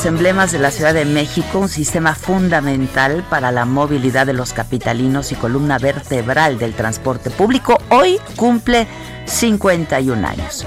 [0.00, 4.54] Los emblemas de la Ciudad de México, un sistema fundamental para la movilidad de los
[4.54, 8.86] capitalinos y columna vertebral del transporte público, hoy cumple
[9.26, 10.66] 51 años.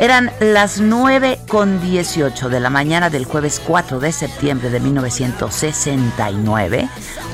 [0.00, 6.88] Eran las 9 con 18 de la mañana del jueves 4 de septiembre de 1969,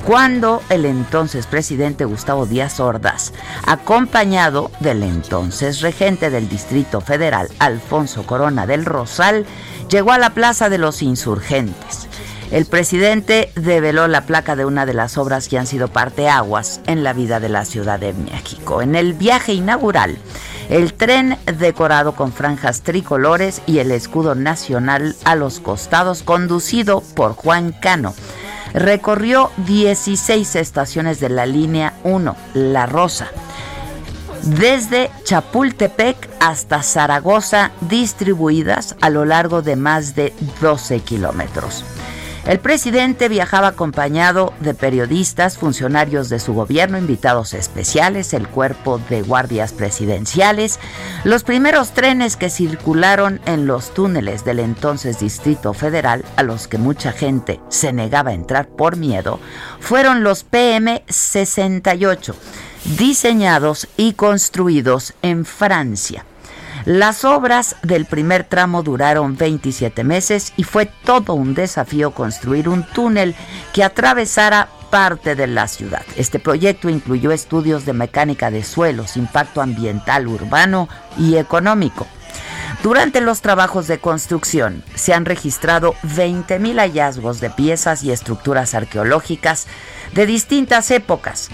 [0.04, 3.32] cuando el entonces presidente Gustavo Díaz Ordaz,
[3.66, 9.46] acompañado del entonces regente del Distrito Federal, Alfonso Corona del Rosal,
[9.88, 12.08] llegó a la Plaza de los Insurgentes.
[12.50, 17.04] El presidente develó la placa de una de las obras que han sido parteaguas en
[17.04, 18.80] la vida de la Ciudad de México.
[18.80, 20.16] En el viaje inaugural,
[20.70, 27.34] el tren decorado con franjas tricolores y el escudo nacional a los costados, conducido por
[27.34, 28.14] Juan Cano,
[28.72, 33.28] recorrió 16 estaciones de la línea 1, La Rosa
[34.42, 41.84] desde Chapultepec hasta Zaragoza, distribuidas a lo largo de más de 12 kilómetros.
[42.48, 49.20] El presidente viajaba acompañado de periodistas, funcionarios de su gobierno, invitados especiales, el cuerpo de
[49.20, 50.80] guardias presidenciales.
[51.24, 56.78] Los primeros trenes que circularon en los túneles del entonces Distrito Federal, a los que
[56.78, 59.40] mucha gente se negaba a entrar por miedo,
[59.78, 62.34] fueron los PM68
[62.96, 66.24] diseñados y construidos en Francia.
[66.84, 72.84] Las obras del primer tramo duraron 27 meses y fue todo un desafío construir un
[72.84, 73.34] túnel
[73.74, 76.02] que atravesara parte de la ciudad.
[76.16, 80.88] Este proyecto incluyó estudios de mecánica de suelos, impacto ambiental, urbano
[81.18, 82.06] y económico.
[82.82, 89.66] Durante los trabajos de construcción se han registrado 20.000 hallazgos de piezas y estructuras arqueológicas
[90.14, 91.50] de distintas épocas.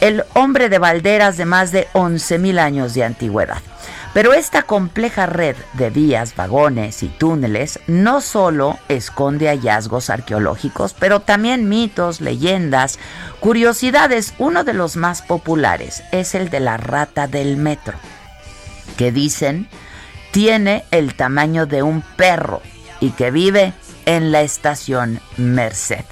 [0.00, 3.62] El hombre de Valderas de más de 11.000 años de antigüedad.
[4.12, 11.18] Pero esta compleja red de vías, vagones y túneles no solo esconde hallazgos arqueológicos, pero
[11.18, 13.00] también mitos, leyendas,
[13.40, 14.34] curiosidades.
[14.38, 17.98] Uno de los más populares es el de la rata del metro,
[18.96, 19.68] que dicen
[20.30, 22.60] tiene el tamaño de un perro
[23.00, 23.72] y que vive
[24.04, 26.04] en la estación Merced.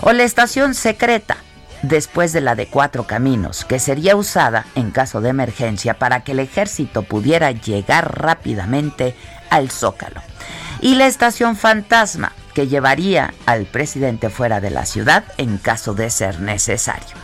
[0.00, 1.36] O la estación secreta,
[1.82, 6.32] después de la de Cuatro Caminos, que sería usada en caso de emergencia para que
[6.32, 9.14] el ejército pudiera llegar rápidamente
[9.50, 10.22] al Zócalo.
[10.80, 16.10] y la estación fantasma que llevaría al presidente fuera de la ciudad en caso de
[16.10, 17.16] ser necesario.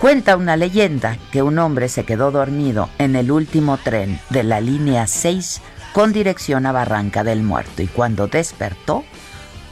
[0.00, 4.60] Cuenta una leyenda que un hombre se quedó dormido en el último tren de la
[4.60, 5.60] línea 6
[5.92, 9.04] con dirección a Barranca del Muerto y cuando despertó,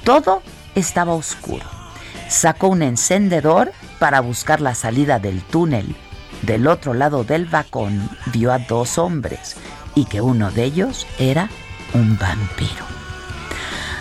[0.05, 0.43] todo
[0.75, 1.65] estaba oscuro.
[2.29, 5.97] Sacó un encendedor para buscar la salida del túnel.
[6.43, 9.57] Del otro lado del vagón vio a dos hombres
[9.95, 11.49] y que uno de ellos era
[11.95, 12.96] un vampiro.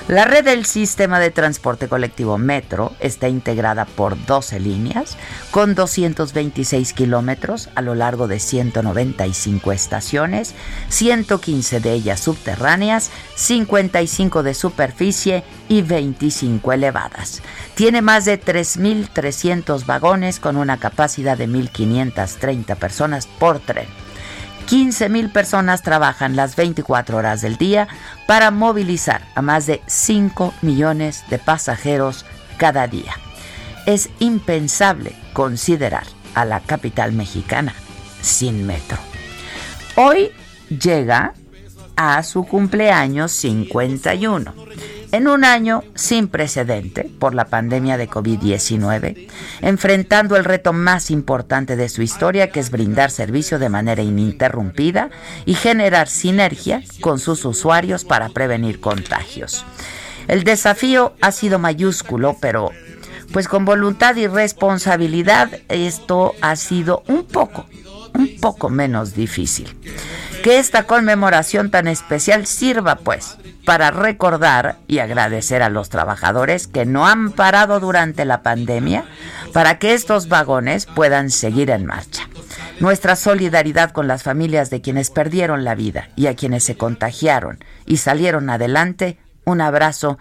[0.07, 5.17] La red del sistema de transporte colectivo Metro está integrada por 12 líneas
[5.49, 10.53] con 226 kilómetros a lo largo de 195 estaciones,
[10.89, 17.41] 115 de ellas subterráneas, 55 de superficie y 25 elevadas.
[17.73, 24.04] Tiene más de 3.300 vagones con una capacidad de 1.530 personas por tren.
[24.65, 27.87] 15 mil personas trabajan las 24 horas del día
[28.25, 32.25] para movilizar a más de 5 millones de pasajeros
[32.57, 33.13] cada día.
[33.85, 37.73] Es impensable considerar a la capital mexicana
[38.21, 38.97] sin metro.
[39.95, 40.31] Hoy
[40.67, 41.33] llega
[41.95, 44.64] a su cumpleaños 51
[45.11, 49.27] en un año sin precedente por la pandemia de COVID-19,
[49.61, 55.09] enfrentando el reto más importante de su historia, que es brindar servicio de manera ininterrumpida
[55.45, 59.65] y generar sinergia con sus usuarios para prevenir contagios.
[60.27, 62.71] El desafío ha sido mayúsculo, pero
[63.31, 67.65] pues con voluntad y responsabilidad esto ha sido un poco,
[68.13, 69.75] un poco menos difícil.
[70.45, 76.85] Que esta conmemoración tan especial sirva pues para recordar y agradecer a los trabajadores que
[76.85, 79.05] no han parado durante la pandemia
[79.53, 82.29] para que estos vagones puedan seguir en marcha.
[82.79, 87.57] Nuestra solidaridad con las familias de quienes perdieron la vida y a quienes se contagiaron
[87.87, 90.19] y salieron adelante, un abrazo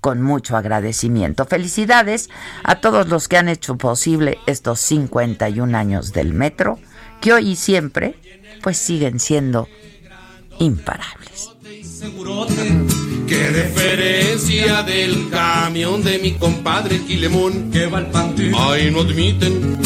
[0.00, 1.46] con mucho agradecimiento.
[1.46, 2.30] Felicidades
[2.62, 6.78] a todos los que han hecho posible estos 51 años del metro,
[7.20, 8.20] que hoy y siempre
[8.64, 9.68] pues siguen siendo
[10.58, 11.50] imparables.
[13.28, 18.54] Qué referencia del camión de mi compadre Quilemón que va al panteón.
[18.56, 19.76] Ay, no admiten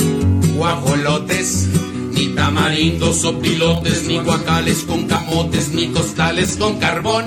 [0.56, 1.66] guajolotes,
[2.12, 7.24] ni tamarindos o pilotes, ni guacales con camotes, ni costales con carbón.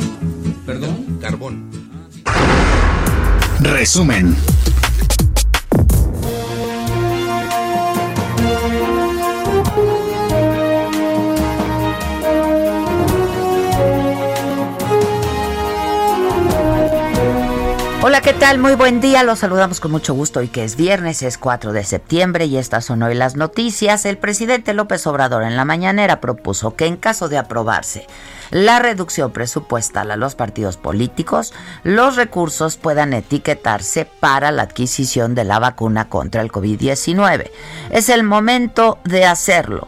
[0.66, 1.70] Perdón, carbón.
[3.60, 4.38] Resumen.
[18.04, 18.58] Hola, ¿qué tal?
[18.58, 19.22] Muy buen día.
[19.22, 22.84] Los saludamos con mucho gusto hoy que es viernes, es 4 de septiembre y estas
[22.84, 24.06] son hoy las noticias.
[24.06, 28.08] El presidente López Obrador en la mañanera propuso que en caso de aprobarse
[28.50, 31.54] la reducción presupuestal a los partidos políticos,
[31.84, 37.52] los recursos puedan etiquetarse para la adquisición de la vacuna contra el COVID-19.
[37.92, 39.88] Es el momento de hacerlo.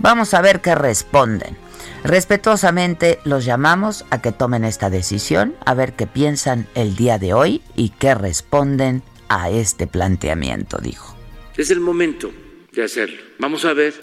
[0.00, 1.63] Vamos a ver qué responden.
[2.04, 7.32] Respetuosamente los llamamos a que tomen esta decisión, a ver qué piensan el día de
[7.32, 11.16] hoy y qué responden a este planteamiento, dijo.
[11.56, 12.30] Es el momento
[12.72, 13.22] de hacerlo.
[13.38, 13.94] Vamos a ver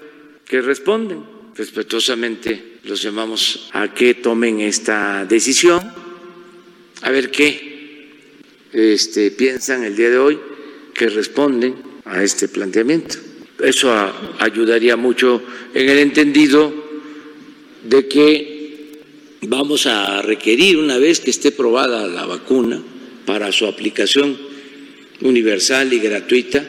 [0.45, 1.23] qué responden.
[1.55, 5.81] Respetuosamente los llamamos a que tomen esta decisión,
[7.01, 8.09] a ver qué
[8.71, 10.39] este, piensan el día de hoy,
[10.93, 13.17] qué responden a este planteamiento.
[13.59, 13.93] Eso
[14.39, 16.80] ayudaría mucho en el entendido
[17.83, 19.01] de que
[19.41, 22.81] vamos a requerir, una vez que esté probada la vacuna,
[23.25, 24.37] para su aplicación
[25.21, 26.67] universal y gratuita,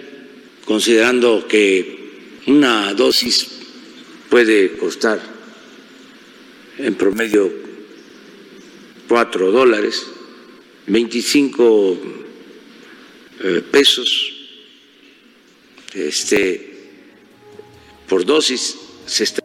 [0.65, 2.01] considerando que
[2.47, 3.49] una dosis
[4.31, 5.21] puede costar
[6.79, 7.53] en promedio
[9.09, 10.07] cuatro dólares,
[10.87, 11.99] 25
[13.45, 14.33] eh, pesos
[15.95, 16.75] este,
[18.09, 18.77] por dosis,
[19.07, 19.43] se está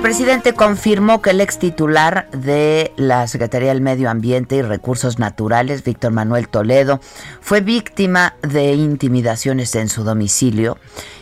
[0.00, 5.84] presidente confirmó que el ex titular de la Secretaría del Medio Ambiente y Recursos Naturales,
[5.84, 7.00] Víctor Manuel Toledo,
[7.40, 10.78] fue víctima de intimidaciones en su domicilio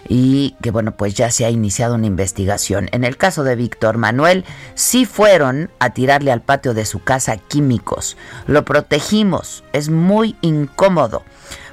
[0.09, 2.89] y que bueno, pues ya se ha iniciado una investigación.
[2.93, 4.45] En el caso de Víctor Manuel,
[4.75, 8.17] sí fueron a tirarle al patio de su casa químicos.
[8.47, 11.25] Lo protegimos, es muy incómodo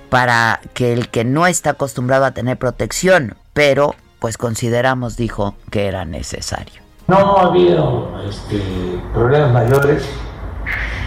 [0.09, 5.87] para que el que no está acostumbrado a tener protección, pero pues consideramos, dijo, que
[5.87, 6.84] era necesario.
[7.07, 10.09] No ha habido este, problemas mayores.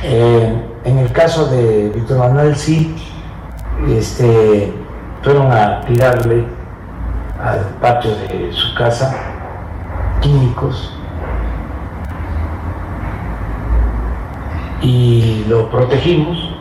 [0.04, 2.94] Eh, en el caso de Víctor Manuel sí
[3.88, 4.72] este,
[5.22, 6.46] fueron a tirarle
[7.42, 9.12] al patio de su casa
[10.20, 10.96] químicos
[14.80, 16.54] y lo protegimos.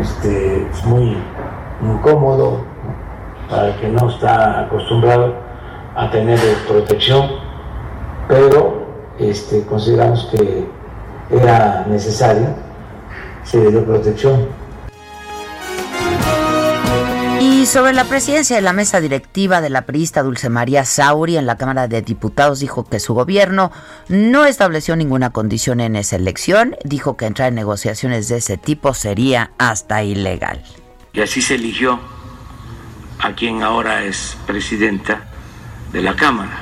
[0.00, 1.18] Este, es muy
[1.82, 2.64] incómodo
[3.50, 5.49] para el que no está acostumbrado
[6.00, 7.30] a tener protección,
[8.28, 8.86] pero
[9.18, 10.66] este, consideramos que
[11.30, 12.48] era necesario,
[13.44, 14.60] se le dio protección
[17.40, 21.46] y sobre la presidencia de la mesa directiva de la priista Dulce María Sauri en
[21.46, 23.72] la Cámara de Diputados dijo que su gobierno
[24.08, 28.92] no estableció ninguna condición en esa elección, dijo que entrar en negociaciones de ese tipo
[28.92, 30.62] sería hasta ilegal.
[31.14, 31.98] Y así se eligió
[33.18, 35.29] a quien ahora es presidenta
[35.92, 36.58] de la Cámara.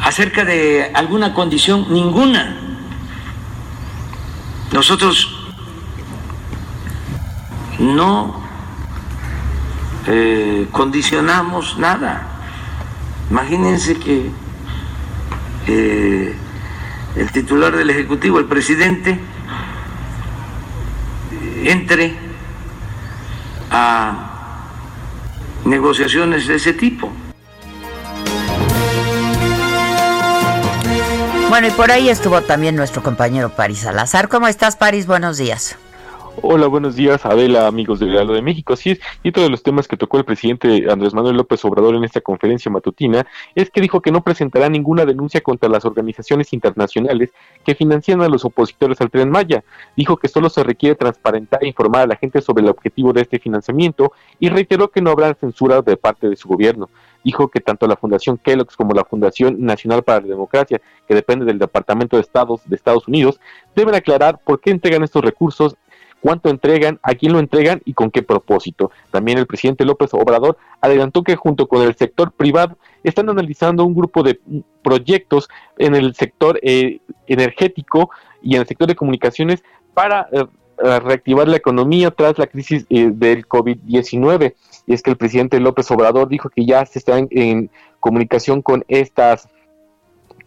[0.00, 2.56] Acerca de alguna condición, ninguna.
[4.72, 5.38] Nosotros
[7.78, 8.42] no
[10.06, 12.28] eh, condicionamos nada.
[13.30, 14.30] Imagínense que
[15.66, 16.36] eh,
[17.16, 19.18] el titular del Ejecutivo, el presidente,
[21.64, 22.16] entre
[23.70, 24.31] a
[25.64, 27.10] negociaciones de ese tipo.
[31.48, 34.28] Bueno, y por ahí estuvo también nuestro compañero Paris Salazar.
[34.28, 35.06] ¿Cómo estás, Paris?
[35.06, 35.76] Buenos días.
[36.40, 38.72] Hola, buenos días, Adela, amigos del Real de México.
[38.72, 42.04] Así es, y todos los temas que tocó el presidente Andrés Manuel López Obrador en
[42.04, 47.32] esta conferencia matutina es que dijo que no presentará ninguna denuncia contra las organizaciones internacionales
[47.66, 49.62] que financian a los opositores al Tren Maya.
[49.94, 53.20] Dijo que solo se requiere transparentar e informar a la gente sobre el objetivo de
[53.20, 56.88] este financiamiento y reiteró que no habrá censura de parte de su gobierno
[57.24, 61.44] dijo que tanto la Fundación Kellogg's como la Fundación Nacional para la Democracia, que depende
[61.44, 63.40] del Departamento de Estados de Estados Unidos,
[63.74, 65.76] deben aclarar por qué entregan estos recursos
[66.22, 68.92] cuánto entregan, a quién lo entregan y con qué propósito.
[69.10, 73.94] También el presidente López Obrador adelantó que junto con el sector privado están analizando un
[73.94, 74.40] grupo de
[74.84, 75.48] proyectos
[75.78, 78.10] en el sector eh, energético
[78.40, 79.64] y en el sector de comunicaciones
[79.94, 80.44] para eh,
[81.00, 84.54] reactivar la economía tras la crisis eh, del COVID-19.
[84.86, 88.84] Y es que el presidente López Obrador dijo que ya se está en comunicación con
[88.86, 89.48] estas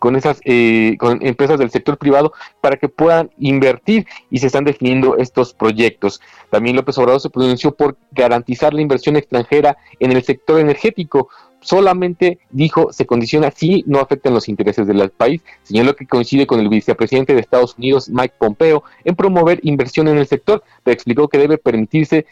[0.06, 2.32] con esas eh, con empresas del sector privado
[2.62, 6.22] para que puedan invertir y se están definiendo estos proyectos.
[6.52, 11.30] También López Obrador se pronunció por garantizar la inversión extranjera en el sector energético.
[11.60, 15.42] Solamente dijo se condiciona si no afectan los intereses del país.
[15.64, 20.20] Señaló que coincide con el vicepresidente de Estados Unidos, Mike Pompeo, en promover inversión en
[20.20, 22.28] el sector, pero explicó que debe permitirse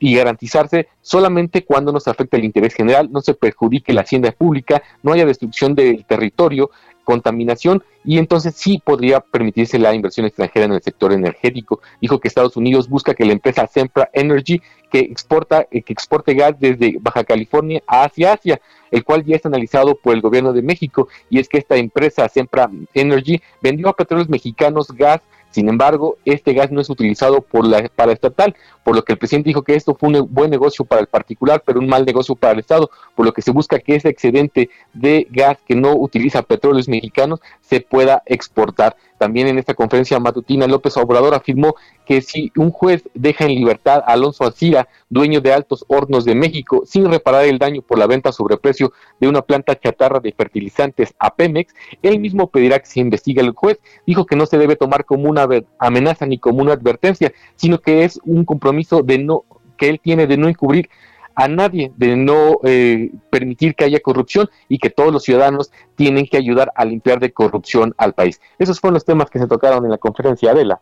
[0.00, 4.82] y garantizarse solamente cuando nos afecte el interés general, no se perjudique la hacienda pública,
[5.02, 6.70] no haya destrucción del territorio,
[7.10, 11.80] contaminación y entonces sí podría permitirse la inversión extranjera en el sector energético.
[12.00, 14.62] Dijo que Estados Unidos busca que la empresa Sempra Energy
[14.92, 18.60] que exporta eh, que exporte gas desde Baja California hacia Asia,
[18.92, 22.28] el cual ya es analizado por el gobierno de México y es que esta empresa
[22.28, 27.66] Sempra Energy vendió a petróleos mexicanos gas sin embargo, este gas no es utilizado por
[27.66, 28.54] la para estatal,
[28.84, 31.62] por lo que el presidente dijo que esto fue un buen negocio para el particular,
[31.64, 34.70] pero un mal negocio para el Estado, por lo que se busca que ese excedente
[34.94, 37.40] de gas que no utiliza petróleos mexicanos
[37.70, 38.96] se pueda exportar.
[39.16, 44.02] También en esta conferencia matutina, López Obrador afirmó que si un juez deja en libertad
[44.04, 48.08] a Alonso Alcira, dueño de Altos Hornos de México, sin reparar el daño por la
[48.08, 51.72] venta sobre precio de una planta chatarra de fertilizantes a Pemex,
[52.02, 53.78] él mismo pedirá que se investigue el juez.
[54.04, 55.46] Dijo que no se debe tomar como una
[55.78, 59.44] amenaza ni como una advertencia, sino que es un compromiso de no
[59.76, 60.90] que él tiene de no encubrir
[61.34, 66.26] a nadie de no eh, permitir que haya corrupción y que todos los ciudadanos tienen
[66.26, 68.40] que ayudar a limpiar de corrupción al país.
[68.58, 70.80] Esos fueron los temas que se tocaron en la conferencia Adela.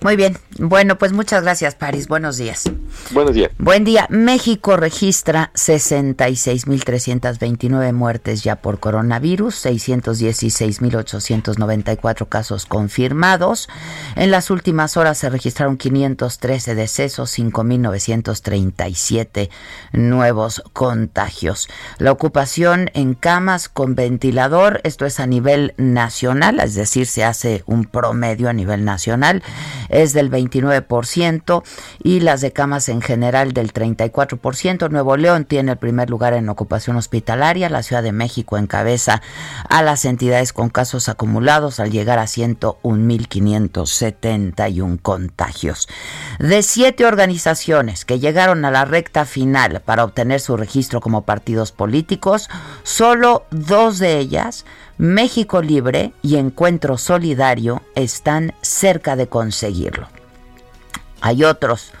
[0.00, 0.38] Muy bien.
[0.58, 2.06] Bueno, pues muchas gracias, París.
[2.06, 2.70] Buenos días.
[3.10, 3.50] Buenos días.
[3.58, 4.06] Buen día.
[4.10, 13.68] México registra 66.329 muertes ya por coronavirus, 616.894 casos confirmados.
[14.14, 19.50] En las últimas horas se registraron 513 decesos, 5.937
[19.92, 21.68] nuevos contagios.
[21.98, 27.64] La ocupación en camas con ventilador, esto es a nivel nacional, es decir, se hace
[27.66, 29.42] un promedio a nivel nacional
[29.88, 31.62] es del 29%
[32.02, 34.90] y las de camas en general del 34%.
[34.90, 37.68] Nuevo León tiene el primer lugar en ocupación hospitalaria.
[37.68, 39.22] La Ciudad de México encabeza
[39.68, 45.88] a las entidades con casos acumulados al llegar a 101.571 contagios.
[46.38, 51.72] De siete organizaciones que llegaron a la recta final para obtener su registro como partidos
[51.72, 52.48] políticos,
[52.82, 54.64] solo dos de ellas
[54.98, 60.08] México Libre y Encuentro Solidario están cerca de conseguirlo.
[61.20, 61.92] Hay otros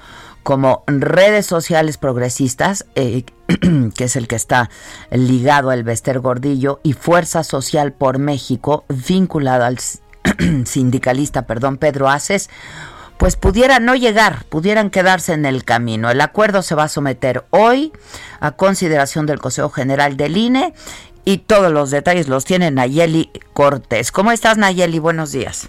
[0.42, 3.24] como redes sociales progresistas, eh,
[3.94, 4.70] que es el que está
[5.10, 9.78] ligado al Bester Gordillo, y Fuerza Social por México, vinculado al
[10.64, 12.50] sindicalista, perdón, Pedro Aces,
[13.18, 16.08] pues pudieran no llegar, pudieran quedarse en el camino.
[16.08, 17.92] El acuerdo se va a someter hoy
[18.40, 20.72] a consideración del Consejo General del INE
[21.24, 24.12] y todos los detalles los tiene Nayeli Cortés.
[24.12, 24.98] ¿Cómo estás Nayeli?
[24.98, 25.68] Buenos días.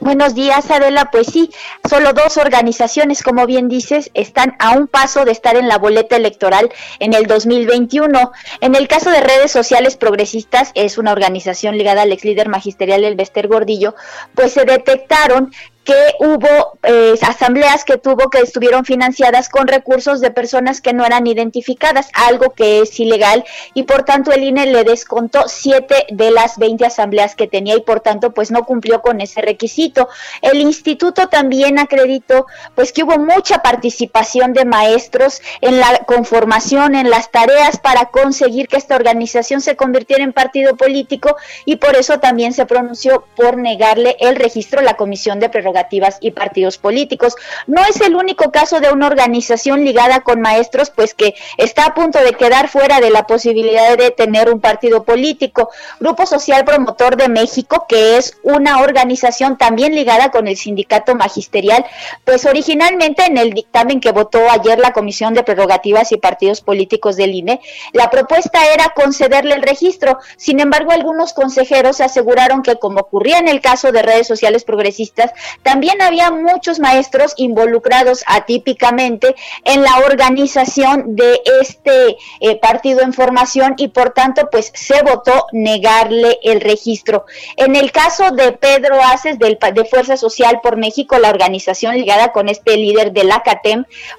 [0.00, 1.10] Buenos días, Adela.
[1.10, 1.50] Pues sí,
[1.88, 6.16] solo dos organizaciones, como bien dices, están a un paso de estar en la boleta
[6.16, 6.70] electoral
[7.00, 8.32] en el 2021.
[8.60, 13.02] En el caso de redes sociales progresistas, es una organización ligada al ex líder magisterial
[13.04, 13.96] El Bester Gordillo,
[14.34, 15.52] pues se detectaron
[15.88, 21.06] que hubo eh, asambleas que tuvo que estuvieron financiadas con recursos de personas que no
[21.06, 23.42] eran identificadas, algo que es ilegal
[23.72, 27.80] y por tanto el INE le descontó siete de las 20 asambleas que tenía y
[27.80, 30.10] por tanto pues no cumplió con ese requisito.
[30.42, 37.08] El instituto también acreditó pues que hubo mucha participación de maestros en la conformación, en
[37.08, 42.20] las tareas para conseguir que esta organización se convirtiera en partido político y por eso
[42.20, 45.77] también se pronunció por negarle el registro a la Comisión de Prerrogativas
[46.20, 47.34] y partidos políticos.
[47.66, 51.94] No es el único caso de una organización ligada con maestros, pues que está a
[51.94, 55.70] punto de quedar fuera de la posibilidad de tener un partido político.
[56.00, 61.84] Grupo Social Promotor de México, que es una organización también ligada con el sindicato magisterial,
[62.24, 67.16] pues originalmente en el dictamen que votó ayer la Comisión de Prerrogativas y Partidos Políticos
[67.16, 67.60] del INE,
[67.92, 70.18] la propuesta era concederle el registro.
[70.36, 75.32] Sin embargo, algunos consejeros aseguraron que, como ocurría en el caso de redes sociales progresistas,
[75.68, 79.34] también había muchos maestros involucrados atípicamente
[79.64, 85.44] en la organización de este eh, partido en formación y por tanto pues se votó
[85.52, 87.26] negarle el registro.
[87.56, 92.32] En el caso de Pedro Aces del, de Fuerza Social por México, la organización ligada
[92.32, 93.42] con este líder de la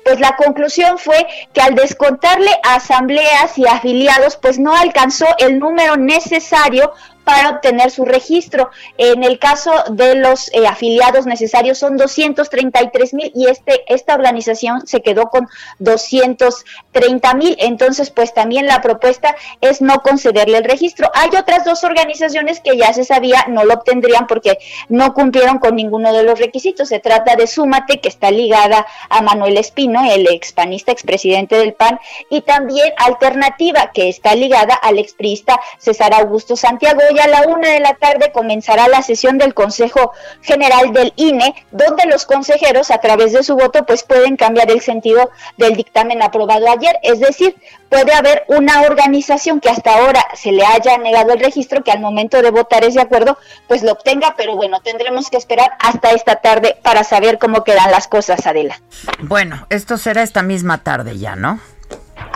[0.03, 5.97] pues la conclusión fue que al descontarle asambleas y afiliados pues no alcanzó el número
[5.97, 6.91] necesario
[7.29, 8.71] para obtener su registro.
[8.97, 14.87] En el caso de los eh, afiliados necesarios son 233 mil y este, esta organización
[14.87, 17.55] se quedó con 230 mil.
[17.59, 21.11] Entonces, pues también la propuesta es no concederle el registro.
[21.13, 25.75] Hay otras dos organizaciones que ya se sabía no lo obtendrían porque no cumplieron con
[25.75, 26.89] ninguno de los requisitos.
[26.89, 31.99] Se trata de Súmate, que está ligada a Manuel Espino, el expanista, expresidente del PAN,
[32.31, 37.79] y también Alternativa, que está ligada al expriista César Augusto Santiago a la una de
[37.79, 43.33] la tarde comenzará la sesión del Consejo General del INE, donde los consejeros, a través
[43.33, 46.97] de su voto, pues pueden cambiar el sentido del dictamen aprobado ayer.
[47.03, 47.55] Es decir,
[47.89, 51.99] puede haber una organización que hasta ahora se le haya negado el registro, que al
[51.99, 56.37] momento de votar ese acuerdo, pues lo obtenga, pero bueno, tendremos que esperar hasta esta
[56.37, 58.79] tarde para saber cómo quedan las cosas, Adela.
[59.19, 61.59] Bueno, esto será esta misma tarde ya, ¿no?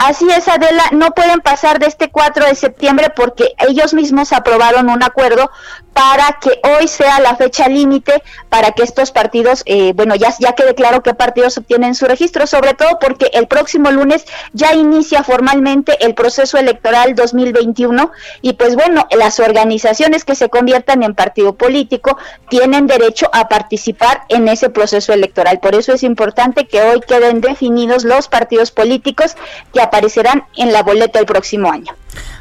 [0.05, 4.89] Así es, Adela, no pueden pasar de este 4 de septiembre porque ellos mismos aprobaron
[4.89, 5.49] un acuerdo
[5.93, 10.53] para que hoy sea la fecha límite para que estos partidos, eh, bueno, ya, ya
[10.53, 15.23] quede claro qué partidos obtienen su registro, sobre todo porque el próximo lunes ya inicia
[15.23, 21.55] formalmente el proceso electoral 2021 y pues bueno, las organizaciones que se conviertan en partido
[21.55, 22.17] político
[22.49, 25.59] tienen derecho a participar en ese proceso electoral.
[25.59, 29.35] Por eso es importante que hoy queden definidos los partidos políticos
[29.73, 31.93] que aparecerán en la boleta el próximo año.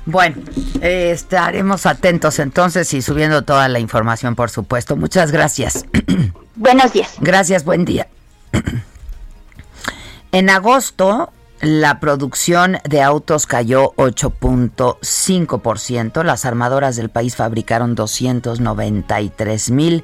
[0.05, 0.37] Bueno,
[0.81, 4.97] eh, estaremos atentos entonces y subiendo toda la información, por supuesto.
[4.97, 5.87] Muchas gracias.
[6.57, 7.15] Buenos días.
[7.21, 8.09] Gracias, buen día.
[10.33, 16.25] en agosto, la producción de autos cayó 8.5%.
[16.25, 20.03] Las armadoras del país fabricaron 293 mil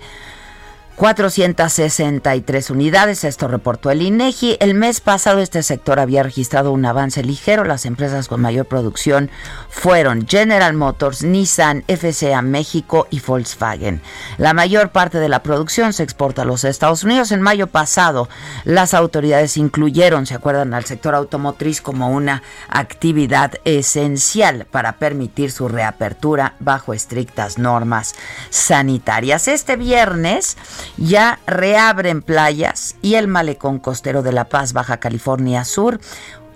[0.99, 4.57] 463 unidades, esto reportó el INEGI.
[4.59, 7.63] El mes pasado este sector había registrado un avance ligero.
[7.63, 9.31] Las empresas con mayor producción
[9.69, 14.03] fueron General Motors, Nissan, FCA México y Volkswagen.
[14.39, 17.31] La mayor parte de la producción se exporta a los Estados Unidos.
[17.31, 18.29] En mayo pasado,
[18.65, 25.69] las autoridades incluyeron, se acuerdan, al sector automotriz como una actividad esencial para permitir su
[25.69, 28.17] reapertura bajo estrictas normas
[28.51, 29.47] sanitarias.
[29.47, 30.57] Este viernes
[30.97, 36.01] ya reabren playas y el malecón costero de La Paz, Baja California Sur,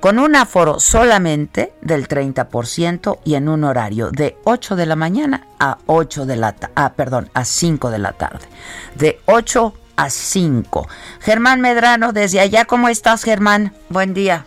[0.01, 5.47] con un aforo solamente del 30% y en un horario de 8 de la mañana
[5.61, 8.45] a 8 de la ah, perdón, a 5 de la tarde.
[8.97, 10.89] De 8 a 5.
[11.21, 13.75] Germán Medrano, desde allá, ¿cómo estás, Germán?
[13.91, 14.45] Buen día.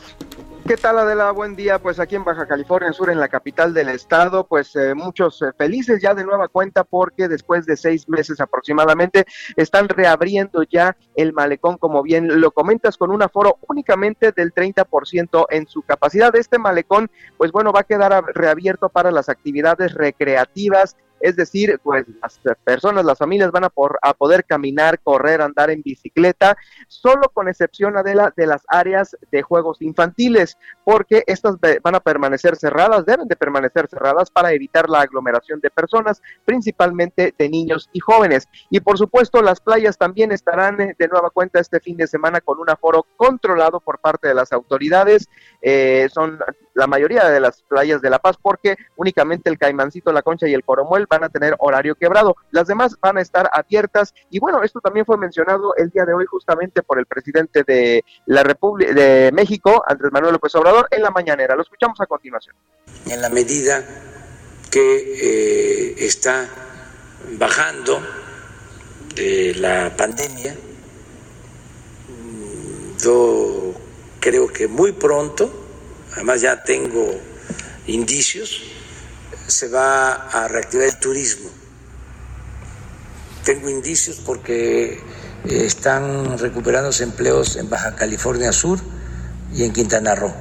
[0.67, 1.29] ¿Qué tal Adela?
[1.29, 1.77] Buen día.
[1.77, 5.51] Pues aquí en Baja California Sur, en la capital del estado, pues eh, muchos eh,
[5.55, 9.25] felices ya de nueva cuenta porque después de seis meses aproximadamente
[9.57, 15.45] están reabriendo ya el malecón, como bien lo comentas, con un aforo únicamente del 30%
[15.51, 16.35] en su capacidad.
[16.35, 22.05] Este malecón, pues bueno, va a quedar reabierto para las actividades recreativas es decir, pues
[22.21, 27.29] las personas, las familias van a, por, a poder caminar, correr, andar en bicicleta, solo
[27.33, 33.05] con excepción Adela de las áreas de juegos infantiles, porque estas van a permanecer cerradas,
[33.05, 38.47] deben de permanecer cerradas para evitar la aglomeración de personas, principalmente de niños y jóvenes.
[38.69, 42.41] Y por supuesto, las playas también estarán eh, de nueva cuenta este fin de semana
[42.41, 45.29] con un aforo controlado por parte de las autoridades.
[45.61, 46.39] Eh, son
[46.75, 50.53] la mayoría de las playas de La Paz, porque únicamente el Caimancito, la Concha y
[50.53, 52.35] el Coromuel van a tener horario quebrado.
[52.51, 56.13] Las demás van a estar abiertas y bueno, esto también fue mencionado el día de
[56.13, 61.01] hoy justamente por el presidente de la República de México, Andrés Manuel López Obrador, en
[61.01, 61.55] la mañanera.
[61.55, 62.55] Lo escuchamos a continuación.
[63.07, 63.83] En la medida
[64.69, 66.45] que eh, está
[67.39, 68.01] bajando
[69.15, 70.55] de la pandemia,
[73.01, 73.73] yo
[74.19, 75.64] creo que muy pronto,
[76.15, 77.19] además ya tengo
[77.87, 78.61] indicios,
[79.47, 81.49] se va a reactivar el turismo.
[83.43, 88.79] Tengo indicios porque eh, están recuperándose empleos en Baja California Sur
[89.53, 90.33] y en Quintana Roo.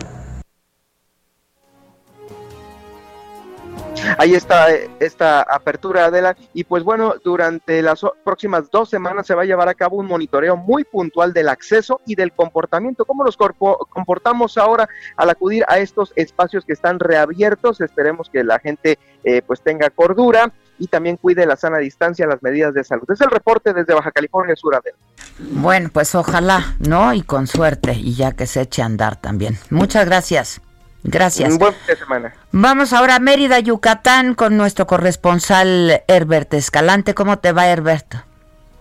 [4.18, 4.68] Ahí está
[5.00, 6.36] esta apertura, Adela.
[6.52, 10.06] Y pues bueno, durante las próximas dos semanas se va a llevar a cabo un
[10.06, 13.04] monitoreo muy puntual del acceso y del comportamiento.
[13.04, 17.80] ¿Cómo nos comportamos ahora al acudir a estos espacios que están reabiertos?
[17.80, 22.42] Esperemos que la gente eh, pues tenga cordura y también cuide la sana distancia, las
[22.42, 23.04] medidas de salud.
[23.08, 24.96] Es el reporte desde Baja California Sur, Adela.
[25.38, 27.12] Bueno, pues ojalá, ¿no?
[27.14, 29.58] Y con suerte, y ya que se eche a andar también.
[29.70, 30.60] Muchas gracias.
[31.04, 31.52] Gracias.
[31.52, 32.34] Un buen fin de semana.
[32.50, 37.14] Vamos ahora a Mérida, Yucatán, con nuestro corresponsal Herbert Escalante.
[37.14, 38.14] ¿Cómo te va, Herbert?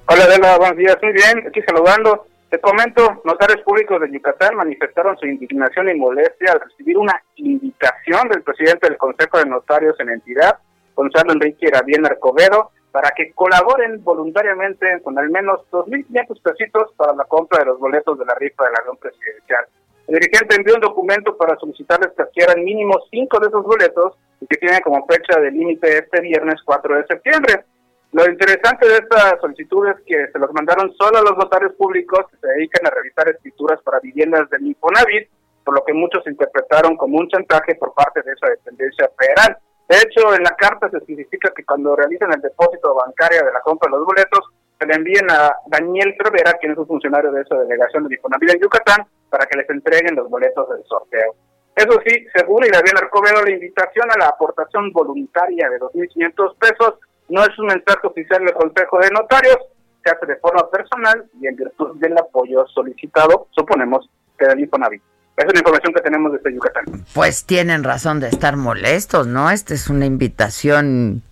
[0.07, 0.97] Hola, Adela, buenos días.
[1.01, 2.27] Muy bien, aquí saludando.
[2.49, 8.29] Te comento, notarios públicos de Yucatán manifestaron su indignación y molestia al recibir una invitación
[8.29, 10.59] del presidente del Consejo de Notarios en la entidad,
[10.95, 17.23] Gonzalo Enrique Rabiel Arcovedo, para que colaboren voluntariamente con al menos 2.500 pesitos para la
[17.25, 19.65] compra de los boletos de la rifa del avión presidencial.
[20.07, 24.47] El dirigente envió un documento para solicitarles que adquieran mínimo cinco de esos boletos y
[24.47, 27.65] que tienen como fecha de límite este viernes 4 de septiembre.
[28.11, 32.25] Lo interesante de esta solicitud es que se los mandaron solo a los notarios públicos
[32.29, 35.29] que se dedican a revisar escrituras para viviendas del Infonavit,
[35.63, 39.57] por lo que muchos interpretaron como un chantaje por parte de esa dependencia federal.
[39.89, 43.61] De hecho, en la carta se especifica que cuando realicen el depósito bancario de la
[43.61, 44.41] compra de los boletos,
[44.85, 48.61] le envíen a Daniel Cervera, quien es un funcionario de esa delegación de Infonavit en
[48.61, 51.35] Yucatán, para que les entreguen los boletos del sorteo.
[51.75, 57.41] Eso sí, según Irabiel Arcobedo, la invitación a la aportación voluntaria de 2.500 pesos no
[57.41, 59.57] es un mensaje oficial del Consejo de Notarios,
[60.03, 65.01] se hace de forma personal y en virtud del apoyo solicitado, suponemos, que del Infonavit.
[65.37, 66.85] Es la información que tenemos desde Yucatán.
[67.15, 69.49] Pues tienen razón de estar molestos, ¿no?
[69.49, 71.23] Esta es una invitación,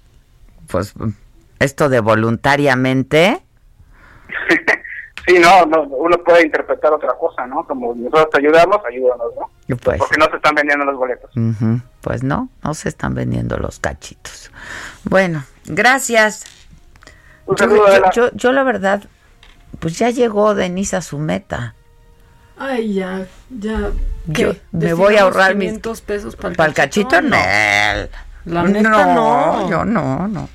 [0.71, 0.95] pues,
[1.61, 3.41] esto de voluntariamente.
[5.27, 7.65] Sí, no, no, uno puede interpretar otra cosa, ¿no?
[7.67, 9.77] Como nosotros te ayudamos, ayúdanos, ¿no?
[9.77, 9.99] Pues.
[9.99, 11.29] Porque no se están vendiendo los boletos.
[12.01, 14.51] Pues no, no se están vendiendo los cachitos.
[15.03, 16.45] Bueno, gracias.
[18.15, 19.03] yo, yo, la verdad,
[19.79, 21.75] pues ya llegó Denise a su meta.
[22.57, 23.91] Ay, ya, ya.
[24.33, 24.59] ¿Qué?
[24.71, 27.21] me voy a ahorrar 500 mis pesos para el, cachito.
[27.21, 27.37] No.
[28.45, 30.49] La neta no, Yo no, no.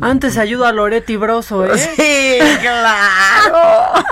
[0.00, 1.78] Antes ayuda a Loretti Broso, ¿eh?
[1.96, 4.04] Sí, claro.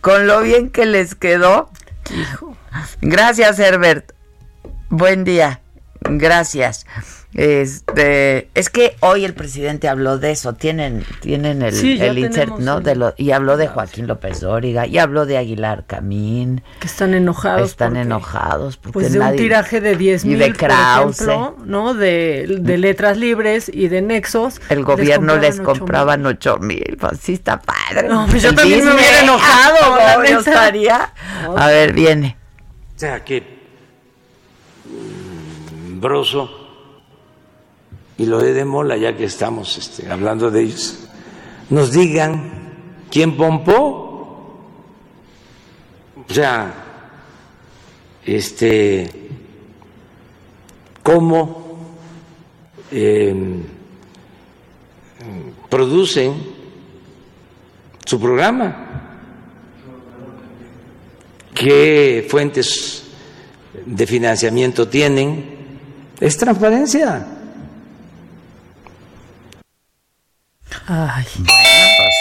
[0.00, 1.70] Con lo bien que les quedó.
[3.00, 4.12] Gracias, Herbert.
[4.88, 5.60] Buen día.
[6.02, 6.86] Gracias.
[7.34, 12.80] Este, es que hoy el presidente habló de eso, tienen, tienen el, el insert, ¿no?
[12.80, 16.62] De lo, y habló de Joaquín López Dóriga, y habló de Aguilar Camín.
[16.80, 17.70] Que están enojados.
[17.70, 18.76] Están enojados.
[18.76, 21.28] Porque pues de un tiraje de 10 mil, de Krause,
[21.64, 21.94] ¿no?
[21.94, 24.60] De, de, letras libres y de nexos.
[24.68, 28.08] El gobierno les, compraban 8 mil, pues sí está padre.
[28.08, 30.18] No, pues yo también me hubiera enojado.
[30.18, 30.40] ¿no?
[30.40, 31.12] estaría.
[31.56, 32.36] A ver, viene.
[32.96, 33.40] O sea, que
[34.84, 36.59] mm, Broso
[38.20, 41.08] y lo de Mola, ya que estamos este, hablando de ellos,
[41.70, 42.50] nos digan
[43.10, 44.60] quién pompó.
[46.28, 46.74] O sea,
[48.22, 49.10] este,
[51.02, 51.78] cómo
[52.90, 53.62] em,
[55.70, 56.34] producen
[58.04, 58.86] su programa.
[61.54, 63.02] qué fuentes
[63.86, 65.56] de financiamiento tienen.
[66.20, 67.39] Es transparencia.
[70.86, 72.14] Ay, pues,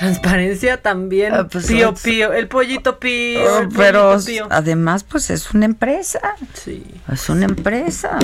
[0.00, 3.42] Transparencia también, ah, pues, pío pío, el pollito pío.
[3.44, 4.16] Oh, pero
[4.48, 6.36] además, pues es una empresa.
[6.54, 6.82] Sí.
[7.12, 8.18] Es una empresa.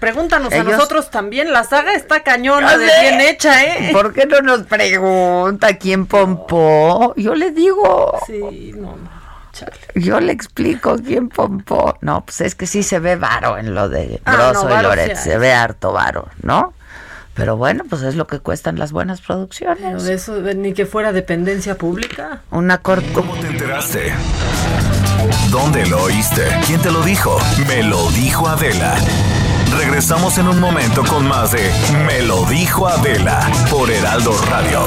[0.00, 3.90] pregúntanos a nosotros también, la saga está cañona de bien hecha, ¿eh?
[3.92, 7.12] ¿Por qué no nos pregunta quién pompó?
[7.18, 8.18] Yo le digo.
[8.26, 8.96] Sí, no,
[9.94, 11.98] Yo le explico quién pompó.
[12.00, 15.16] No, pues es que sí se ve varo en lo de ah, Broso y Loret,
[15.16, 16.72] se ve harto varo, ¿no?
[17.34, 20.04] Pero bueno, pues es lo que cuestan las buenas producciones.
[20.04, 22.42] de eso, ni que fuera dependencia pública.
[22.50, 23.06] Una corta.
[23.14, 24.12] ¿Cómo te enteraste?
[25.50, 26.42] ¿Dónde lo oíste?
[26.66, 27.38] ¿Quién te lo dijo?
[27.66, 28.94] Me lo dijo Adela.
[29.78, 31.70] Regresamos en un momento con más de
[32.06, 34.80] Me lo dijo Adela por Heraldo Radio.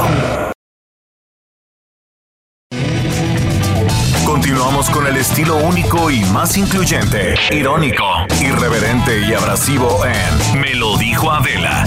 [4.23, 8.05] Continuamos con el estilo único y más incluyente, irónico,
[8.39, 11.83] irreverente y abrasivo en Me lo dijo Adela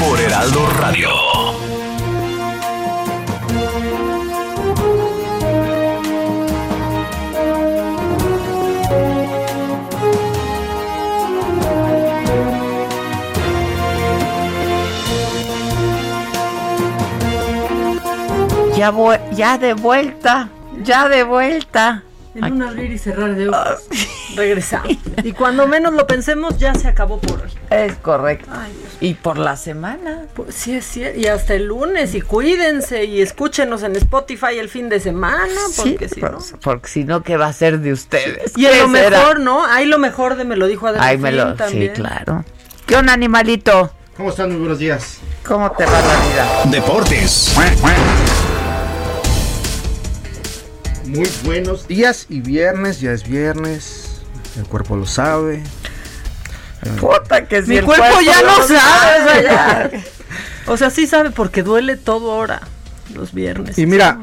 [0.00, 1.08] por Heraldo Radio.
[18.76, 18.92] Ya,
[19.32, 20.48] ya de vuelta,
[20.84, 22.04] ya de vuelta.
[22.46, 23.60] En un abrir y cerrar de ojos.
[23.60, 23.76] Ah.
[24.36, 24.96] Regresamos.
[25.24, 27.50] Y cuando menos lo pensemos, ya se acabó por hoy.
[27.70, 28.48] Es correcto.
[29.00, 30.26] y por la semana.
[30.34, 31.18] Pues sí, es cierto.
[31.18, 32.14] Y hasta el lunes.
[32.14, 33.04] Y cuídense.
[33.04, 35.60] Y escúchenos en Spotify el fin de semana.
[35.76, 36.38] Porque si no.
[36.62, 38.52] Porque si no, ¿qué va a ser de ustedes?
[38.56, 39.64] Y lo mejor, ¿no?
[39.66, 40.88] Hay lo mejor de Me lo dijo.
[40.98, 41.94] Ay, me lo, también.
[41.94, 42.44] Sí, claro.
[42.86, 43.92] ¿Qué un animalito?
[44.16, 44.50] ¿Cómo están?
[44.50, 45.18] Muy buenos días.
[45.46, 46.62] ¿Cómo te va la vida?
[46.70, 47.54] Deportes.
[51.08, 54.20] Muy buenos días y viernes, ya es viernes,
[54.58, 55.62] el cuerpo lo sabe.
[57.00, 60.04] Puta que si Mi cuerpo, ya lo sabe.
[60.66, 62.60] o sea, sí sabe porque duele todo ahora
[63.14, 63.78] los viernes.
[63.78, 64.22] Y mira,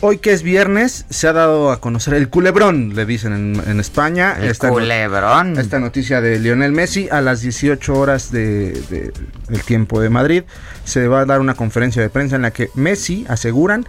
[0.00, 4.36] hoy que es viernes, se ha dado a conocer el culebrón, le dicen en, España.
[4.40, 5.58] El culebrón.
[5.58, 9.12] esta noticia de Lionel Messi a las 18 horas de,
[9.48, 10.44] del tiempo de Madrid.
[10.84, 13.86] Se va a dar una conferencia de prensa en la que Messi, aseguran,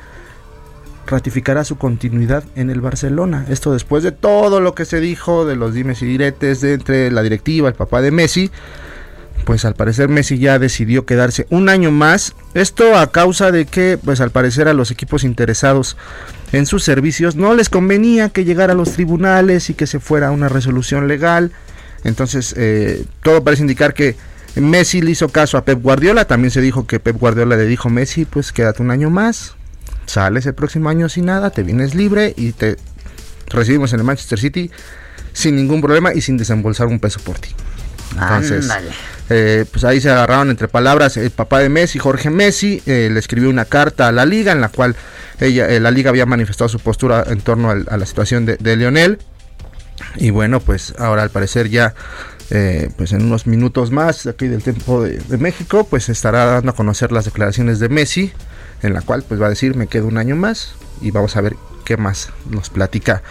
[1.07, 3.45] ratificará su continuidad en el Barcelona.
[3.49, 7.11] Esto después de todo lo que se dijo de los dimes y diretes de entre
[7.11, 8.51] la directiva, el papá de Messi.
[9.45, 12.35] Pues al parecer Messi ya decidió quedarse un año más.
[12.53, 15.95] Esto a causa de que, pues al parecer a los equipos interesados
[16.51, 20.27] en sus servicios no les convenía que llegara a los tribunales y que se fuera
[20.27, 21.51] a una resolución legal.
[22.03, 24.15] Entonces eh, todo parece indicar que
[24.55, 26.25] Messi le hizo caso a Pep Guardiola.
[26.25, 29.56] También se dijo que Pep Guardiola le dijo Messi, pues quédate un año más
[30.07, 32.77] sales el próximo año sin nada, te vienes libre y te
[33.47, 34.71] recibimos en el Manchester City
[35.33, 37.49] sin ningún problema y sin desembolsar un peso por ti.
[38.13, 38.69] Entonces,
[39.29, 43.19] eh, pues ahí se agarraron entre palabras el papá de Messi, Jorge Messi, eh, le
[43.19, 44.95] escribió una carta a la liga en la cual
[45.39, 48.75] ella, eh, la liga había manifestado su postura en torno a la situación de, de,
[48.75, 49.19] Lionel.
[50.15, 51.93] Y bueno, pues ahora al parecer ya,
[52.97, 56.75] pues en unos minutos más aquí del tiempo de, de México, pues estará dando a
[56.75, 58.31] conocer las declaraciones de Messi
[58.81, 61.41] en la cual pues va a decir me quedo un año más y vamos a
[61.41, 63.21] ver qué más nos platica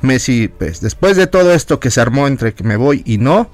[0.00, 3.48] Messi pues después de todo esto que se armó entre que me voy y no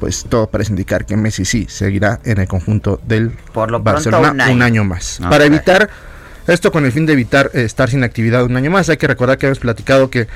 [0.00, 4.50] pues todo parece indicar que Messi sí seguirá en el conjunto del Por lo Barcelona
[4.50, 5.88] un año, más para evitar
[6.46, 9.06] esto con el fin de evitar eh, estar sin actividad un año más hay que
[9.06, 10.26] recordar que hemos platicado que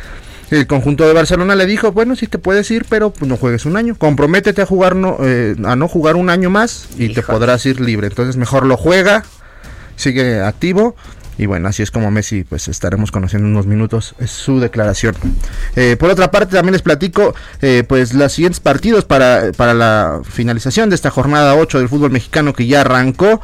[0.51, 3.66] el conjunto de Barcelona le dijo, bueno, sí te puedes ir, pero pues, no juegues
[3.66, 3.94] un año.
[3.96, 7.81] Comprométete a jugar no, eh, a no jugar un año más y te podrás ir
[7.81, 8.07] libre.
[8.07, 9.24] Entonces mejor lo juega,
[9.99, 10.97] sigue activo.
[11.39, 15.15] Y bueno, así es como Messi, pues estaremos conociendo en unos minutos es su declaración.
[15.77, 17.33] Eh, por otra parte, también les platico,
[17.63, 22.11] eh, pues los siguientes partidos para, para la finalización de esta jornada 8 del fútbol
[22.11, 23.41] mexicano que ya arrancó,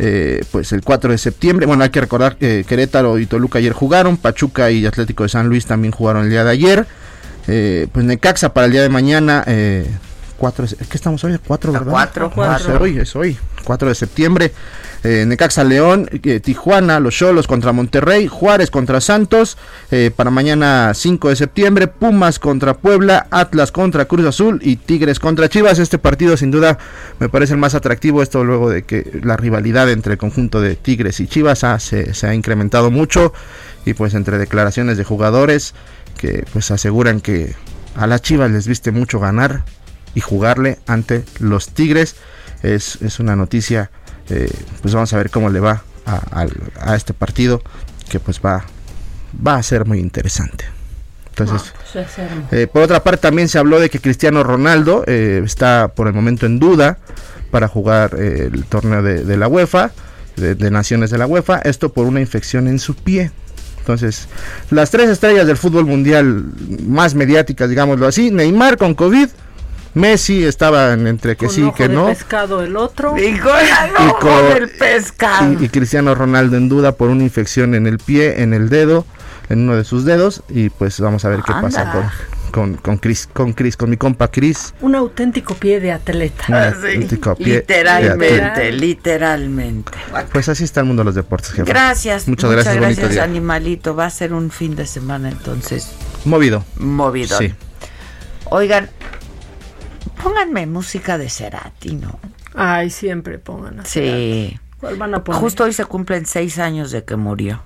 [0.00, 1.66] eh, pues el 4 de septiembre.
[1.66, 5.48] Bueno, hay que recordar que Querétaro y Toluca ayer jugaron, Pachuca y Atlético de San
[5.48, 6.86] Luis también jugaron el día de ayer.
[7.46, 9.44] pues Necaxa para el día de mañana,
[10.36, 11.38] 4, ¿qué estamos hoy?
[11.46, 11.92] 4, ¿verdad?
[11.92, 12.74] 4, 4.
[12.74, 14.52] es hoy, es hoy, 4 de septiembre.
[15.08, 19.56] Eh, Necaxa León, eh, Tijuana, Los Cholos contra Monterrey, Juárez contra Santos,
[19.92, 25.20] eh, para mañana 5 de septiembre, Pumas contra Puebla, Atlas contra Cruz Azul y Tigres
[25.20, 25.78] contra Chivas.
[25.78, 26.78] Este partido sin duda
[27.20, 30.74] me parece el más atractivo, esto luego de que la rivalidad entre el conjunto de
[30.74, 33.32] Tigres y Chivas se, se ha incrementado mucho
[33.84, 35.74] y pues entre declaraciones de jugadores
[36.18, 37.54] que pues aseguran que
[37.94, 39.62] a las Chivas les viste mucho ganar
[40.16, 42.16] y jugarle ante los Tigres.
[42.64, 43.92] Es, es una noticia
[44.30, 44.50] eh,
[44.82, 47.62] pues vamos a ver cómo le va a, este partido
[48.08, 48.64] que pues va,
[49.44, 50.64] va a ser muy interesante.
[51.30, 51.72] Entonces,
[52.50, 56.14] eh, por otra parte, también se habló de que Cristiano Ronaldo eh, está por el
[56.14, 56.98] momento en duda
[57.50, 59.90] para jugar el torneo de, la UEFA,
[60.36, 63.30] de, Naciones de la UEFA, esto por una infección en su pie.
[63.78, 64.28] Entonces,
[64.70, 66.44] las tres estrellas del fútbol mundial
[66.86, 69.28] más mediáticas, digámoslo así, Neymar con COVID,
[69.96, 72.08] Messi estaba entre que sí y que no.
[72.08, 73.16] pescado el otro.
[73.16, 73.56] Y con,
[74.54, 75.52] el pescado.
[75.54, 79.06] y Cristiano Ronaldo en duda por una infección en el pie, en el dedo
[79.48, 82.10] en uno de sus dedos y pues vamos a ver qué pasa con,
[82.50, 84.74] con, con Chris, con Chris, con mi compa Chris.
[84.82, 86.44] Un auténtico pie de atleta.
[86.48, 86.74] Ah,
[87.38, 89.92] literalmente, literalmente.
[90.30, 91.64] Pues así está el mundo de los deportes, jefe.
[91.64, 92.28] Gracias.
[92.28, 93.96] Muchas, gracias, gracias animalito.
[93.96, 95.90] Va a ser un fin de semana entonces.
[96.26, 96.66] Movido.
[96.76, 97.38] Movido.
[97.38, 97.54] Sí.
[98.50, 98.90] Oigan,
[100.22, 102.18] pónganme música de Cerati, ¿no?
[102.54, 103.84] Ay, siempre pongan.
[103.86, 104.58] sí.
[104.80, 105.40] ¿Cuál van a poner?
[105.40, 107.62] Justo hoy se cumplen seis años de que murió.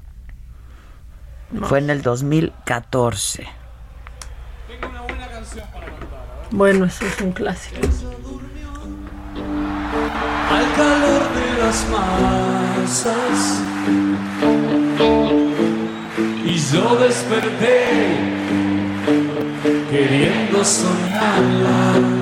[1.63, 3.49] Fue en el 2014.
[4.69, 6.49] Tengo una buena canción para cantar.
[6.53, 7.81] Bueno, eso es un clásico.
[10.51, 13.61] Al calor de las masas
[16.45, 17.85] y yo desperté
[19.91, 22.20] queriendo soñarla.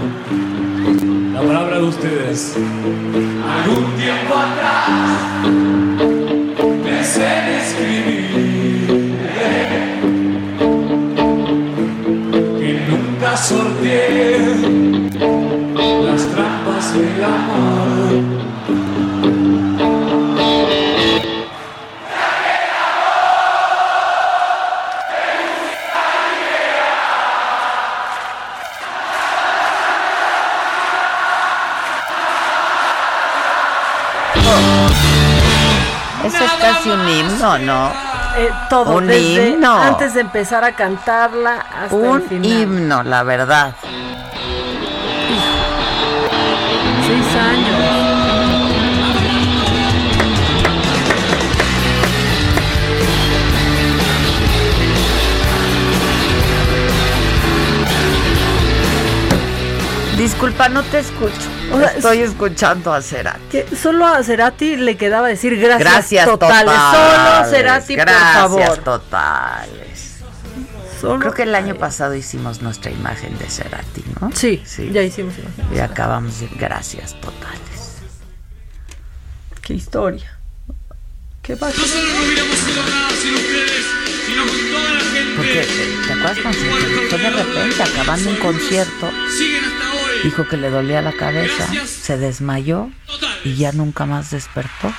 [1.35, 2.57] La palabra de ustedes.
[2.57, 5.11] Algún tiempo atrás
[6.85, 8.49] pensé en escribir
[13.39, 14.39] sorteé
[16.05, 18.28] las trampas del amor.
[36.29, 37.89] Eso es casi un himno, ¿no?
[38.37, 38.97] Eh, todo.
[38.97, 39.75] Un himno.
[39.75, 42.51] Antes de empezar a cantarla hasta un el final.
[42.51, 43.75] himno, la verdad.
[47.07, 48.08] Seis años.
[60.19, 61.49] Disculpa, no te escucho.
[61.95, 63.63] Estoy escuchando a Cerati.
[63.81, 66.75] Solo a Cerati le quedaba decir gracias, totales.
[66.75, 68.59] Solo Cerati, por favor.
[68.59, 70.17] Gracias totales.
[71.01, 74.33] Creo que el año pasado hicimos nuestra imagen de Cerati, ¿no?
[74.35, 74.91] Sí, sí.
[74.93, 75.77] ya hicimos imagen.
[75.77, 77.99] Y acabamos de gracias totales.
[79.63, 80.37] Qué historia.
[81.43, 81.79] Qué pasa.
[81.79, 83.87] Nosotros no hubiéramos sido nada sin ustedes,
[84.27, 85.37] sino con toda la gente.
[85.37, 85.67] Porque,
[86.07, 89.11] ¿te acuerdas cuando fue de repente acabando un concierto?
[89.37, 89.78] Siguen
[90.25, 92.91] Dijo que le dolía la cabeza, se desmayó
[93.45, 94.93] y ya nunca más despertó.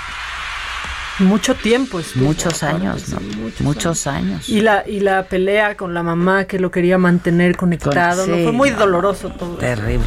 [1.19, 2.25] Mucho tiempo estuvo.
[2.25, 3.19] Muchos años, ¿no?
[3.59, 4.47] muchos, años.
[4.47, 8.35] Y la, y la pelea con la mamá que lo quería mantener conectado, ¿no?
[8.35, 9.55] Fue muy doloroso todo.
[9.55, 10.05] Terrible.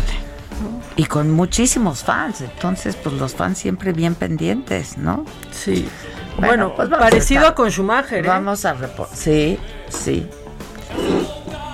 [0.96, 5.24] Y con muchísimos fans, entonces pues los fans siempre bien pendientes, ¿no?
[5.50, 5.86] Sí.
[6.38, 8.24] Bueno, pues parecido a, con Schumacher.
[8.24, 8.28] ¿eh?
[8.28, 9.16] Vamos a reportar.
[9.16, 10.26] Sí, sí.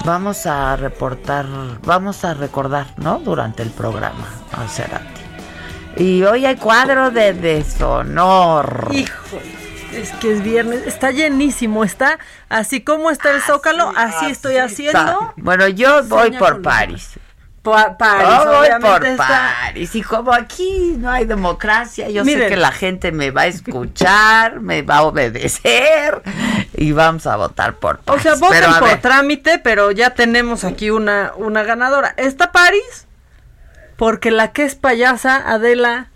[0.08, 1.44] Vamos a reportar,
[1.84, 3.18] vamos a recordar, ¿no?
[3.18, 5.20] Durante el programa a Cerati.
[5.98, 8.88] Y hoy hay cuadro de deshonor.
[8.90, 9.38] Hijo,
[9.92, 12.18] es que es viernes, está llenísimo, está
[12.48, 15.34] así como está el Zócalo, así, estoy haciendo.
[15.36, 17.18] Bueno, yo voy por París.
[17.98, 19.94] París, por París.
[19.94, 24.60] Y como aquí no hay democracia, yo sé que la gente me va a escuchar,
[24.60, 26.22] me va a obedecer
[26.74, 28.20] y vamos a votar por París.
[28.20, 32.14] O sea, voten por trámite, pero ya tenemos aquí una, una ganadora.
[32.16, 33.06] ¿Está París?
[33.96, 36.08] Porque la que es payasa, Adela,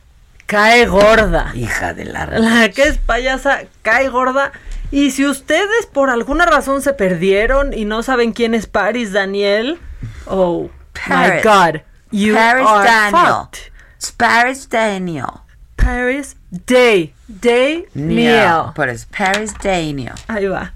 [0.47, 1.51] cae gorda.
[1.55, 2.27] Hija de la...
[2.27, 4.53] La que es payasa cae gorda.
[4.91, 9.81] Y si ustedes por alguna razón se perdieron y no saben quién es París Daniel,
[10.27, 10.71] oh...
[11.09, 13.49] My God, you Paris are Daniel.
[13.51, 13.71] Fucked.
[14.19, 15.43] Paris Daniel.
[15.77, 17.15] Paris Day.
[17.27, 18.73] Day Neil.
[18.75, 20.15] Pero es Paris Daniel.
[20.29, 20.75] Ahí va.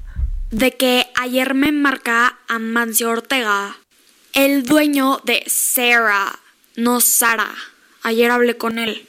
[0.50, 3.76] De que ayer me marca Amancio Ortega,
[4.32, 6.38] el dueño de Sarah,
[6.76, 7.54] no Sara.
[8.02, 9.08] Ayer hablé con él.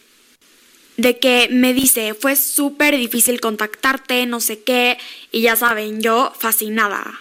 [0.97, 4.97] De que me dice, fue súper difícil contactarte, no sé qué,
[5.31, 7.19] y ya saben, yo fascinada.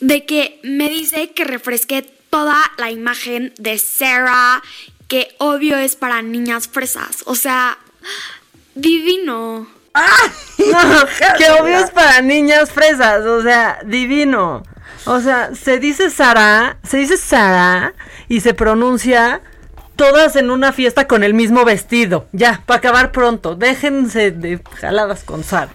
[0.00, 4.62] De que me dice que refresque toda la imagen de Sarah,
[5.06, 7.22] que obvio es para niñas fresas.
[7.26, 7.76] O sea,
[8.74, 9.68] divino.
[9.92, 10.08] ¡Ah!
[11.36, 14.62] que obvio es para niñas fresas, o sea, divino.
[15.04, 17.92] O sea, se dice Sara, se dice Sara
[18.28, 19.42] y se pronuncia
[19.96, 22.26] todas en una fiesta con el mismo vestido.
[22.32, 23.54] Ya, para acabar pronto.
[23.54, 25.70] Déjense de jaladas con Sara.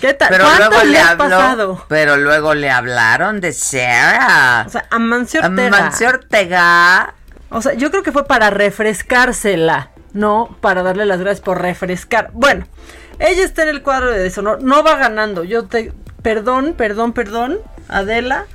[0.00, 0.28] ¿Qué tal?
[0.30, 1.84] Pero ¿Cuántas luego le has habló, pasado?
[1.88, 4.64] pero luego le hablaron de Sarah.
[4.66, 5.66] O sea, Amancio Ortega.
[5.66, 7.14] Amancio Ortega.
[7.50, 12.30] O sea, yo creo que fue para refrescársela, no para darle las gracias por refrescar.
[12.32, 12.66] Bueno,
[13.18, 15.44] ella está en el cuadro de deshonor, no va ganando.
[15.44, 17.58] Yo te perdón, perdón, perdón,
[17.88, 18.46] Adela,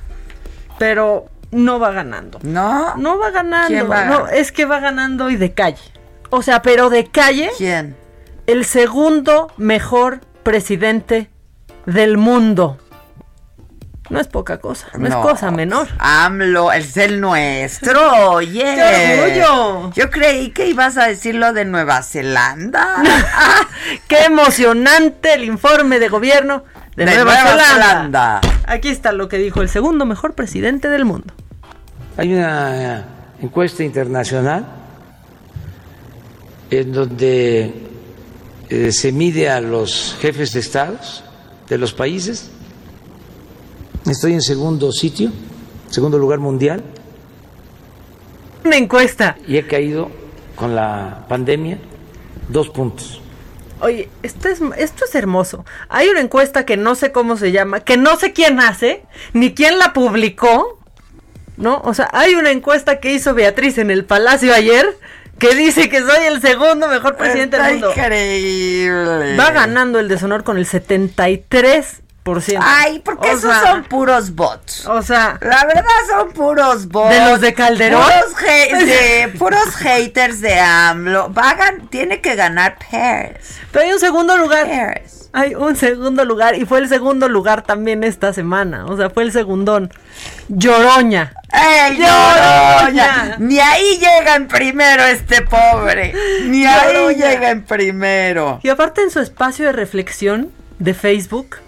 [0.78, 2.38] pero no va ganando.
[2.42, 2.96] No.
[2.96, 3.68] No va ganando.
[3.68, 4.04] ¿Quién va?
[4.04, 5.82] No, es que va ganando y de calle.
[6.30, 7.50] O sea, pero de calle.
[7.56, 7.96] ¿Quién?
[8.46, 11.30] El segundo mejor presidente
[11.86, 12.78] del mundo.
[14.10, 15.86] No es poca cosa, no, es cosa menor.
[16.00, 18.60] AMLO, es el nuestro, oye.
[18.74, 19.92] ¡Qué orgullo!
[19.92, 22.96] Yo creí que ibas a decir lo de Nueva Zelanda.
[24.08, 26.64] Qué emocionante el informe de gobierno
[26.96, 27.88] de, De Nueva, Nueva Zelanda.
[27.88, 28.40] Zelanda.
[28.66, 31.32] Aquí está lo que dijo el segundo mejor presidente del mundo.
[32.20, 33.06] Hay una
[33.40, 34.66] encuesta internacional
[36.70, 37.72] en donde
[38.68, 41.24] eh, se mide a los jefes de estados
[41.66, 42.50] de los países.
[44.04, 45.32] Estoy en segundo sitio,
[45.88, 46.84] segundo lugar mundial,
[48.66, 49.38] Una encuesta.
[49.48, 50.10] y he caído
[50.56, 51.78] con la pandemia
[52.50, 53.22] dos puntos.
[53.80, 55.64] Oye, esto es, esto es hermoso.
[55.88, 59.54] Hay una encuesta que no sé cómo se llama, que no sé quién hace, ni
[59.54, 60.79] quién la publicó,
[61.60, 61.80] ¿no?
[61.84, 64.86] O sea, hay una encuesta que hizo Beatriz en el Palacio ayer
[65.38, 67.92] que dice que soy el segundo mejor presidente Está del mundo.
[67.96, 69.36] increíble.
[69.36, 72.58] Va ganando el deshonor con el 73%.
[72.60, 74.86] Ay, porque O esos sea, son puros bots.
[74.86, 77.10] O sea, La verdad son puros bots.
[77.14, 78.02] ¿De los de Calderón?
[78.02, 81.32] Puros, ha- de- puros haters de AMLO.
[81.32, 83.58] Va a tiene que ganar Paris.
[83.72, 84.66] Pero hay un segundo lugar.
[84.66, 85.19] Paris.
[85.32, 88.86] Hay un segundo lugar y fue el segundo lugar también esta semana.
[88.86, 89.92] O sea, fue el segundón.
[90.48, 91.32] Lloroña.
[91.52, 92.80] ¡Ey, Lloroña!
[92.80, 93.36] Lloroña!
[93.38, 96.14] Ni ahí llega en primero este pobre.
[96.46, 98.58] Ni ahí llega en primero.
[98.62, 100.50] Y aparte en su espacio de reflexión
[100.80, 101.58] de Facebook,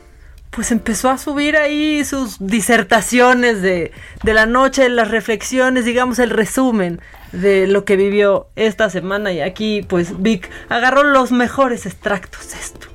[0.50, 3.92] pues empezó a subir ahí sus disertaciones de,
[4.24, 7.00] de la noche, las reflexiones, digamos el resumen
[7.30, 9.32] de lo que vivió esta semana.
[9.32, 12.88] Y aquí pues Vic agarró los mejores extractos de esto.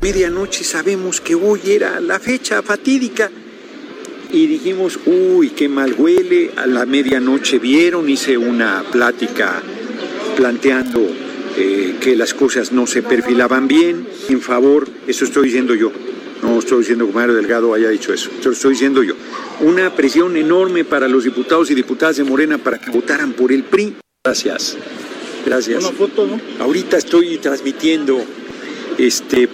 [0.00, 3.30] Medianoche sabemos que hoy era la fecha fatídica.
[4.30, 6.50] Y dijimos, uy, qué mal huele.
[6.56, 9.62] A la medianoche vieron, hice una plática
[10.36, 11.00] planteando
[11.56, 14.06] eh, que las cosas no se perfilaban bien.
[14.28, 15.90] En favor, eso estoy diciendo yo.
[16.42, 18.30] No estoy diciendo que Mario Delgado haya dicho eso.
[18.38, 19.14] Eso lo estoy diciendo yo.
[19.60, 23.64] Una presión enorme para los diputados y diputadas de Morena para que votaran por el
[23.64, 23.96] PRI.
[24.22, 24.76] Gracias.
[25.46, 25.84] Gracias.
[26.58, 28.22] Ahorita estoy transmitiendo,
[28.98, 29.48] este,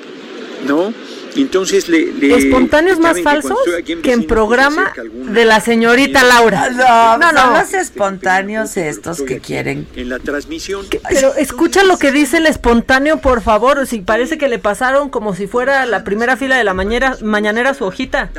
[0.66, 0.92] ¿no?
[1.34, 2.12] Entonces le...
[2.12, 6.68] le- Espontáneos ya más ven que en que en vecinos, programa de la señorita Laura.
[6.70, 7.58] No, No, son no.
[7.58, 9.86] los espontáneos estos que quieren.
[9.96, 10.84] En la transmisión.
[11.08, 13.86] Pero escucha lo que dice el espontáneo, por favor.
[13.86, 17.72] Si parece que le pasaron como si fuera la primera fila de la mañana, mañanera
[17.72, 18.30] su hojita.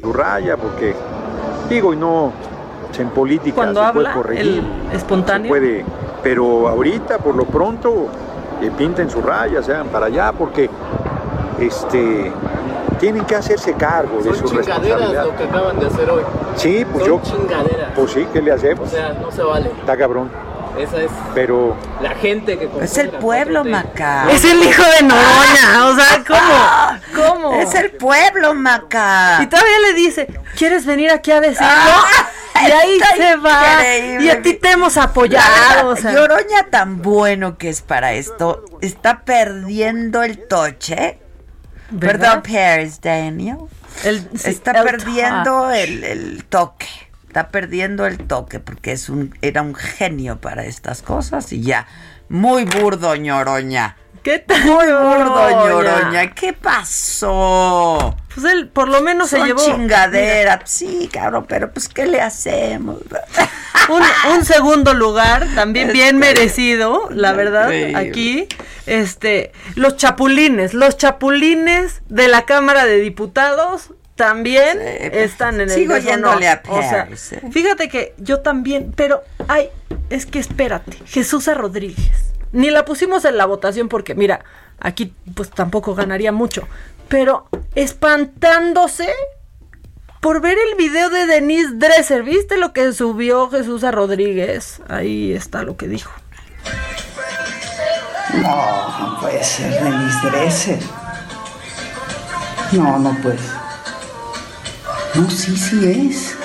[0.00, 0.94] Su raya, porque
[1.68, 2.32] digo, y no,
[2.86, 4.62] pues, en política Cuando se puede corregir.
[4.92, 5.48] el espontáneo.
[5.48, 5.84] Puede,
[6.22, 8.08] pero ahorita, por lo pronto,
[8.60, 10.70] que pinten su raya, sean para allá, porque
[11.60, 12.32] este
[13.00, 15.24] tienen que hacerse cargo de su Son chingaderas responsabilidad.
[15.26, 16.22] lo que acaban de hacer hoy.
[16.56, 17.30] Sí, pues Son yo.
[17.30, 17.90] chingaderas.
[17.94, 18.88] Pues sí, ¿qué le hacemos?
[18.88, 19.70] O sea, no se vale.
[19.80, 20.30] Está cabrón.
[20.78, 24.30] Esa es Pero la gente que Es el pueblo, Maca.
[24.30, 25.86] Es el hijo de Noroña.
[25.86, 26.22] O sea,
[27.14, 27.24] ¿cómo?
[27.32, 27.54] ¿Cómo?
[27.60, 29.38] Es el pueblo, Maca.
[29.42, 30.26] Y todavía le dice,
[30.56, 31.66] ¿quieres venir aquí a decirlo?
[32.66, 33.62] y ahí Está se va.
[33.78, 34.24] increíble.
[34.26, 35.88] Y a ti te hemos apoyado.
[35.88, 36.12] o sea.
[36.12, 41.18] Lloroña tan bueno que es para esto, está perdiendo el toche.
[41.90, 42.42] ¿Verdad?
[42.42, 43.58] Perdón, Paris Daniel.
[44.04, 46.86] El- sí, está el perdiendo el, el toque.
[47.26, 51.86] Está perdiendo el toque porque es un, era un genio para estas cosas y ya.
[52.28, 53.96] Muy burdo, ñoroña.
[54.26, 54.60] ¿Qué tal?
[54.64, 56.34] Muy burdo, Ñoroña?
[56.34, 58.16] ¿Qué pasó?
[58.34, 59.64] Pues él por lo menos se llevó.
[59.64, 60.62] chingadera.
[60.64, 63.02] Sí, cabrón, pero pues ¿qué le hacemos?
[63.88, 64.02] un,
[64.32, 67.96] un segundo lugar, también bien Está merecido, la verdad, Increíble.
[67.96, 68.48] aquí.
[68.86, 75.98] Este, los chapulines, los chapulines de la Cámara de Diputados también están en el Sigo
[75.98, 77.42] yéndole a O sea, eh.
[77.52, 79.68] fíjate que yo también, pero ay,
[80.10, 82.35] es que espérate, Jesús Rodríguez.
[82.52, 84.44] Ni la pusimos en la votación porque mira,
[84.80, 86.66] aquí pues tampoco ganaría mucho,
[87.08, 89.08] pero espantándose
[90.20, 92.22] por ver el video de Denise Dresser.
[92.22, 94.80] ¿Viste lo que subió Jesús a Rodríguez?
[94.88, 96.10] Ahí está lo que dijo.
[98.34, 100.78] No, no puede ser Denise Dresser.
[102.72, 103.38] No, no puede.
[105.14, 106.36] No, sí, sí es.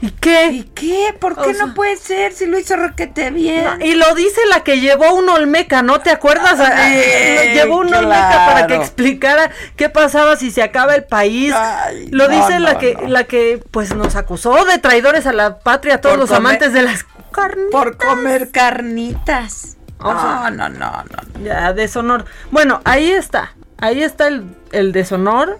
[0.00, 0.46] ¿Y qué?
[0.52, 1.12] ¿Y qué?
[1.18, 3.64] ¿Por qué no puede ser si lo hizo Roquete bien?
[3.64, 6.60] No, y lo dice la que llevó un Olmeca, ¿no te acuerdas?
[6.60, 8.06] Ay, llevó un claro.
[8.06, 11.52] Olmeca para que explicara qué pasaba si se acaba el país.
[12.10, 15.96] lo no, dice la que la que pues nos acusó de traidores a la patria
[15.96, 17.70] a todos Por los comer- amantes de las carnitas.
[17.72, 19.76] Por comer carnitas.
[20.00, 21.42] O sea, no, no, no.
[21.42, 22.24] Ya, deshonor.
[22.52, 23.54] Bueno, ahí está.
[23.78, 25.58] Ahí está el, el deshonor.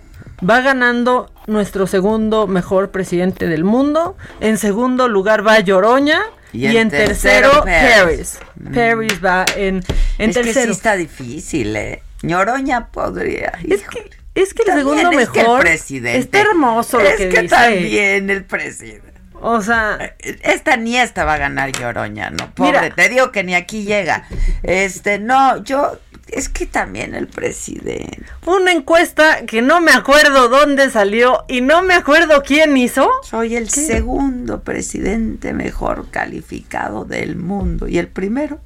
[0.48, 4.16] Va ganando nuestro segundo mejor presidente del mundo.
[4.40, 6.20] En segundo lugar va Lloroña.
[6.52, 8.38] Y Y, en tercero, tercero, Paris.
[8.62, 8.74] Paris.
[8.74, 9.82] Paris va en,
[10.18, 12.02] en es que sí está difícil, ¿eh?
[12.22, 13.52] Ñoroña podría.
[13.68, 16.18] Es que, es que el segundo es que el mejor presidente.
[16.18, 17.54] está hermoso lo es que, que dice.
[17.54, 19.08] también el presidente.
[19.40, 22.52] O sea, esta ni esta va a ganar Lloroña, no.
[22.54, 22.94] Pobre, Mira.
[22.94, 24.26] te digo que ni aquí llega.
[24.64, 25.98] Este, no, yo
[26.32, 28.24] es que también el presidente.
[28.46, 33.10] una encuesta que no me acuerdo dónde salió y no me acuerdo quién hizo.
[33.22, 38.60] Soy el segundo presidente mejor calificado del mundo y el primero.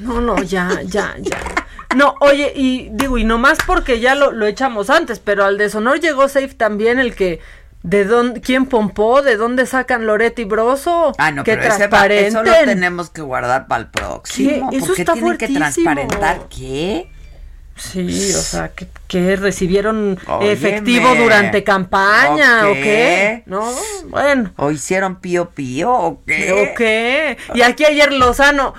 [0.00, 1.38] No, no, ya, ya, ya.
[1.96, 6.00] No, oye, y digo, y nomás porque ya lo, lo echamos antes, pero al deshonor
[6.00, 7.40] llegó Safe también el que
[7.82, 11.12] de dónde, quién pompó, de dónde sacan Loretti y Broso.
[11.18, 12.66] Ah, no, que pero ese va- eso lo transparenten.
[12.66, 14.70] tenemos que guardar para el próximo.
[14.70, 14.76] ¿Qué?
[14.78, 15.58] Eso porque está tienen que fuertísimo.
[15.94, 17.10] transparentar qué.
[17.76, 20.52] Sí, o sea, que, que recibieron Óyeme.
[20.52, 22.82] efectivo durante campaña, ¿O ¿o qué?
[22.82, 23.42] qué?
[23.46, 23.68] No,
[24.08, 24.52] bueno.
[24.56, 26.52] ¿O hicieron pío pío o qué?
[26.52, 27.38] ¿O qué?
[27.54, 28.74] Y aquí ayer Lozano,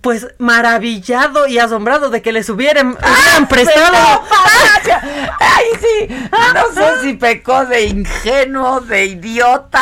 [0.00, 4.22] pues maravillado y asombrado de que les hubieran, hubieran prestado.
[5.40, 6.14] Ay, sí.
[6.54, 9.80] No sé si pecó de ingenuo, de idiota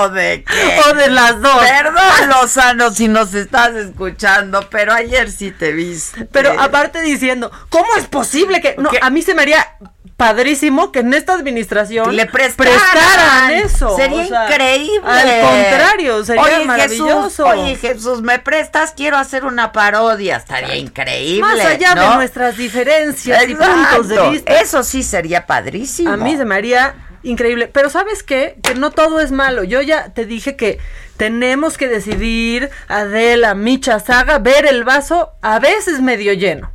[0.00, 0.80] o de qué.
[0.90, 1.56] O de las dos.
[1.58, 6.24] Perdón, Lozano, si nos estás escuchando, pero ayer sí te viste.
[6.26, 8.76] Pero aparte diciendo, ¿cómo es posible que.?
[8.78, 9.76] No, a mí se me haría
[10.16, 13.96] padrísimo que en esta administración le prestaran, prestaran eso.
[13.96, 15.00] Sería o sea, increíble.
[15.04, 17.24] Al contrario, sería oye, maravilloso.
[17.24, 18.92] Jesús, oye, Jesús, ¿me prestas?
[18.92, 20.36] Quiero hacer una parodia.
[20.36, 21.40] Estaría increíble.
[21.40, 22.10] Más allá ¿no?
[22.10, 24.60] de nuestras diferencias y puntos de vista.
[24.60, 26.10] Eso sí sería padrísimo.
[26.10, 27.66] A mí se me haría increíble.
[27.66, 28.58] Pero ¿sabes qué?
[28.62, 29.64] Que no todo es malo.
[29.64, 30.78] Yo ya te dije que
[31.16, 36.70] tenemos que decidir, Adela, Micha, Saga, ver el vaso a veces medio lleno.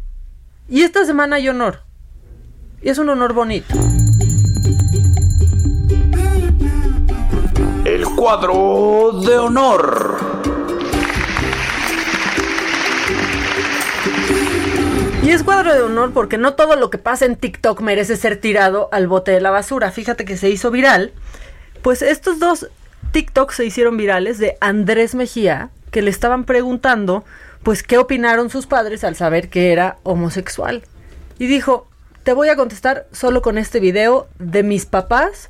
[0.68, 1.89] Y esta semana hay honor.
[2.82, 3.74] Y es un honor bonito.
[7.84, 10.18] El cuadro de honor.
[15.22, 18.38] Y es cuadro de honor porque no todo lo que pasa en TikTok merece ser
[18.38, 19.92] tirado al bote de la basura.
[19.92, 21.12] Fíjate que se hizo viral.
[21.82, 22.70] Pues estos dos
[23.12, 27.26] TikToks se hicieron virales de Andrés Mejía, que le estaban preguntando,
[27.64, 30.84] pues, qué opinaron sus padres al saber que era homosexual.
[31.40, 31.88] Y dijo,
[32.24, 35.50] te voy a contestar solo con este video de mis papás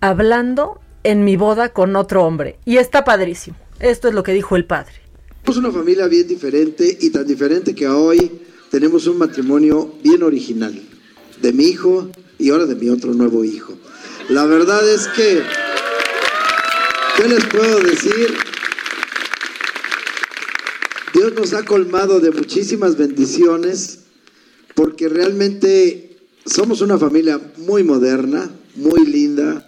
[0.00, 2.58] hablando en mi boda con otro hombre.
[2.64, 3.56] Y está padrísimo.
[3.80, 4.92] Esto es lo que dijo el padre.
[5.44, 8.40] Somos una familia bien diferente y tan diferente que hoy
[8.70, 10.78] tenemos un matrimonio bien original.
[11.40, 13.74] De mi hijo y ahora de mi otro nuevo hijo.
[14.28, 15.42] La verdad es que,
[17.16, 18.36] ¿qué les puedo decir?
[21.14, 24.00] Dios nos ha colmado de muchísimas bendiciones
[24.74, 26.07] porque realmente
[26.48, 29.66] somos una familia muy moderna, muy linda.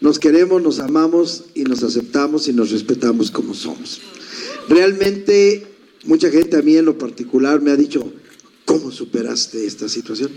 [0.00, 4.00] Nos queremos, nos amamos y nos aceptamos y nos respetamos como somos.
[4.68, 5.66] Realmente
[6.04, 8.12] mucha gente a mí en lo particular me ha dicho,
[8.64, 10.30] ¿cómo superaste esta situación?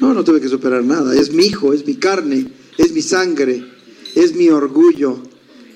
[0.00, 1.14] No, no tuve que superar nada.
[1.14, 3.64] Es mi hijo, es mi carne, es mi sangre,
[4.14, 5.22] es mi orgullo.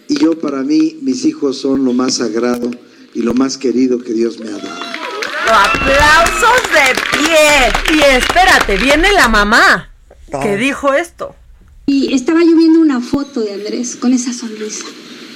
[0.09, 2.71] Y yo para mí, mis hijos son lo más sagrado
[3.15, 5.00] y lo más querido que Dios me ha dado.
[5.53, 7.97] ¡Aplausos de pie!
[7.97, 9.91] Y espérate, viene la mamá
[10.43, 11.35] que dijo esto.
[11.87, 14.85] Y estaba yo viendo una foto de Andrés con esa sonrisa,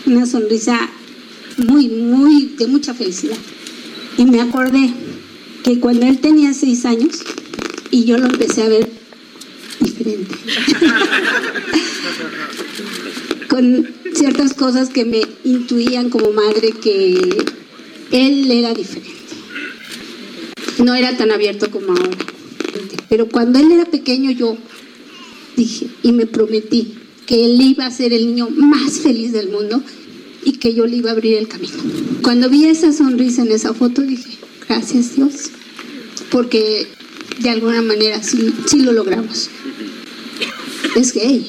[0.06, 0.88] una sonrisa
[1.56, 3.36] muy, muy, de mucha felicidad.
[4.16, 4.94] Y me acordé
[5.64, 7.24] que cuando él tenía seis años
[7.90, 8.88] y yo lo empecé a ver
[9.80, 10.36] diferente,
[13.48, 17.44] con ciertas cosas que me intuían como madre que
[18.12, 19.23] él era diferente.
[20.78, 22.16] No era tan abierto como ahora.
[23.08, 24.56] Pero cuando él era pequeño yo
[25.56, 26.94] dije y me prometí
[27.26, 29.82] que él iba a ser el niño más feliz del mundo
[30.44, 31.74] y que yo le iba a abrir el camino.
[32.22, 34.30] Cuando vi esa sonrisa en esa foto dije,
[34.68, 35.50] gracias Dios,
[36.30, 36.86] porque
[37.40, 39.48] de alguna manera sí, sí lo logramos.
[40.96, 41.46] Es gay,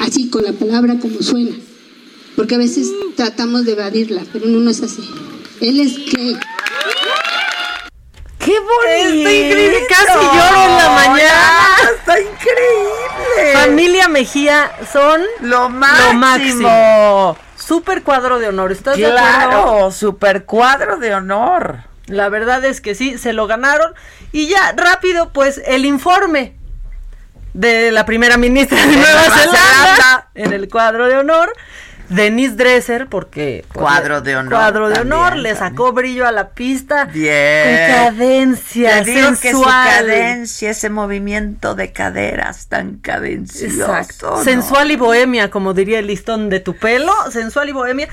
[0.00, 1.56] así con la palabra como suena,
[2.34, 5.02] porque a veces tratamos de evadirla, pero no, no es así.
[5.60, 6.36] Él es gay.
[8.48, 9.28] ¡Qué bonito!
[9.28, 11.78] Está increíble, casi lloro en la mañana.
[11.94, 13.52] ¡Está increíble!
[13.52, 16.14] Familia Mejía son lo máximo.
[16.14, 17.36] máximo.
[17.56, 18.72] super cuadro de honor.
[18.72, 19.62] ¿Estás claro, de acuerdo?
[19.64, 21.80] Claro, super cuadro de honor.
[22.06, 23.92] La verdad es que sí, se lo ganaron.
[24.32, 26.56] Y ya, rápido, pues el informe
[27.52, 31.52] de la primera ministra de, de Nueva, Nueva Zelanda, Zelanda en el cuadro de honor.
[32.08, 34.52] Denise Dresser, porque pues, cuadro de honor.
[34.52, 37.04] Cuadro de también, honor, le sacó brillo a la pista.
[37.06, 37.92] Bien.
[37.92, 39.40] Con cadencia, Te digo sensual.
[39.40, 43.80] que su cadencia, ese movimiento de caderas tan cadencioso.
[43.82, 44.30] Exacto.
[44.30, 44.44] ¿no?
[44.44, 47.12] Sensual y bohemia, como diría el listón de tu pelo.
[47.30, 48.08] Sensual y bohemia.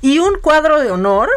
[0.00, 1.28] Y un cuadro de honor.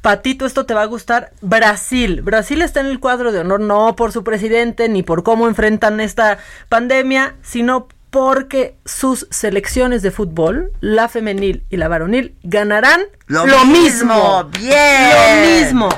[0.00, 1.32] Patito, esto te va a gustar.
[1.40, 2.20] Brasil.
[2.20, 5.98] Brasil está en el cuadro de honor no por su presidente ni por cómo enfrentan
[5.98, 6.38] esta
[6.68, 13.64] pandemia, sino porque sus selecciones de fútbol, la femenil y la varonil, ganarán lo, lo
[13.64, 14.44] mismo.
[14.44, 14.44] mismo.
[14.56, 15.10] Bien.
[15.10, 15.88] Lo mismo.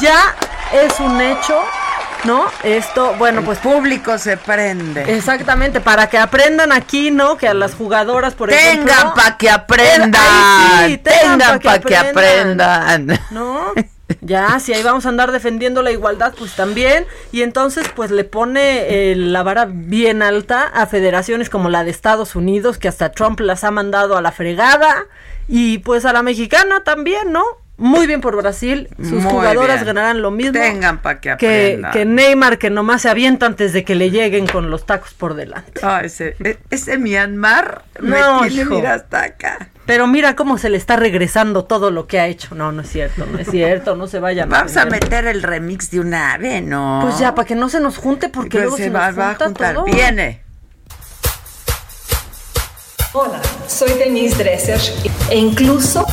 [0.00, 0.34] Ya
[0.72, 1.60] es un hecho.
[2.24, 2.46] ¿No?
[2.62, 3.58] Esto, bueno, el pues.
[3.58, 5.14] público se prende.
[5.14, 7.36] Exactamente, para que aprendan aquí, ¿no?
[7.36, 9.14] Que a las jugadoras, por tengan ejemplo.
[9.14, 10.86] para que aprendan.
[10.86, 12.82] Sí, tengan, tengan para pa que, aprendan.
[12.82, 13.20] aprendan.
[13.30, 13.72] ¿No?
[14.20, 17.06] Ya, si ahí vamos a andar defendiendo la igualdad, pues también.
[17.32, 21.90] Y entonces, pues le pone eh, la vara bien alta a federaciones como la de
[21.90, 25.06] Estados Unidos, que hasta Trump las ha mandado a la fregada.
[25.48, 27.44] Y pues a la mexicana también, ¿no?
[27.78, 28.88] Muy bien por Brasil.
[28.96, 29.86] Sus Muy jugadoras bien.
[29.94, 30.52] ganarán lo mismo.
[30.52, 31.92] Tengan para que que, aprendan.
[31.92, 35.34] que Neymar, que nomás se avienta antes de que le lleguen con los tacos por
[35.34, 35.80] delante.
[35.82, 38.74] Ah, ese, e- ese Myanmar No, me tiene, hijo.
[38.76, 39.68] mira hasta acá.
[39.84, 42.54] Pero mira cómo se le está regresando todo lo que ha hecho.
[42.54, 44.48] No, no es cierto, no es cierto, no se vayan.
[44.48, 47.00] Vamos a meter el remix de una ave, ¿no?
[47.02, 49.18] Pues ya, para que no se nos junte, porque Pues luego se se, va, nos
[49.18, 49.74] va a junta juntar.
[49.74, 49.84] todo.
[49.84, 50.40] Viene.
[53.12, 54.80] Hola, soy Denise Dresser
[55.30, 56.04] e incluso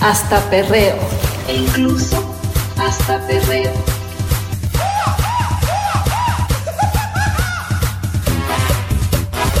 [0.00, 0.96] hasta perreo.
[1.48, 2.34] E incluso
[2.78, 3.72] hasta perreo.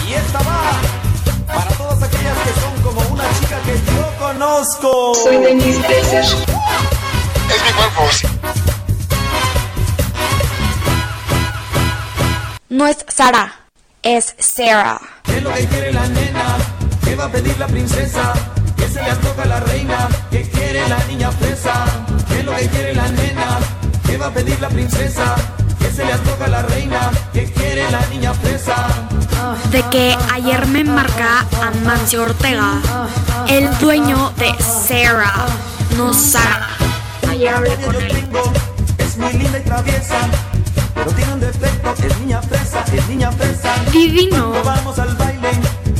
[0.06, 0.72] Y esta va
[1.46, 5.14] para todas aquellas que son como una chica que yo conozco.
[5.14, 6.24] Soy Denise Dresser.
[6.24, 8.02] Es mi cuerpo.
[12.68, 13.54] No es Sara,
[14.02, 15.00] es Sarah.
[15.22, 16.56] ¿Qué es lo que quiere la nena?
[17.04, 18.34] ¿Qué va a pedir la princesa?
[18.76, 20.08] ¿Qué se le antoja la reina?
[20.30, 21.84] ¿Qué quiere la niña fresa?
[22.28, 23.58] ¿Qué es lo que quiere la nena?
[24.06, 25.34] ¿Qué va a pedir la princesa?
[25.78, 27.10] ¿Qué se le antoja la reina?
[27.32, 28.86] ¿Qué quiere la niña fresa?
[29.70, 32.80] De que ayer me marca Amancio Ortega,
[33.48, 35.46] el dueño de Sarah,
[35.96, 36.68] no Sara.
[37.30, 38.28] Ayer hablé con él.
[38.98, 40.18] Es muy linda y traviesa,
[40.94, 43.74] pero tiene un defecto, es niña fresa, es niña fresa.
[43.92, 44.50] Divino.
[44.50, 45.50] Cuando vamos al baile,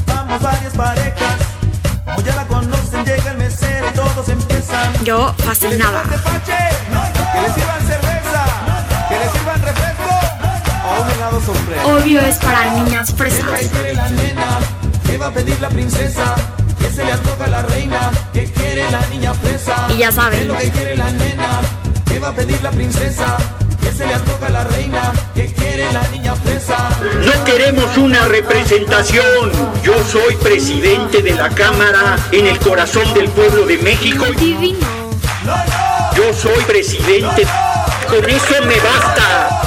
[0.07, 1.46] vamos varias parejas.
[2.07, 5.05] Como ya la conocen, llega el mesero y todos empiezan.
[5.05, 6.03] Yo fascinada.
[6.05, 8.45] Que le sirvan cerveza,
[9.09, 10.11] que le sirvan refresco
[10.87, 11.87] o un helado sorpresa.
[11.87, 13.45] Obvio es para niñas fresas.
[13.61, 14.59] ¿Qué quiere la nena?
[15.05, 16.35] ¿Qué va a pedir la princesa?
[16.79, 18.11] ¿Qué se le antoja a la reina?
[18.33, 19.75] ¿Qué quiere la niña fresa?
[19.93, 20.39] Y ya saben.
[20.39, 21.61] ¿Qué es lo que quiere la nena?
[22.07, 23.37] ¿Qué va a pedir la princesa?
[23.87, 25.13] ¿Qué se le antoja a la reina?
[25.33, 26.89] ¿Qué quiere la niña fresa?
[27.25, 29.53] No queremos una representación.
[29.85, 34.25] Yo soy presidente de la Cámara en el corazón del pueblo de México.
[34.41, 34.85] Divino.
[36.17, 37.47] Yo soy presidente.
[38.09, 39.61] Con eso me basta.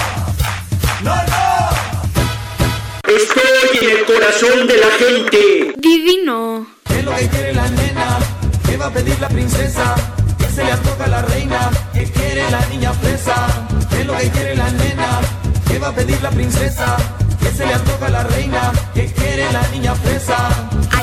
[3.07, 5.74] Estoy en el corazón de la gente.
[5.78, 6.67] Divino.
[6.84, 8.20] ¿Qué es lo que quiere la nena?
[8.67, 9.95] ¿Qué va a pedir la princesa?
[10.38, 11.72] ¿Qué se le antoja a la reina?
[11.93, 13.68] ¿Qué quiere la niña fresa?
[14.00, 15.20] ¿Qué es lo que quiere la nena?
[15.68, 16.95] ¿Qué va a pedir la princesa?
[17.43, 18.72] ¿Qué se le antoja a la reina?
[18.93, 20.38] ¿Qué quiere la niña fresa?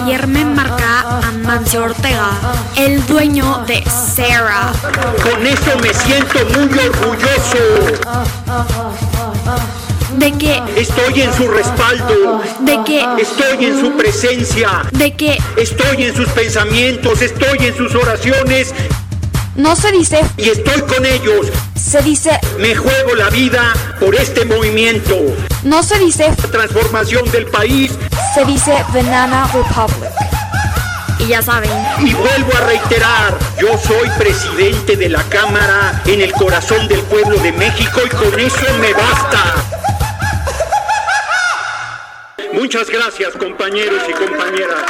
[0.01, 2.31] Ayer me marca Amancio Ortega,
[2.75, 4.73] el dueño de Sarah.
[5.23, 7.59] Con eso me siento muy orgulloso.
[10.17, 12.41] De que, Estoy en su respaldo.
[12.61, 14.71] de que, Estoy en su presencia.
[14.93, 17.21] de que Estoy en sus pensamientos.
[17.21, 18.73] Estoy en sus oraciones.
[19.57, 21.47] No se dice, Y estoy con ellos.
[21.75, 25.17] se dice, Me juego la vida por este movimiento.
[25.65, 27.93] no se dice, La transformación del país.
[28.35, 30.11] se dice Banana Republic.
[31.19, 36.33] Y ya saben, Y vuelvo a reiterar, yo soy presidente de la Cámara en el
[36.33, 39.55] corazón del pueblo de México y con eso me basta.
[42.53, 44.85] Muchas gracias compañeros y compañeras.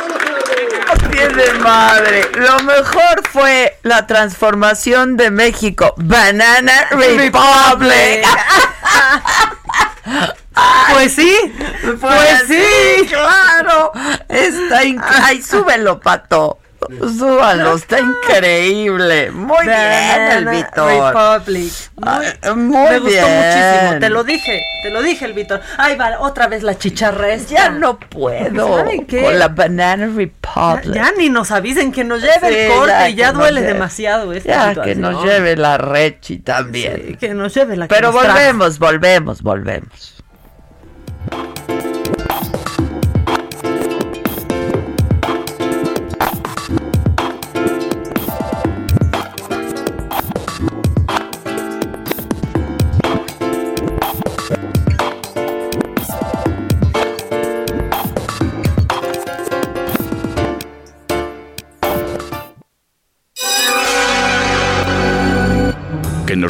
[1.10, 2.30] Tiene madre.
[2.34, 5.94] Lo mejor fue la transformación de México.
[5.96, 8.24] Banana Republic.
[10.90, 11.36] Pues sí,
[12.00, 13.92] pues sí, claro.
[14.28, 16.58] Está inc- Ay, súbelo, pato.
[17.18, 19.30] Súbalo, está increíble.
[19.30, 21.14] Muy bien, el Vitor.
[21.14, 21.72] Republic.
[21.96, 23.24] Muy, muy me gustó bien.
[23.24, 24.00] muchísimo.
[24.00, 25.60] Te lo dije, te lo dije, el Vitor.
[25.78, 27.54] Ay, va, otra vez la chicharra esta.
[27.54, 28.76] Ya no puedo.
[28.78, 29.22] ¿Saben qué?
[29.22, 30.34] Con la Banana Republic.
[30.86, 33.60] Ya, ya ni nos avisen que nos lleve Sí, el corte ya ya que duele
[33.60, 33.72] lleve.
[33.72, 35.00] demasiado esta Ya, que situación.
[35.00, 37.02] nos lleve la Rechi también.
[37.08, 38.36] Sí, que nos lleve la que Pero nos trajo.
[38.38, 40.15] volvemos, volvemos, volvemos.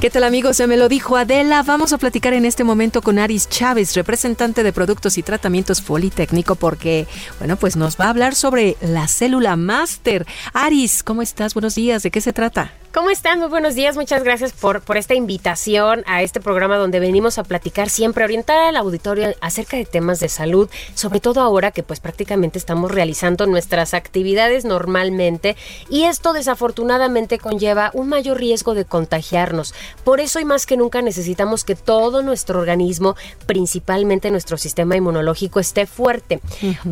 [0.00, 0.56] ¿Qué tal amigos?
[0.56, 1.64] Se me lo dijo Adela.
[1.64, 6.54] Vamos a platicar en este momento con Aris Chávez, representante de Productos y Tratamientos Politécnico,
[6.54, 7.08] porque,
[7.40, 10.24] bueno, pues nos va a hablar sobre la célula máster.
[10.52, 11.52] Aris, ¿cómo estás?
[11.52, 12.04] Buenos días.
[12.04, 12.72] ¿De qué se trata?
[12.98, 13.38] ¿Cómo están?
[13.38, 13.94] Muy buenos días.
[13.94, 18.58] Muchas gracias por, por esta invitación a este programa donde venimos a platicar siempre, orientar
[18.58, 23.46] al auditorio acerca de temas de salud, sobre todo ahora que pues prácticamente estamos realizando
[23.46, 25.56] nuestras actividades normalmente
[25.88, 29.74] y esto desafortunadamente conlleva un mayor riesgo de contagiarnos.
[30.02, 33.14] Por eso y más que nunca necesitamos que todo nuestro organismo,
[33.46, 36.40] principalmente nuestro sistema inmunológico, esté fuerte.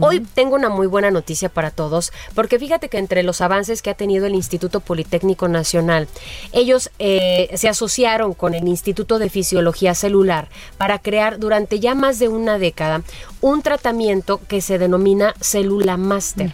[0.00, 3.90] Hoy tengo una muy buena noticia para todos, porque fíjate que entre los avances que
[3.90, 5.95] ha tenido el Instituto Politécnico Nacional,
[6.52, 12.18] ellos eh, se asociaron con el Instituto de Fisiología Celular para crear durante ya más
[12.18, 13.02] de una década
[13.46, 16.52] un tratamiento que se denomina célula máster.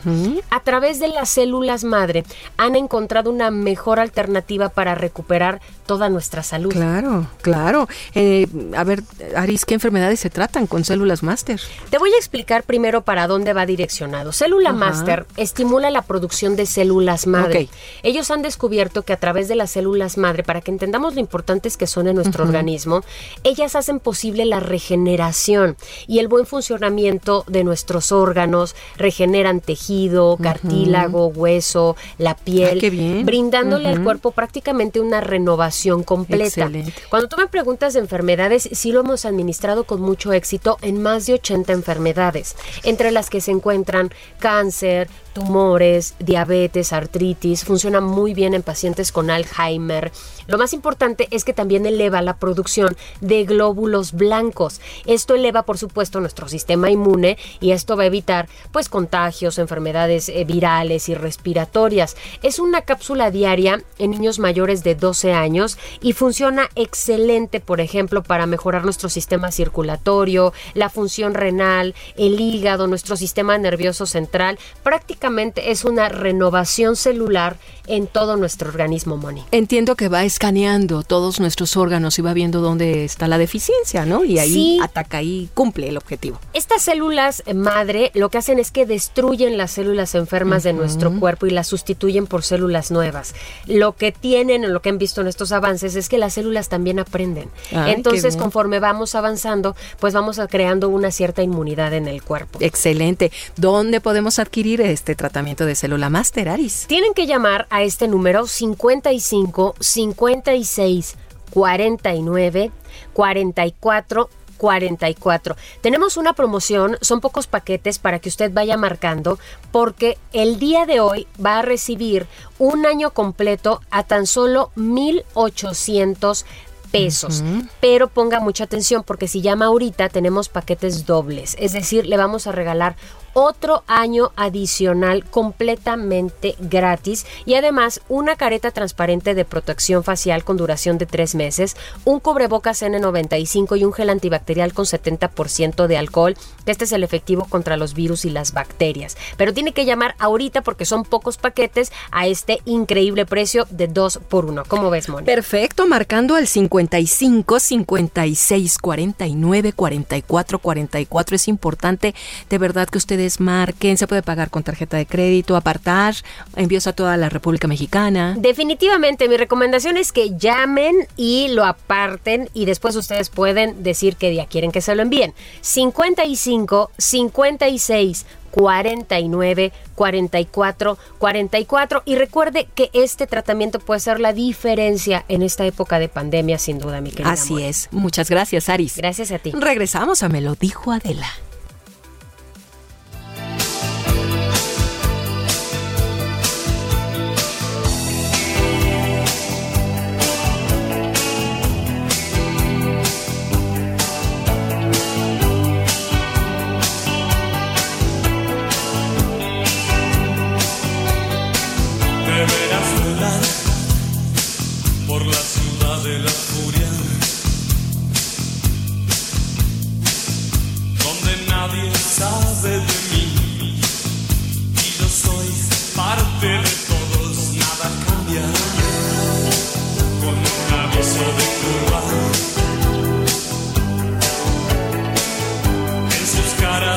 [0.51, 2.23] A través de las células madre
[2.59, 6.71] han encontrado una mejor alternativa para recuperar toda nuestra salud.
[6.71, 7.89] Claro, claro.
[8.15, 9.03] Eh, a ver,
[9.35, 11.59] Aris, ¿qué enfermedades se tratan con células máster?
[11.89, 14.31] Te voy a explicar primero para dónde va direccionado.
[14.31, 14.79] Célula Ajá.
[14.79, 17.71] Master estimula la producción de células madre.
[18.03, 21.79] Ellos han descubierto que a través de las células madre, para que entendamos lo importantes
[21.79, 23.01] que son en nuestro organismo,
[23.45, 31.27] ellas hacen posible la regeneración y el buen funcionamiento de nuestros órganos, regeneran tejido, cartílago,
[31.29, 36.45] hueso, la piel, Ah, brindándole al cuerpo prácticamente una renovación completa.
[36.45, 36.95] Excelente.
[37.09, 41.27] Cuando tú me preguntas de enfermedades, sí lo hemos administrado con mucho éxito en más
[41.27, 48.55] de 80 enfermedades, entre las que se encuentran cáncer, tumores, diabetes, artritis, funciona muy bien
[48.55, 50.13] en pacientes con Alzheimer.
[50.47, 54.81] Lo más importante es que también eleva la producción de glóbulos blancos.
[55.07, 60.29] Esto eleva, por supuesto, nuestro sistema inmune y esto va a evitar pues contagios, enfermedades
[60.29, 62.17] eh, virales y respiratorias.
[62.43, 68.23] Es una cápsula diaria en niños mayores de 12 años y funciona excelente, por ejemplo,
[68.23, 74.59] para mejorar nuestro sistema circulatorio, la función renal, el hígado, nuestro sistema nervioso central.
[74.83, 77.57] Prácticamente es una renovación celular
[77.87, 79.43] en todo nuestro organismo, Moni.
[79.51, 84.25] Entiendo que va escaneando todos nuestros órganos y va viendo dónde está la deficiencia, ¿no?
[84.25, 84.79] Y ahí Sí.
[84.83, 86.39] ataca y cumple el objetivo.
[86.55, 91.19] Estas células eh, madre lo que hacen es que destruyen las células enfermas de nuestro
[91.19, 93.35] cuerpo y las sustituyen por células nuevas.
[93.67, 96.69] Lo que tienen, o lo que han visto en estos avances, es que las células
[96.69, 97.49] también aprenden.
[97.75, 102.59] Ay, Entonces, conforme vamos avanzando, pues vamos a creando una cierta inmunidad en el cuerpo.
[102.61, 103.33] Excelente.
[103.57, 106.85] ¿Dónde podemos adquirir este tratamiento de célula máster, Aris?
[106.87, 111.17] Tienen que llamar a este número 55 56
[111.51, 112.71] 49
[113.15, 114.29] 44
[114.63, 115.57] 44.
[115.81, 119.41] Tenemos una promoción, son pocos paquetes para que usted vaya marcando,
[119.73, 122.29] porque el día de hoy va a recibir
[122.61, 126.47] un año completo a tan solo 1,800
[126.93, 127.43] pesos.
[127.81, 132.47] Pero ponga mucha atención porque si llama ahorita tenemos paquetes dobles, es decir, le vamos
[132.47, 132.95] a regalar
[133.35, 140.99] otro año adicional completamente gratis y además una careta transparente de protección facial con duración
[140.99, 146.37] de tres meses, un cubrebocas N95 y un gel antibacterial con 70% de alcohol.
[146.67, 149.17] Este es el efectivo contra los virus y las bacterias.
[149.37, 154.21] Pero tiene que llamar ahorita porque son pocos paquetes a este increíble precio de 2
[154.29, 154.65] por 1.
[154.69, 155.27] ¿Cómo ves, Moni?
[155.27, 161.37] Perfecto, marcando al 55 56 49 44 44.
[161.37, 162.15] Es importante
[162.51, 163.97] de verdad que ustedes marquen.
[163.97, 166.15] Se puede pagar con tarjeta de crédito, apartar,
[166.57, 168.35] envíos a toda la República Mexicana.
[168.39, 174.31] Definitivamente, mi recomendación es que llamen y lo aparten y después ustedes pueden decir qué
[174.31, 175.35] día quieren que se lo envíen.
[175.61, 185.43] 55 56 49 44 44 y recuerde que este tratamiento puede ser la diferencia en
[185.43, 187.89] esta época de pandemia sin duda mi querida Así es.
[187.91, 188.97] Muchas gracias, Aris.
[188.97, 189.53] Gracias a ti.
[189.53, 191.29] Regresamos a Me lo dijo Adela.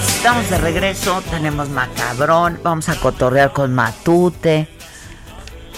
[0.07, 4.68] Estamos de regreso, tenemos macabrón, vamos a cotorrear con Matute.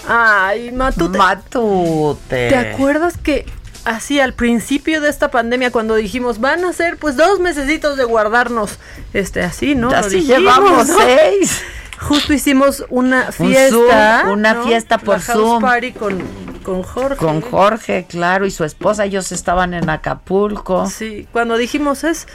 [0.07, 1.17] Ay, Matute.
[1.17, 2.47] Matute.
[2.49, 3.45] ¿Te acuerdas que
[3.83, 8.05] así al principio de esta pandemia cuando dijimos van a ser pues dos mesecitos de
[8.05, 8.77] guardarnos
[9.13, 9.89] este así, ¿no?
[9.89, 10.97] Lo Así dijimos, llevamos ¿no?
[10.97, 11.61] seis.
[11.99, 14.63] Justo hicimos una Un fiesta, Zoom, una ¿no?
[14.63, 15.61] fiesta por La house Zoom.
[15.61, 16.21] party con,
[16.63, 17.15] con Jorge.
[17.17, 20.87] Con Jorge, claro, y su esposa, ellos estaban en Acapulco.
[20.87, 22.27] Sí, cuando dijimos es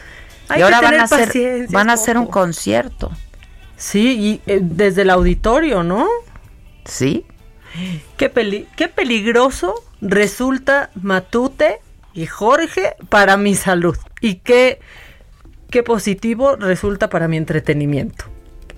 [0.48, 3.10] hay y ahora que van a hacer, paciencia, van a es hacer un concierto.
[3.76, 6.06] Sí, y eh, desde el auditorio, ¿no?
[6.84, 7.24] ¿Sí?
[8.16, 11.78] Qué, peli- qué peligroso resulta Matute
[12.12, 13.96] y Jorge para mi salud.
[14.20, 14.80] Y qué,
[15.70, 18.26] qué positivo resulta para mi entretenimiento.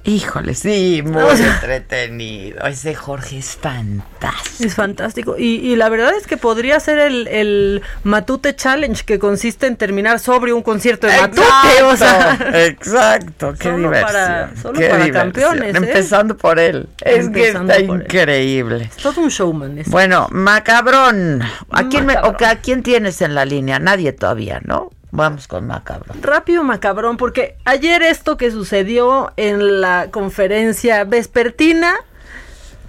[0.07, 2.61] Híjole, sí, muy O sea- entretenido.
[2.67, 4.65] Ese Jorge es fantástico.
[4.65, 5.37] Es fantástico.
[5.39, 9.77] Y, y la verdad es que podría ser el, el Matute Challenge, que consiste en
[9.77, 11.43] terminar sobre un concierto de Matute.
[11.85, 14.07] O sea, exacto, qué Solo diversión.
[14.13, 15.33] para- solo qué para diversión.
[15.33, 15.79] campeones, ¿eh?
[15.79, 16.87] Empezando por él.
[17.01, 18.91] Es Empezando que está increíble.
[19.03, 19.79] todo un showman.
[19.79, 21.41] es- Bueno, macabrón.
[21.71, 22.37] ¿A quién, me- Macabrón.
[22.43, 23.79] o ¿A quién tienes en la línea?
[23.79, 24.91] Nadie todavía, ¿no?
[25.15, 26.21] Vamos con macabrón.
[26.23, 31.95] Rápido macabrón, porque ayer esto que sucedió en la conferencia vespertina,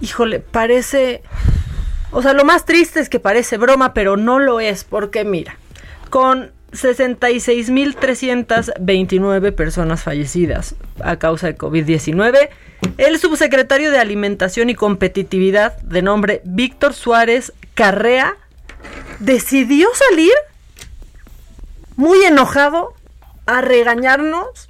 [0.00, 1.22] híjole, parece...
[2.10, 5.56] O sea, lo más triste es que parece broma, pero no lo es, porque mira,
[6.10, 10.74] con 66.329 personas fallecidas
[11.04, 12.48] a causa de COVID-19,
[12.98, 18.34] el subsecretario de Alimentación y Competitividad, de nombre Víctor Suárez Carrea,
[19.20, 20.32] decidió salir
[21.96, 22.94] muy enojado
[23.46, 24.68] a regañarnos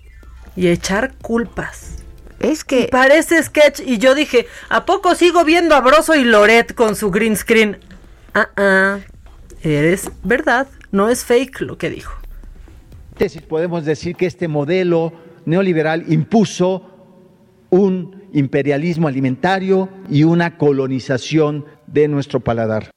[0.54, 1.96] y echar culpas.
[2.40, 6.74] Es que parece sketch y yo dije, ¿a poco sigo viendo a Broso y Loret
[6.74, 7.78] con su green screen?
[8.34, 8.98] Ah, ah,
[9.62, 12.14] eres verdad, no es fake lo que dijo.
[13.16, 15.12] Tesis, podemos decir que este modelo
[15.46, 16.90] neoliberal impuso
[17.70, 22.90] un imperialismo alimentario y una colonización de nuestro paladar.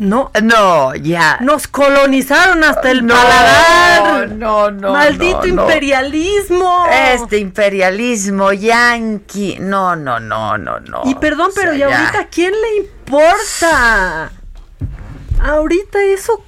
[0.00, 1.36] No, no, ya.
[1.42, 4.30] Nos colonizaron hasta el No, paladar.
[4.30, 6.86] no, no, Maldito no, imperialismo.
[6.90, 9.58] Este imperialismo yanqui.
[9.60, 11.02] No, no, no, no, no.
[11.04, 11.98] Y perdón, O pero sea, ¿y ya.
[11.98, 14.32] ahorita quién le importa?
[15.42, 16.42] Ahorita eso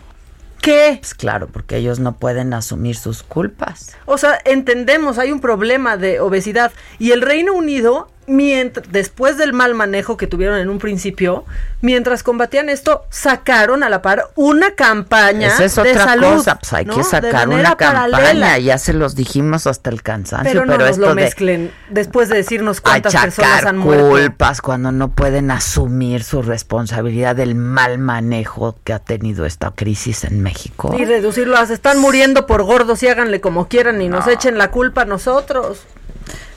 [0.60, 0.98] qué?
[1.00, 3.96] Pues claro, porque ellos no pueden asumir sus culpas.
[4.06, 9.52] O sea, entendemos, hay un problema de obesidad y el Reino Unido, mientras, después del
[9.52, 11.44] mal manejo que tuvieron en un principio,
[11.80, 16.58] mientras combatían esto, sacaron a la par una campaña Esa es de otra salud, cosa,
[16.58, 16.92] pues hay ¿no?
[16.94, 18.58] que De sacar una campaña, paralela.
[18.58, 21.72] ya se los dijimos hasta el cansancio, Pero pero, no nos esto lo de mezclen
[21.90, 24.08] después de decirnos cuántas personas han muerto.
[24.10, 30.24] culpas cuando no pueden asumir su responsabilidad del mal manejo que ha tenido esta crisis
[30.24, 30.94] en México.
[30.98, 34.32] Y reducirlo a se están muriendo por gordos y háganle como quieran y nos No.
[34.32, 35.80] echen la culpa a nosotros.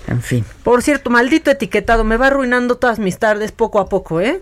[0.08, 4.22] En fin, Por cierto, maldito etiquetado, me va arruinando todas mis tardes poco a poco,
[4.22, 4.42] ¿eh?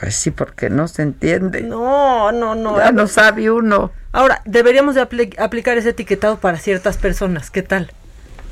[0.00, 1.60] pues sí, porque no se entiende.
[1.62, 2.78] No, no, no.
[2.78, 3.90] Ya no sabe uno.
[4.12, 7.90] Ahora, deberíamos de apli- aplicar ese etiquetado para ciertas personas, ¿qué tal?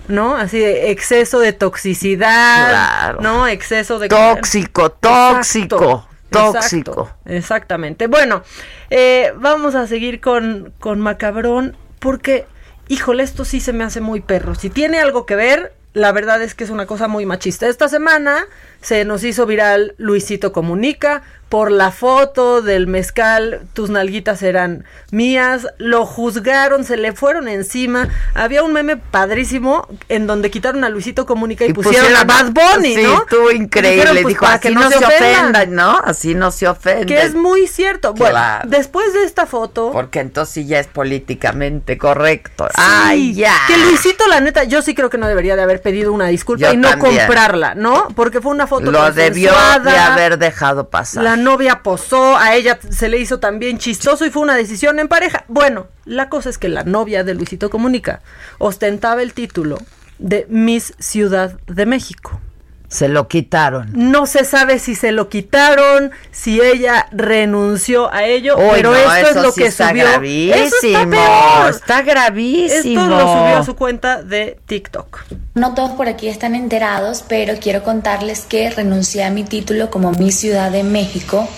[0.08, 0.34] ¿no?
[0.36, 3.20] Así de exceso de toxicidad, Claro.
[3.20, 3.46] ¿no?
[3.48, 4.08] Exceso de...
[4.08, 6.90] Tóxico, tóxico, Exacto, tóxico.
[6.92, 8.06] exacto, exactamente.
[8.08, 8.42] Bueno,
[8.90, 12.46] eh, vamos a seguir con, con Macabrón porque,
[12.88, 14.54] híjole, esto sí se me hace muy perro.
[14.54, 17.66] Si tiene algo que ver, la verdad es que es una cosa muy machista.
[17.68, 18.44] Esta semana
[18.80, 25.68] se nos hizo viral Luisito Comunica por la foto del mezcal, tus nalguitas eran mías,
[25.78, 28.08] lo juzgaron, se le fueron encima.
[28.34, 32.96] Había un meme padrísimo en donde quitaron a Luisito Comunica y, pusieron, a Bad Bunny,
[32.96, 33.18] sí, ¿no?
[33.18, 33.92] estuvo increíble.
[33.96, 35.32] dijeron, pues, Dijo, para así que no, se ofendan".
[35.44, 36.00] ofendan, ¿no?
[36.04, 37.06] Así no se ofenden.
[37.06, 38.12] Que es muy cierto.
[38.12, 39.92] Bueno, después de esta foto.
[39.92, 42.66] Porque entonces sí ya es políticamente correcto.
[42.74, 43.54] Sí, Ay, ya.
[43.68, 46.66] Que Luisito, la neta, yo sí creo que no debería de haber pedido una disculpa
[46.66, 47.18] Yo y no también.
[47.18, 48.08] comprarla, ¿no?
[48.16, 49.52] Porque fue una foto Lo debió
[49.82, 51.24] de haber dejado pasar.
[51.24, 55.08] La novia posó, a ella se le hizo también chistoso y fue una decisión en
[55.08, 55.44] pareja.
[55.48, 58.20] Bueno, la cosa es que la novia de Luisito Comunica
[58.58, 59.78] ostentaba el título
[60.18, 62.40] de Miss Ciudad de México.
[62.88, 63.90] Se lo quitaron.
[63.94, 68.96] No se sabe si se lo quitaron, si ella renunció a ello, Uy, pero no,
[68.96, 70.04] esto eso es lo sí que está subió.
[70.04, 70.54] gravísimo.
[70.64, 71.70] Eso está peor.
[71.70, 73.02] Está gravísimo.
[73.02, 75.24] Esto lo subió a su cuenta de TikTok.
[75.54, 80.12] No todos por aquí están enterados, pero quiero contarles que renuncié a mi título como
[80.12, 81.48] Miss Ciudad de México.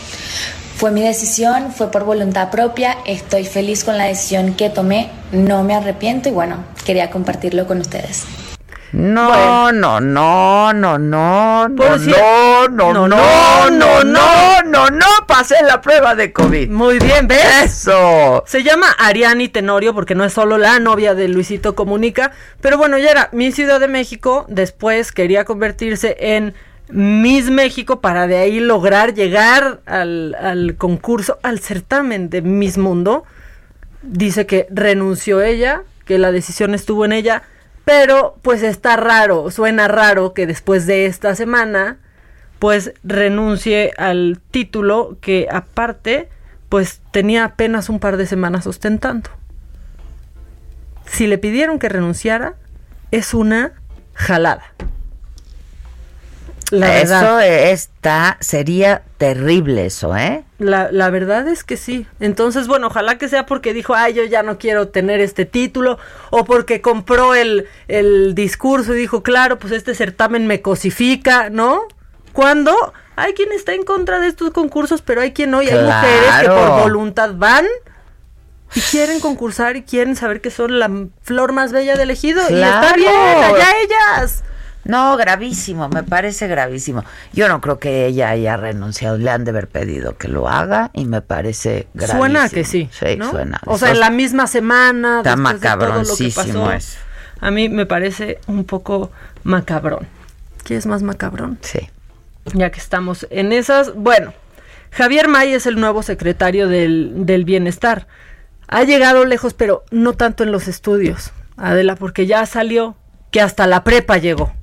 [0.77, 5.65] Fue mi decisión, fue por voluntad propia, estoy feliz con la decisión que tomé, no
[5.65, 8.25] me arrepiento y bueno, quería compartirlo con ustedes.
[8.93, 15.07] No, no, no, no, no, no, si- no, no, no, no, no, no, no, no,
[15.27, 16.71] pasé la prueba de COVID.
[16.71, 17.45] Muy bien, ¿ves?
[17.65, 18.45] Eso.
[18.47, 22.33] Se llama Ariani Tenorio porque no es solo la novia de Luisito Comunica,
[22.63, 26.55] pero bueno, ya era mi Ciudad de México, después quería convertirse en
[26.89, 33.25] Miss México para de ahí lograr llegar al, al concurso, al certamen de Miss Mundo.
[34.01, 37.43] Dice que renunció ella, que la decisión estuvo en ella,
[37.89, 41.97] pero pues está raro, suena raro que después de esta semana
[42.59, 46.29] pues renuncie al título que aparte
[46.69, 49.31] pues tenía apenas un par de semanas ostentando.
[51.07, 52.57] Si le pidieron que renunciara,
[53.11, 53.73] es una
[54.13, 54.65] jalada.
[56.71, 60.45] La eso está, sería terrible eso, ¿eh?
[60.59, 62.07] La, la verdad es que sí.
[62.21, 65.99] Entonces, bueno, ojalá que sea porque dijo, ay, yo ya no quiero tener este título,
[66.31, 71.83] o porque compró el, el discurso y dijo, claro, pues este certamen me cosifica, ¿no?
[72.33, 75.83] Cuando hay quien está en contra de estos concursos, pero hay quien no, y hay
[75.83, 77.67] mujeres que por voluntad van
[78.75, 80.91] y quieren concursar y quieren saber que son la
[81.23, 82.43] flor más bella del ejido.
[82.51, 84.45] Y está bien, allá ellas.
[84.89, 87.05] No, gravísimo, me parece gravísimo.
[87.35, 90.91] Yo no creo que ella haya renunciado, le han de haber pedido que lo haga
[90.95, 92.21] y me parece gravísimo.
[92.21, 92.89] Suena que sí.
[92.91, 93.31] Sí, ¿no?
[93.31, 93.61] suena.
[93.67, 95.19] O sea, en la misma semana.
[95.19, 96.99] Está después de todo lo que macabroncísimo pasó, eso.
[97.39, 99.13] A mí me parece un poco
[99.45, 100.09] macabrón.
[100.65, 101.59] ¿Qué es más macabrón?
[101.61, 101.91] Sí.
[102.55, 103.95] Ya que estamos en esas.
[103.95, 104.33] Bueno,
[104.91, 108.07] Javier May es el nuevo secretario del, del Bienestar.
[108.69, 112.97] Ha llegado lejos, pero no tanto en los estudios, Adela, porque ya salió
[113.31, 114.55] que hasta la prepa llegó.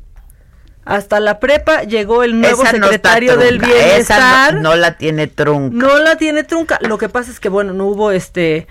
[0.85, 4.53] Hasta la prepa llegó el nuevo Esa no está secretario del trunca, esa Bienestar.
[4.53, 5.75] no, no la tiene trunca.
[5.75, 6.77] No la tiene trunca.
[6.81, 8.67] Lo que pasa es que, bueno, no hubo este.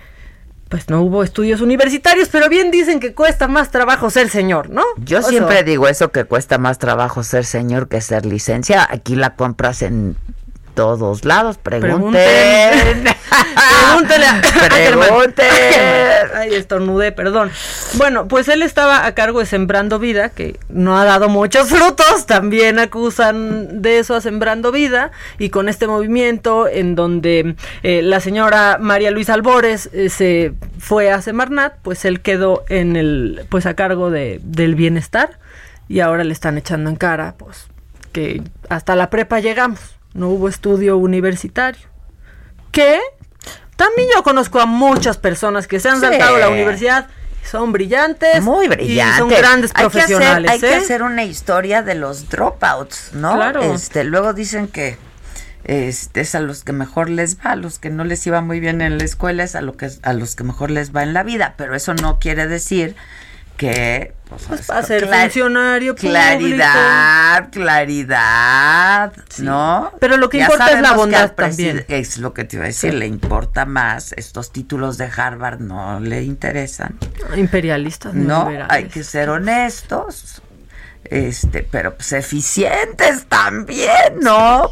[0.69, 4.83] Pues no hubo estudios universitarios, pero bien dicen que cuesta más trabajo ser señor, ¿no?
[4.97, 8.87] Yo O sea, siempre digo eso que cuesta más trabajo ser señor que ser licencia.
[8.89, 10.15] Aquí la compras en
[10.75, 11.57] todos lados.
[11.57, 12.13] Pregunten.
[13.79, 15.45] Pregúntele a Pregunten.
[16.35, 17.49] Ay, estornudé, perdón.
[17.93, 22.25] Bueno, pues él estaba a cargo de Sembrando Vida, que no ha dado muchos frutos.
[22.27, 25.11] También acusan de eso a Sembrando Vida.
[25.39, 31.11] Y con este movimiento en donde eh, la señora María Luisa Albores eh, se fue
[31.11, 35.39] a Semarnat, pues él quedó en el, pues a cargo de, del bienestar.
[35.87, 37.67] Y ahora le están echando en cara, pues,
[38.11, 39.94] que hasta la prepa llegamos.
[40.15, 41.87] No hubo estudio universitario.
[42.71, 42.99] ¿Qué?
[43.75, 46.07] También yo conozco a muchas personas que se han Sí.
[46.07, 47.07] saltado la universidad
[47.43, 48.41] son brillantes.
[48.41, 49.15] Muy brillante.
[49.15, 50.49] Y son grandes Hay que hacer- profesionales.
[50.51, 50.75] hay que ¿eh?
[50.75, 53.35] hacer una historia de los dropouts, ¿no?
[53.35, 53.61] Claro.
[53.61, 54.97] Este, luego dicen que
[55.65, 58.59] este es a los que mejor les va, a los que no les iba muy
[58.59, 61.13] bien en la escuela es a lo que a los que mejor les va en
[61.13, 62.95] la vida, pero eso no quiere decir
[63.57, 66.11] que pues, a ser funcionario público.
[66.11, 69.91] claridad, claridad, ¿no?
[69.99, 71.85] Pero lo que Ya importa es la bondad también.
[71.87, 72.97] Es lo que te iba a decir, Sí.
[72.97, 76.97] le importa más estos títulos de Harvard no le interesan.
[77.35, 78.73] Imperialistas, No, liberales.
[78.73, 80.41] hay que ser honestos,
[81.03, 84.69] este, pero pues eficientes también, ¿no?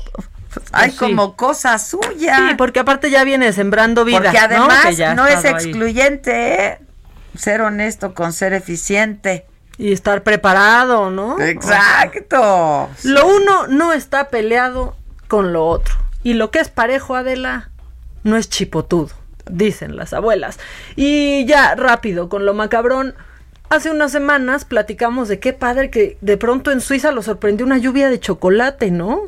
[0.72, 0.98] Hay sí.
[0.98, 2.38] como cosa suya.
[2.38, 4.22] Sí, porque aparte ya viene sembrando vida.
[4.22, 4.86] Porque además
[5.16, 6.80] no, es excluyente, ¿eh?
[7.38, 9.46] Ser honesto con ser eficiente.
[9.78, 11.40] Y estar preparado, ¿no?
[11.42, 12.90] Exacto.
[13.04, 14.96] Lo uno no está peleado
[15.28, 15.96] con lo otro.
[16.22, 17.72] Y lo que es parejo, Adela,
[18.24, 19.10] no es chipotudo,
[19.50, 20.60] dicen las abuelas.
[20.96, 23.16] Y ya, rápido, con lo macabrón.
[23.70, 27.80] Hace unas semanas platicamos de qué padre que de pronto en Suiza lo sorprendió una
[27.80, 29.22] lluvia de chocolate, ¿no?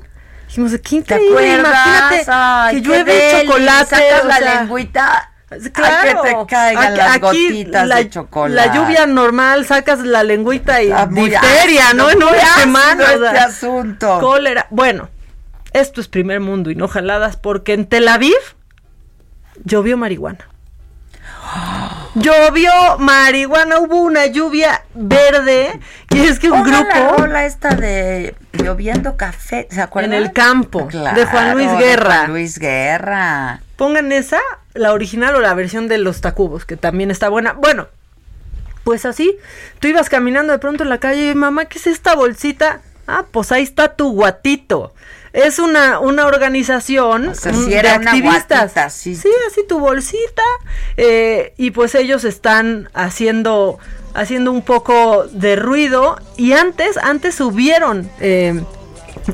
[0.47, 3.85] Dijimos, qué increíble, imagínate Ay, que qué llueve chocolate.
[3.87, 5.31] sacas o la lengüita.
[5.73, 8.55] Claro, a que te caigan Aquí- las gotitas la, de chocolate.
[8.67, 12.09] La lluvia normal, sacas la lengüita y Ah, difteria, ácido, ¿no?
[12.11, 13.03] En una semana.
[13.03, 14.19] o este sea, asunto.
[14.19, 14.65] Cólera.
[14.71, 15.09] Bueno,
[15.73, 18.33] esto es primer mundo y no jaladas, porque en Tel Aviv
[19.63, 20.47] llovió marihuana.
[22.15, 25.79] Llovió marihuana, hubo una lluvia verde.
[26.11, 26.97] Y es que un Pongan grupo.
[26.97, 30.13] la rola esta de lloviendo café, ¿se acuerdan?
[30.13, 32.15] En el campo, Claro, de Juan Luis Guerra.
[32.19, 33.61] Juan Luis Guerra.
[33.75, 34.39] Pongan esa,
[34.75, 37.53] la original o la versión de los Tacubos, que también está buena.
[37.53, 37.87] Bueno,
[38.83, 39.35] pues así,
[39.79, 42.81] tú ibas caminando de pronto en la calle y mamá, ¿qué es esta bolsita?
[43.07, 44.93] Ah, pues ahí está tu guatito.
[45.33, 48.73] Es una, una organización sea, sí era de una activistas.
[48.73, 49.19] guatita, sí.
[49.47, 50.43] así tu bolsita.
[50.97, 53.79] eh, y pues ellos están haciendo,
[54.13, 56.17] haciendo un poco de ruido.
[56.37, 58.63] Y antes, antes subieron eh,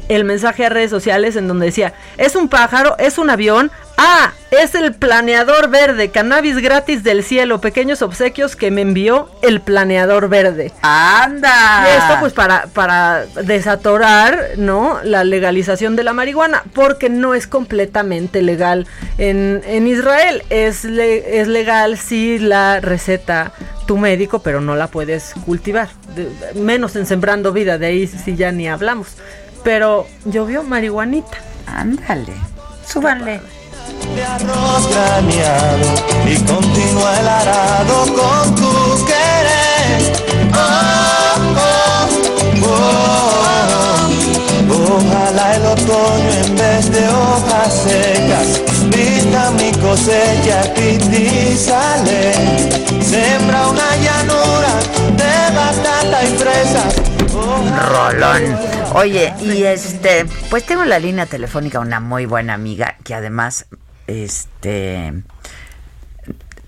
[0.10, 4.32] el mensaje a redes sociales en donde decía, es un pájaro, es un avión, ah,
[4.52, 10.28] es el planeador verde, cannabis gratis del cielo, pequeños obsequios que me envió el planeador
[10.30, 10.72] verde.
[10.82, 11.86] ¡Anda!
[11.88, 15.00] Y esto pues para, para desatorar, ¿no?
[15.04, 18.88] La legalización de la marihuana, porque no es completamente legal
[19.18, 20.44] en, en Israel.
[20.50, 23.52] Es, le- es legal si la receta
[23.88, 25.90] tu médico, pero no la puedes cultivar.
[26.16, 26.30] De-
[26.60, 29.16] menos en Sembrando Vida, de ahí sí ya ni hablamos.
[29.64, 31.38] Pero llovió marihuanita.
[31.66, 32.34] Ándale,
[32.88, 33.42] súbanle.
[34.16, 35.94] de arroz graneado
[36.26, 40.02] y continúa el arado con tu querer.
[40.54, 42.10] Oh, oh,
[42.66, 43.02] oh.
[44.94, 52.34] Ojalá el otoño en vez de hojas secas vista mi cosecha y sale.
[53.02, 54.74] Sembra una llanura
[55.18, 57.21] de batata y fresas.
[57.70, 58.42] Rolón.
[58.96, 63.66] Oye, y este, pues tengo en la línea telefónica una muy buena amiga que además,
[64.08, 65.14] este,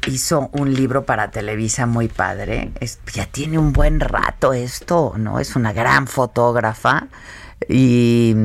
[0.08, 2.72] hizo un libro para Televisa muy padre.
[2.80, 5.40] Es- ya tiene un buen rato esto, ¿no?
[5.40, 7.08] Es una gran fotógrafa
[7.70, 8.36] y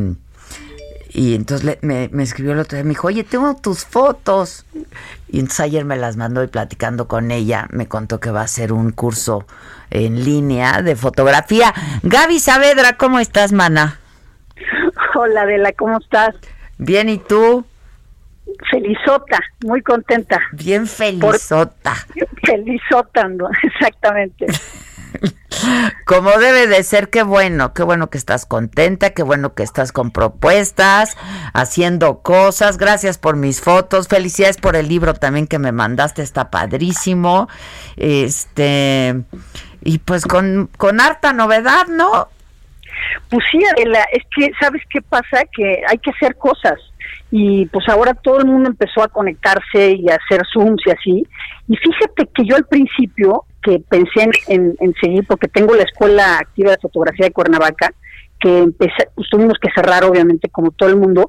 [1.18, 4.64] y entonces le- me, me escribió el otro día, me dijo, oye, tengo tus fotos.
[5.28, 8.44] Y entonces ayer me las mandó y platicando con ella, me contó que va a
[8.44, 9.44] hacer un curso
[9.90, 11.74] en línea de fotografía.
[12.02, 13.98] Gaby Saavedra, ¿cómo estás, mana?
[15.14, 16.36] Hola, Adela, ¿cómo estás?
[16.78, 17.64] Bien, ¿y tú?
[18.70, 20.40] Felizota, muy contenta.
[20.52, 21.94] Bien felizota.
[22.44, 23.48] Felizota, ¿no?
[23.62, 24.46] exactamente.
[26.04, 29.92] Como debe de ser, qué bueno, qué bueno que estás contenta, qué bueno que estás
[29.92, 31.16] con propuestas,
[31.52, 32.78] haciendo cosas.
[32.78, 37.48] Gracias por mis fotos, felicidades por el libro también que me mandaste, está padrísimo.
[37.96, 39.22] Este,
[39.82, 42.28] y pues con, con harta novedad, ¿no?
[43.30, 45.42] Pues sí, Adela, es que, ¿sabes qué pasa?
[45.54, 46.78] Que hay que hacer cosas.
[47.30, 51.26] Y pues ahora todo el mundo empezó a conectarse y a hacer Zooms y así.
[51.68, 56.72] Y fíjate que yo al principio, que pensé en, seguir, porque tengo la Escuela Activa
[56.72, 57.92] de Fotografía de Cuernavaca,
[58.40, 61.28] que empecé, pues tuvimos que cerrar obviamente como todo el mundo,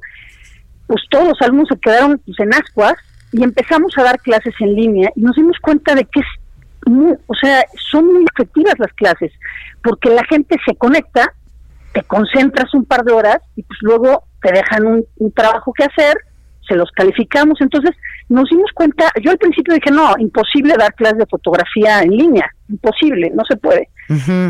[0.86, 2.94] pues todos los alumnos se quedaron pues, en ascuas
[3.32, 6.26] y empezamos a dar clases en línea y nos dimos cuenta de que es
[6.86, 9.32] muy, o sea, son muy efectivas las clases,
[9.82, 11.32] porque la gente se conecta,
[11.92, 16.16] te concentras un par de horas y pues luego te dejan un trabajo que hacer,
[16.70, 17.90] se los calificamos, entonces
[18.28, 22.48] nos dimos cuenta, yo al principio dije, no, imposible dar clases de fotografía en línea,
[22.68, 23.88] imposible, no se puede.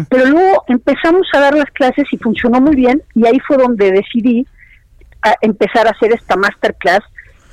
[0.09, 3.91] Pero luego empezamos a dar las clases y funcionó muy bien y ahí fue donde
[3.91, 4.47] decidí
[5.23, 7.01] a empezar a hacer esta masterclass.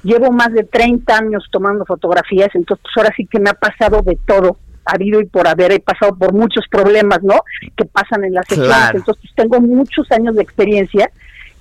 [0.03, 4.01] Llevo más de 30 años tomando fotografías, entonces pues ahora sí que me ha pasado
[4.03, 7.41] de todo, ha habido y por haber, he pasado por muchos problemas, ¿no?
[7.76, 8.98] Que pasan en las sesiones, Claro.
[8.99, 11.10] entonces pues, tengo muchos años de experiencia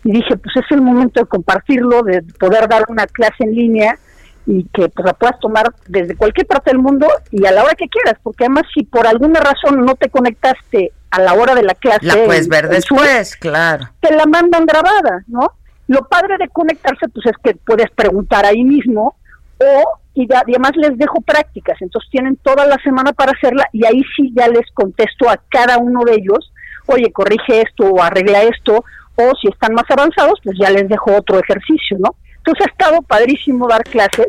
[0.06, 3.98] y dije, pues es el momento de compartirlo, de poder dar una clase en línea
[4.46, 7.74] y que pues la puedas tomar desde cualquier parte del mundo y a la hora
[7.74, 11.64] que quieras, porque además si por alguna razón no te conectaste a la hora de
[11.64, 13.88] la clase, La puedes ver después, claro.
[14.00, 15.52] te la mandan grabada, ¿no?
[15.88, 19.16] Lo padre de conectarse, pues es que puedes preguntar ahí mismo
[19.58, 19.84] o
[20.14, 23.84] y, ya- y además les dejo prácticas, entonces tienen toda la semana para hacerla y
[23.84, 26.52] ahí sí ya les contesto a cada uno de ellos,
[26.86, 28.84] oye, corrige esto o arregla esto,
[29.16, 32.16] o si están más avanzados, pues ya les dejo otro ejercicio, ¿no?
[32.38, 34.28] Entonces ha estado padrísimo dar clases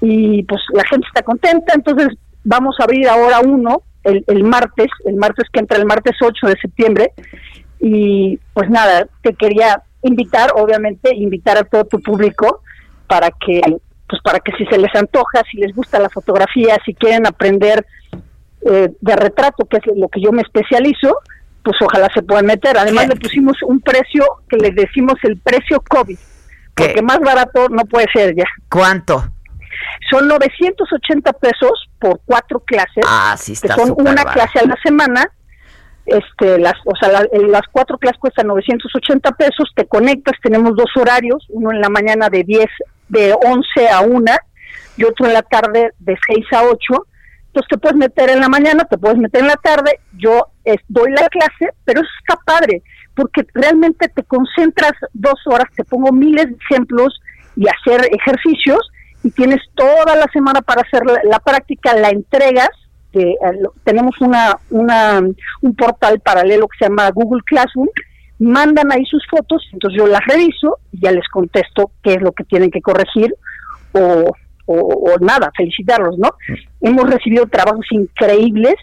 [0.00, 2.08] y pues la gente está contenta, entonces
[2.44, 6.46] vamos a abrir ahora uno el, el martes, el martes que entra el martes 8
[6.46, 7.12] de septiembre.
[7.80, 12.62] Y pues nada, te quería invitar, obviamente, invitar a todo tu público
[13.06, 13.60] para que,
[14.08, 17.86] pues para que si se les antoja, si les gusta la fotografía, si quieren aprender
[18.62, 21.16] eh, de retrato, que es lo que yo me especializo,
[21.62, 22.76] pues ojalá se puedan meter.
[22.78, 26.18] Además le pusimos un precio que le decimos el precio COVID,
[26.74, 28.44] porque más barato no puede ser ya.
[28.70, 29.24] ¿Cuánto?
[30.10, 34.32] Son 980 pesos por cuatro clases, Ah, sí está que son una barato.
[34.32, 35.30] clase a la semana.
[36.06, 40.90] Este, las, o sea, la- las cuatro clases cuestan 980 pesos, te conectas, tenemos dos
[40.96, 42.66] horarios, uno en la mañana de 10,
[43.08, 44.32] de 11 a 1
[44.96, 47.06] y otro en la tarde de 6 a 8.
[47.50, 50.46] Entonces te puedes meter en la mañana, te puedes meter en la tarde, yo
[50.86, 52.82] doy la clase, pero eso está padre,
[53.16, 57.20] porque realmente te concentras dos horas, te pongo miles de ejemplos
[57.56, 58.88] y hacer ejercicios
[59.24, 62.70] y tienes toda la semana para hacer la, práctica, la entregas.
[63.12, 63.36] de, eh,
[63.82, 65.20] tenemos una, una,
[65.60, 67.88] un portal paralelo que se llama Google Classroom,
[68.38, 72.30] mandan ahí sus fotos, entonces yo las reviso y ya les contesto qué es lo
[72.30, 73.34] que tienen que corregir
[73.92, 74.32] o,
[74.74, 76.30] o, o nada, felicitarlos, ¿no?
[76.80, 78.74] Hemos recibido trabajos increíbles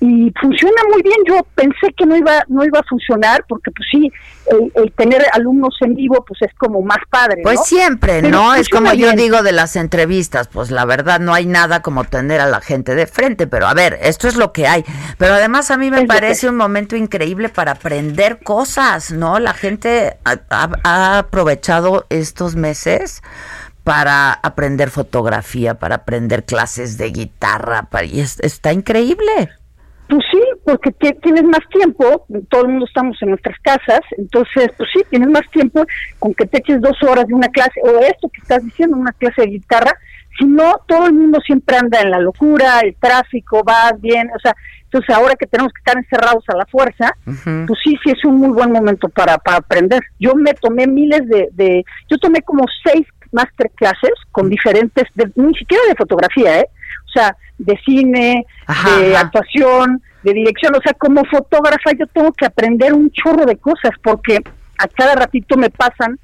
[0.00, 1.16] y funciona muy bien.
[1.26, 4.12] Yo pensé que no iba no iba a funcionar porque pues sí,
[4.48, 8.54] el, el tener alumnos en vivo pues es como más padre, Pues siempre, Pero ¿no?
[8.54, 12.40] Es como yo digo de las entrevistas, pues la verdad no hay nada como tener
[12.40, 14.84] a la gente de frente, pero a ver, esto es lo que hay.
[15.18, 19.40] Pero además a mí me parece un momento increíble para aprender cosas, ¿no?
[19.40, 23.20] La gente ha, ha- ha aprovechado estos meses
[23.88, 29.48] para aprender fotografía, para aprender clases de guitarra, para- y es- está increíble.
[30.10, 34.68] Pues sí, porque ti- tienes más tiempo, todo el mundo estamos en nuestras casas, entonces,
[34.76, 35.86] pues sí, tienes más tiempo
[36.18, 39.12] con que te eches dos horas de una clase, o esto que estás diciendo, una
[39.12, 39.92] clase de guitarra,
[40.38, 44.38] si no, todo el mundo siempre anda en la locura, el tráfico, vas bien, o
[44.38, 44.54] sea,
[44.84, 48.36] entonces ahora que tenemos que estar encerrados a la fuerza, pues sí, sí es un
[48.36, 50.02] muy buen momento para, para aprender.
[50.18, 55.54] Yo me tomé miles de, de, yo tomé como seis masterclasses con diferentes, de- ni
[55.54, 56.68] siquiera de fotografía, ¿eh?
[57.06, 58.44] O sea, de cine,
[59.00, 63.56] de actuación, de dirección, o sea, como fotógrafa yo tengo que aprender un chorro de
[63.56, 64.38] cosas porque
[64.78, 66.18] a cada ratito me pasan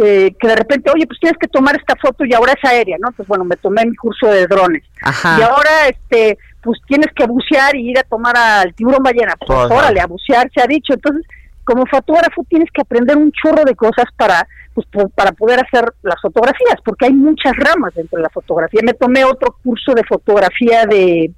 [0.00, 2.96] eh, que de repente, oye, pues tienes que tomar esta foto y ahora es aérea,
[3.00, 3.08] ¿no?
[3.08, 4.84] Entonces, bueno, me tomé mi curso de drones.
[5.02, 5.36] Ajá.
[5.40, 9.34] Y ahora, este, pues tienes que bucear y ir a tomar al tiburón ballena.
[9.44, 10.94] Pues, Pues, órale, a bucear, se ha dicho.
[10.94, 11.26] Entonces,
[11.68, 16.18] como fotógrafo tienes que aprender un chorro de cosas para pues para poder hacer las
[16.22, 18.80] fotografías, porque hay muchas ramas dentro de la fotografía.
[18.82, 21.30] Me tomé otro curso de fotografía de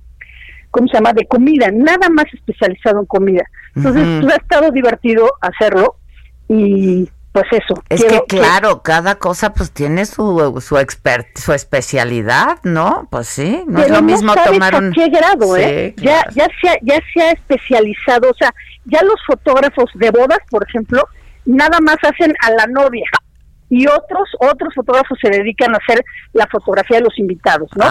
[0.71, 1.13] ¿cómo se llama?
[1.15, 3.43] de comida, nada más especializado en comida.
[3.75, 5.97] Entonces, pues, ha estado divertido hacerlo
[6.49, 7.83] y pues eso.
[7.89, 13.07] Es quiero- que claro, cada cosa pues tiene su su expert, su especialidad, ¿no?
[13.11, 15.95] Pues sí, no es lo mismo tomar a un qué grado, Sí, ¿eh?
[15.99, 18.53] Ya, ya, se ha, ya se ha especializado, o sea,
[18.85, 21.07] ya los fotógrafos de bodas, por ejemplo,
[21.45, 23.07] nada más hacen a la novia
[23.69, 27.87] y otros otros fotógrafos se dedican a hacer la fotografía de los invitados, ¿no?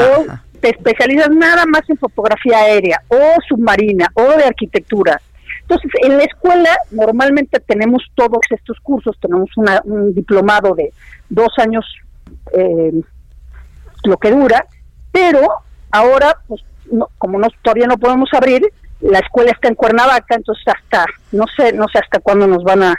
[0.00, 0.26] o
[0.60, 3.18] te especializas nada más en fotografía aérea o
[3.48, 5.20] submarina o de arquitectura.
[5.68, 10.92] Entonces, en la escuela normalmente tenemos todos estos cursos, tenemos una- un diplomado de
[11.28, 11.84] dos años
[12.56, 12.92] eh,
[14.04, 14.66] lo que dura,
[15.10, 15.40] pero
[15.90, 16.62] ahora, pues,
[16.92, 18.62] no, como no, todavía no podemos abrir,
[19.00, 22.82] la escuela está en Cuernavaca, entonces hasta, no sé, no sé hasta cuándo nos van
[22.82, 22.94] a,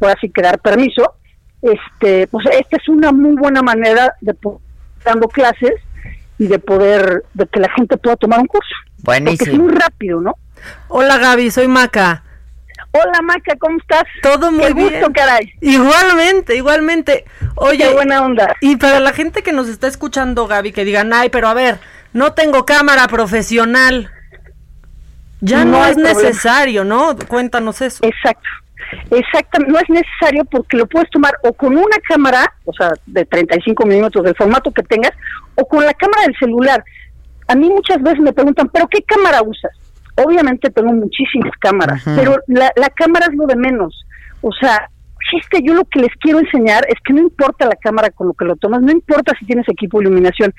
[0.00, 1.14] ahora sí que dar permiso,
[1.62, 4.34] este, pues esta es una muy buena manera de
[5.04, 5.74] dando clases
[6.38, 8.74] y de poder, de que la gente pueda tomar un curso.
[9.04, 9.64] Porque es Buenísimo.
[9.64, 10.34] muy rápido, ¿no?
[10.88, 12.22] Hola Gaby, soy Maca.
[12.92, 14.04] Hola Maca, ¿cómo estás?
[14.22, 15.12] Todo muy Qué gusto, bien.
[15.12, 15.52] caray.
[15.60, 17.24] Igualmente, igualmente.
[17.56, 18.54] Oye, Qué buena onda.
[18.60, 21.78] Y para la gente que nos está escuchando, Gaby, que digan, ay, pero a ver,
[22.12, 24.10] no tengo cámara profesional.
[25.40, 26.14] Ya no, es problema.
[26.20, 27.16] necesario, ¿no?
[27.28, 28.04] Cuéntanos eso.
[28.04, 28.48] Exacto.
[29.10, 33.24] Exactamente, no es necesario porque lo puedes tomar o con una cámara, o sea, de
[33.24, 35.12] 35 minutos del formato que tengas,
[35.56, 36.82] o con la cámara del celular.
[37.48, 39.72] A mí muchas veces me preguntan, ¿pero qué cámara usas?
[40.16, 42.16] Obviamente tengo muchísimas cámaras, Ajá.
[42.16, 44.04] pero la, la cámara es lo de menos.
[44.40, 44.88] O sea,
[45.38, 48.28] es que yo lo que les quiero enseñar es que no importa la cámara con
[48.28, 50.54] lo que lo tomas, no importa si tienes equipo de iluminación,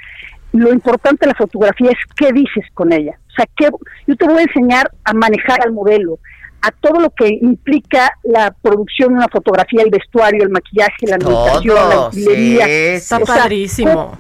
[0.53, 3.17] lo importante de la fotografía es qué dices con ella.
[3.29, 3.69] O sea, que
[4.07, 6.19] yo te voy a enseñar a manejar al modelo,
[6.61, 11.15] a todo lo que implica la producción de una fotografía, el vestuario, el maquillaje, la
[11.15, 12.65] ambientación, la utilería.
[12.65, 14.17] sí, Está O sea, padrísimo.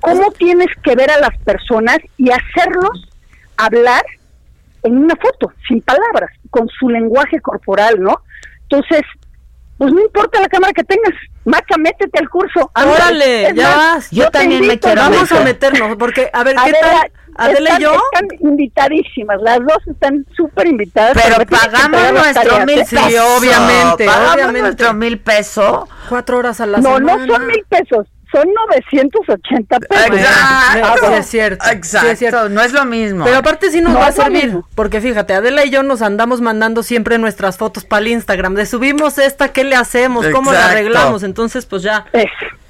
[0.00, 3.10] ¿cómo, cómo tienes que ver a las personas y hacerlos
[3.56, 4.02] hablar
[4.84, 8.20] en una foto, sin palabras, con su lenguaje corporal, ¿no?
[8.62, 9.02] Entonces,
[9.78, 11.12] pues no importa la cámara que tengas,
[11.44, 12.70] Maca, métete al curso.
[12.74, 14.30] Órale, ya más, vas.
[14.30, 17.12] te invito, Vamos a meternos, porque, a ver, ¿qué ver, tal?
[17.36, 17.92] Adela y yo.
[18.12, 21.14] Están invitadísimas, las dos están súper invitadas.
[21.20, 24.62] Pero pagamos nuestro mil Sí, obviamente, Pagamos obviamente.
[24.62, 25.88] nuestro mil pesos.
[26.08, 27.26] Cuatro horas a la No, semana.
[27.26, 30.08] no son mil pesos, son 980 pesos.
[30.08, 31.64] Bueno, Ah, sí es cierto.
[31.70, 32.48] Exacto, sí es cierto.
[32.48, 33.24] no es lo mismo.
[33.24, 34.68] Pero aparte sí nos No va a es servir, mismo.
[34.74, 38.66] porque fíjate, Adela y yo nos andamos mandando siempre nuestras fotos para el Instagram, de
[38.66, 40.26] subimos esta, ¿qué le hacemos?
[40.28, 40.78] ¿Cómo la Exacto.
[40.78, 41.22] arreglamos?
[41.22, 42.06] Entonces, pues ya,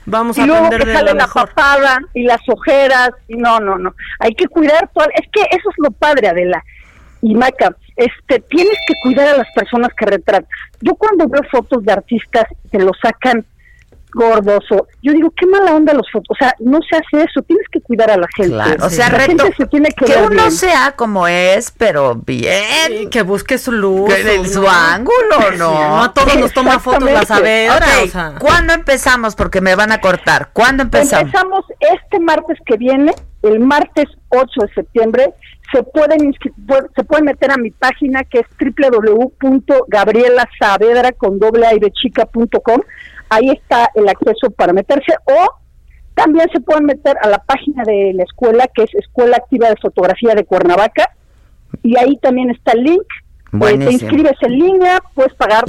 [0.06, 1.48] vamos y a luego aprender que sale la mejor.
[1.48, 5.70] papada y las ojeras y no no no hay que cuidar todo es que eso
[5.70, 6.62] es lo padre Adela
[7.22, 10.46] y Maca este tienes que cuidar a las personas que retratas
[10.82, 13.46] yo cuando veo fotos de artistas que lo sacan
[14.14, 17.42] gordos o yo digo qué mala onda los fotos o sea no se hace eso
[17.42, 20.04] tienes que cuidar a la gente Claro, o sea, la reto, gente se tiene que,
[20.04, 20.52] que ver uno bien.
[20.52, 23.10] sea como es, pero bien.
[23.10, 24.08] que busque su luz.
[24.14, 24.70] Que- su ¿no?
[24.70, 25.16] ángulo,
[25.58, 25.88] ¿no?
[25.88, 28.34] no a todos nos toma fotos la Saavedra, Ok, o sea.
[28.38, 29.34] ¿Cuándo empezamos?
[29.34, 30.50] Porque me van a cortar.
[30.52, 31.24] ¿Cuándo empezamos?
[31.26, 33.12] Empezamos este martes que viene,
[33.42, 35.34] el martes 8 de septiembre.
[35.72, 36.32] Se pueden
[36.94, 42.80] se pueden meter a mi página que es www.gabrielasavedra con doble aire chica.com.
[43.30, 45.46] Ahí está el acceso para meterse o
[46.14, 49.76] también se pueden meter a la página de la escuela que es Escuela Activa de
[49.82, 51.10] Fotografía de Cuernavaca
[51.82, 53.02] y ahí también está el link.
[53.54, 55.64] Eh, te inscribes en línea, puedes pagar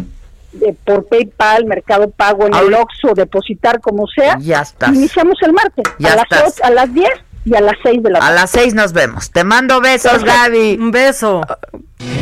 [0.61, 4.38] eh, por PayPal, Mercado Pago, en el Oxxo, depositar como sea.
[4.40, 4.90] Ya estás.
[4.95, 6.53] Iniciamos el martes Ya a, las estás.
[6.56, 7.10] ocho- a las 10
[7.45, 8.36] y a las 6 de la A tarde.
[8.36, 9.32] las seis nos vemos.
[9.32, 10.77] Te mando besos, Gaby.
[10.80, 11.41] Un beso.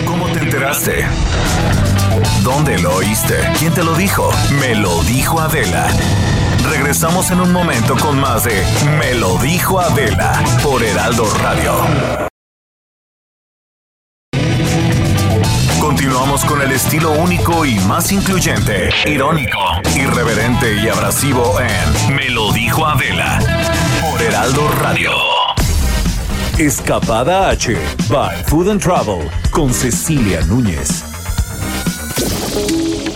[0.05, 1.05] ¿Cómo te enteraste?
[2.43, 3.35] ¿Dónde lo oíste?
[3.57, 4.29] ¿Quién te lo dijo?
[4.59, 5.87] Me lo dijo Adela.
[6.69, 8.63] Regresamos en un momento con más de
[8.97, 11.73] Me lo dijo Adela por Heraldo Radio.
[15.79, 19.59] Continuamos con el estilo único y más incluyente, irónico,
[19.95, 23.39] irreverente y abrasivo en Me lo dijo Adela
[24.01, 25.11] por Heraldo Radio.
[26.57, 27.75] Escapada H
[28.09, 31.03] by Food and Travel con Cecilia Núñez.
[32.15, 33.13] thank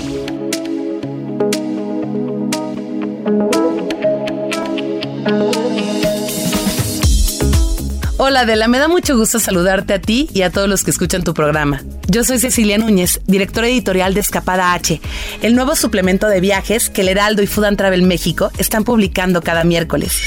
[5.56, 5.67] you.
[8.28, 11.24] Hola Adela, me da mucho gusto saludarte a ti y a todos los que escuchan
[11.24, 11.82] tu programa.
[12.10, 15.00] Yo soy Cecilia Núñez, directora editorial de Escapada H,
[15.42, 19.64] el nuevo suplemento de viajes que el Heraldo y Food Travel México están publicando cada
[19.64, 20.20] miércoles.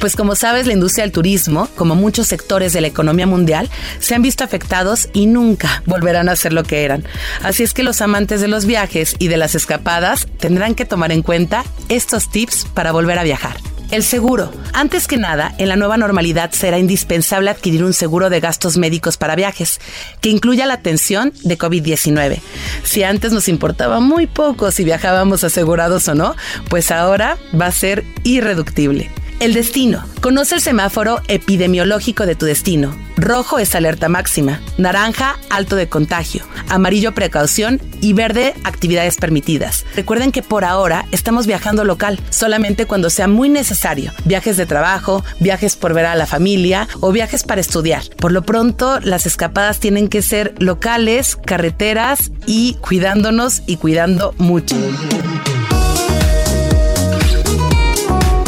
[0.00, 3.68] Pues como sabes, la industria del turismo, como muchos sectores de la economía mundial,
[3.98, 7.04] se han visto afectados y nunca volverán a ser lo que eran.
[7.42, 11.12] Así es que los amantes de los viajes y de las escapadas tendrán que tomar
[11.12, 13.58] en cuenta estos tips para volver a viajar.
[13.90, 14.50] El seguro.
[14.72, 19.16] Antes que nada, en la nueva normalidad será indispensable adquirir un seguro de gastos médicos
[19.16, 19.80] para viajes,
[20.20, 22.40] que incluya la atención de COVID-19.
[22.82, 26.34] Si antes nos importaba muy poco si viajábamos asegurados o no,
[26.68, 29.08] pues ahora va a ser irreductible.
[29.38, 30.02] El destino.
[30.22, 32.96] Conoce el semáforo epidemiológico de tu destino.
[33.18, 39.84] Rojo es alerta máxima, naranja alto de contagio, amarillo precaución y verde actividades permitidas.
[39.94, 44.10] Recuerden que por ahora estamos viajando local, solamente cuando sea muy necesario.
[44.24, 48.04] Viajes de trabajo, viajes por ver a la familia o viajes para estudiar.
[48.16, 54.76] Por lo pronto, las escapadas tienen que ser locales, carreteras y cuidándonos y cuidando mucho.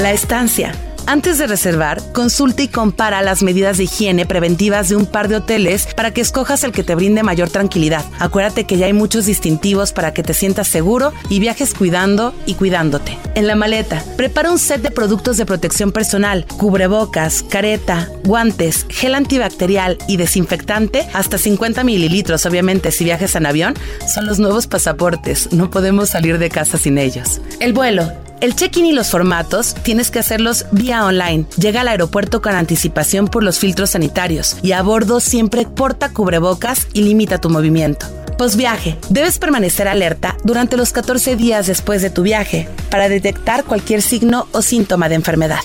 [0.08, 0.72] La estancia.
[1.04, 5.36] Antes de reservar, consulta y compara las medidas de higiene preventivas de un par de
[5.36, 8.06] hoteles para que escojas el que te brinde mayor tranquilidad.
[8.18, 12.54] Acuérdate que ya hay muchos distintivos para que te sientas seguro y viajes cuidando y
[12.54, 13.18] cuidándote.
[13.34, 19.14] En la maleta, prepara un set de productos de protección personal, cubrebocas, careta, guantes, gel
[19.14, 23.74] antibacterial y desinfectante, hasta 50 mililitros, obviamente si viajes en avión,
[24.10, 25.52] son los nuevos pasaportes.
[25.52, 27.42] No podemos salir de casa sin ellos.
[27.60, 28.10] El vuelo.
[28.40, 31.46] El check-in y los formatos tienes que hacerlos vía online.
[31.56, 36.86] Llega al aeropuerto con anticipación por los filtros sanitarios y a bordo siempre porta cubrebocas
[36.92, 38.06] y limita tu movimiento.
[38.38, 38.96] Posviaje.
[39.10, 44.46] Debes permanecer alerta durante los 14 días después de tu viaje para detectar cualquier signo
[44.52, 45.60] o síntoma de enfermedad.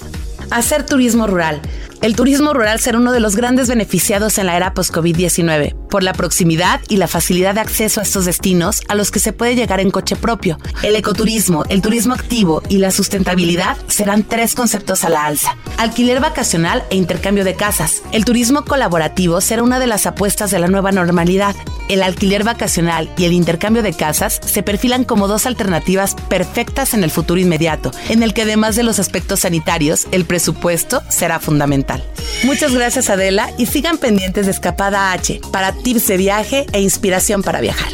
[0.50, 1.62] Hacer turismo rural.
[2.04, 6.12] El turismo rural será uno de los grandes beneficiados en la era post-COVID-19 por la
[6.12, 9.80] proximidad y la facilidad de acceso a estos destinos a los que se puede llegar
[9.80, 10.58] en coche propio.
[10.82, 15.56] El ecoturismo, el turismo activo y la sustentabilidad serán tres conceptos a la alza.
[15.78, 18.02] Alquiler vacacional e intercambio de casas.
[18.12, 21.56] El turismo colaborativo será una de las apuestas de la nueva normalidad.
[21.88, 27.06] El alquiler vacacional y el intercambio de casas se perfilan como dos alternativas perfectas en
[27.06, 31.93] el futuro inmediato, en el que además de los aspectos sanitarios, el presupuesto será fundamental.
[32.44, 37.42] Muchas gracias Adela y sigan pendientes de Escapada H para tips de viaje e inspiración
[37.42, 37.90] para viajar.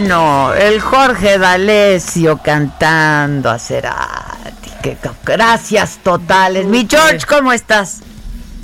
[0.00, 4.70] Bueno, el Jorge D'Alessio cantando a Cerati.
[4.82, 6.64] Que, gracias totales.
[6.64, 8.00] Mi George, ¿cómo estás?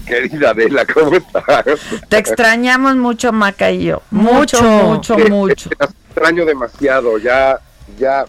[0.06, 1.64] Querida Adela, ¿cómo estás?
[2.08, 4.02] Te extrañamos mucho, Maca y yo.
[4.10, 5.68] Mucho, mucho, mucho.
[5.68, 7.60] te extraño demasiado, ya,
[7.98, 8.24] ya,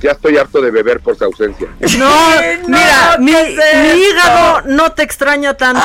[0.00, 1.68] ya estoy harto de beber por su ausencia.
[1.96, 2.10] No,
[2.66, 5.80] mira, mi, mi hígado no te extraña tanto,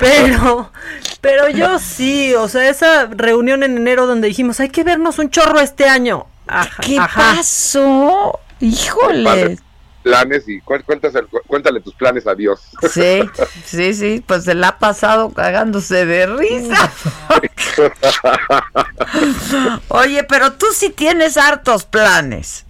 [0.00, 0.72] pero,
[1.22, 5.30] pero yo sí, o sea, esa reunión en enero donde dijimos, hay que vernos un
[5.30, 6.26] chorro este año.
[6.46, 7.36] Ajá, ¿Qué ajá.
[7.36, 8.38] pasó?
[8.60, 9.56] Híjole.
[10.02, 12.60] Planes y cué- cuéntas el- cuéntale tus planes a Dios.
[12.90, 13.20] Sí,
[13.64, 16.90] sí, sí, pues se la ha pasado cagándose de risa.
[19.88, 22.64] Oye, pero tú sí tienes hartos planes.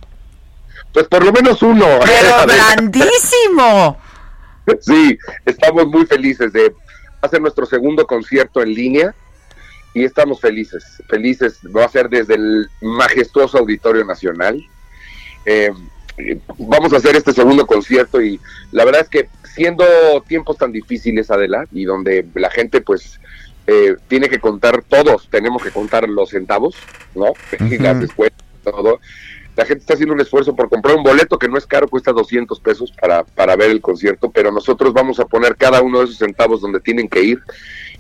[0.93, 1.87] Pues por lo menos uno.
[2.05, 3.99] Pero grandísimo.
[4.81, 6.73] Sí, estamos muy felices de
[7.23, 9.15] hacer nuestro segundo concierto en línea
[9.94, 11.59] y estamos felices, felices.
[11.74, 14.62] Va a ser desde el majestuoso Auditorio Nacional.
[15.47, 15.73] Eh,
[16.59, 18.40] vamos a hacer este segundo concierto y
[18.70, 19.85] la verdad es que siendo
[20.27, 23.20] tiempos tan difíciles, Adela, y donde la gente pues
[23.66, 26.74] eh, tiene que contar, todos tenemos que contar los centavos,
[27.15, 27.32] ¿no?
[27.78, 29.01] Las escuelas, todo.
[29.57, 32.12] La gente está haciendo un esfuerzo por comprar un boleto que no es caro, cuesta
[32.12, 36.05] 200 pesos para, para ver el concierto, pero nosotros vamos a poner cada uno de
[36.07, 37.41] esos centavos donde tienen que ir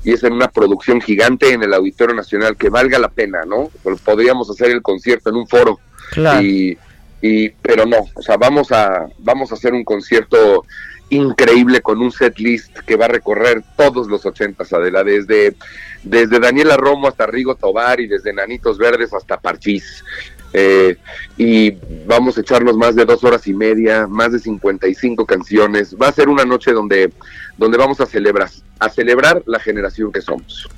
[0.04, 3.70] y es en una producción gigante en el Auditorio Nacional que valga la pena, ¿no?
[4.04, 5.78] Podríamos hacer el concierto en un foro
[6.10, 6.42] Claro.
[6.42, 6.76] y,
[7.20, 10.64] y pero no, o sea, vamos a vamos a hacer un concierto
[11.08, 15.54] increíble con un set list que va a recorrer todos los ochentas, Adela, desde
[16.02, 20.04] desde Daniela Romo hasta Rigo Tobar y desde Nanitos Verdes hasta Parchís.
[20.52, 20.96] Eh,
[21.36, 21.70] y
[22.06, 25.96] vamos a echarnos más de dos horas y media, más de 55 canciones.
[26.00, 27.12] Va a ser una noche donde,
[27.56, 30.68] donde vamos a celebrar, a celebrar la generación que somos.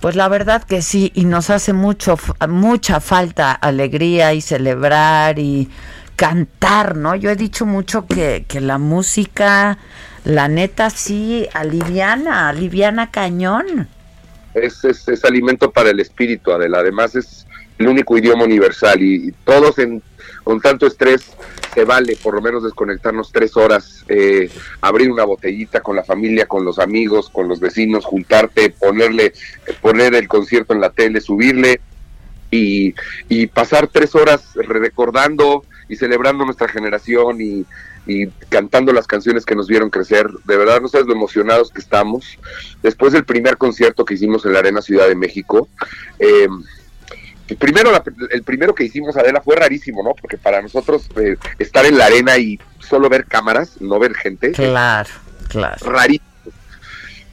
[0.00, 2.18] Pues la verdad que sí, y nos hace mucho,
[2.48, 5.70] mucha falta alegría y celebrar y
[6.16, 7.14] cantar, ¿no?
[7.14, 9.78] Yo he dicho mucho que, que la música,
[10.24, 13.88] la neta, sí, aliviana, aliviana cañón.
[14.52, 16.80] es, es, es alimento para el espíritu, Adela.
[16.80, 17.43] Además es
[17.78, 20.02] el único idioma universal y, todos en,
[20.42, 21.32] con tanto estrés
[21.72, 24.48] se vale por lo menos desconectarnos tres horas, eh,
[24.80, 29.32] abrir una botellita con la familia, con los amigos, con los vecinos, juntarte, ponerle,
[29.80, 31.80] poner el concierto en la tele, subirle
[32.50, 32.94] y,
[33.28, 37.66] y pasar tres horas recordando y celebrando nuestra generación y,
[38.06, 40.28] y cantando las canciones que nos vieron crecer.
[40.44, 42.38] De verdad, no sabes lo emocionados que estamos.
[42.82, 45.68] Después del primer concierto que hicimos en la Arena Ciudad de México,
[46.18, 46.48] eh,
[47.58, 50.14] primero la- el primero que hicimos Adela fue rarísimo, ¿no?
[50.14, 54.52] Porque para nosotros eh, estar en la arena y solo ver cámaras, no ver gente,
[54.52, 55.10] Claro,
[55.48, 55.76] claro.
[55.86, 56.30] rarísimo.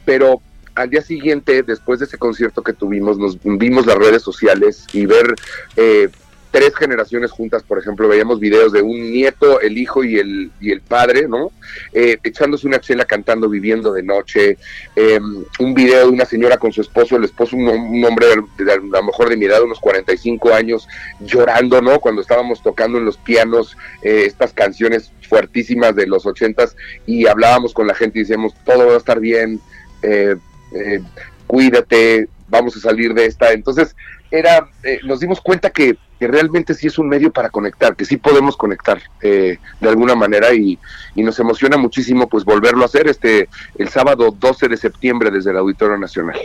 [0.05, 0.41] Pero
[0.75, 5.05] al día siguiente, después de ese concierto que tuvimos, nos vimos las redes sociales y
[5.05, 5.35] ver
[5.75, 6.09] eh,
[6.51, 10.71] tres generaciones juntas, por ejemplo, veíamos videos de un nieto, el hijo y el, y
[10.71, 11.51] el padre, ¿no?
[11.93, 14.57] Eh, echándose una chela cantando, viviendo de noche,
[14.95, 15.19] eh,
[15.59, 19.29] un video de una señora con su esposo, el esposo, un, hombre a lo mejor
[19.29, 20.87] de mi edad, unos 45 años,
[21.21, 21.99] llorando, ¿no?
[21.99, 26.75] Cuando estábamos tocando en los pianos eh, estas canciones fuertísimas de los ochentas
[27.05, 29.61] y hablábamos con la gente y decíamos, todo va a estar bien,
[30.01, 30.35] eh,
[30.73, 30.99] eh,
[31.47, 33.53] cuídate, vamos a salir de esta.
[33.53, 33.95] Entonces,
[34.31, 38.05] era, eh, nos dimos cuenta que, que realmente sí es un medio para conectar, que
[38.05, 40.79] sí podemos conectar eh, de alguna manera y,
[41.15, 45.51] y nos emociona muchísimo pues volverlo a hacer este el sábado 12 de septiembre desde
[45.51, 46.39] el Auditorio Nacional.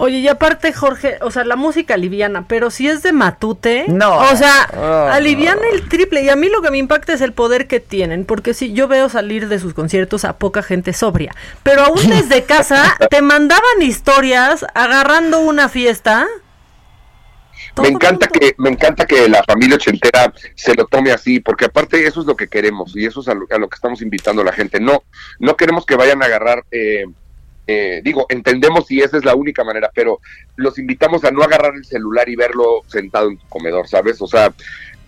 [0.00, 4.18] Oye, y aparte, Jorge, o sea, la música aliviana, pero si es de Matute, No.
[4.18, 6.22] o sea, Oh, aliviana el triple.
[6.22, 8.86] Y a mí lo que me impacta es el poder que tienen, porque sí, yo
[8.86, 11.34] veo salir de sus conciertos a poca gente sobria,
[11.64, 16.28] pero aún desde casa te mandaban historias agarrando una fiesta.
[17.80, 22.06] Me encanta que me encanta que la familia ochentera se lo tome así porque aparte
[22.06, 24.42] eso es lo que queremos y eso es a lo, a lo que estamos invitando
[24.42, 24.80] a la gente.
[24.80, 25.02] No
[25.38, 27.04] no queremos que vayan a agarrar eh,
[27.70, 30.20] eh, digo entendemos si esa es la única manera pero
[30.56, 34.26] los invitamos a no agarrar el celular y verlo sentado en tu comedor sabes o
[34.26, 34.54] sea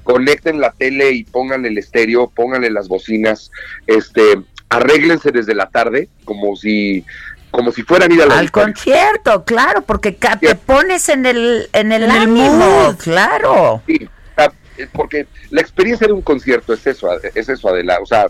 [0.03, 3.51] conecten la tele y pongan el estéreo pónganle las bocinas
[3.87, 7.05] este arréglense desde la tarde como si
[7.51, 11.69] como si fueran ir a la Al concierto, claro, porque ca- te pones en el,
[11.73, 12.97] en el En el ánimo, mood.
[12.97, 13.83] claro.
[13.87, 17.99] Sí, ah, eh, porque la experiencia de un concierto es eso, es eso, Adela.
[18.01, 18.27] O sea,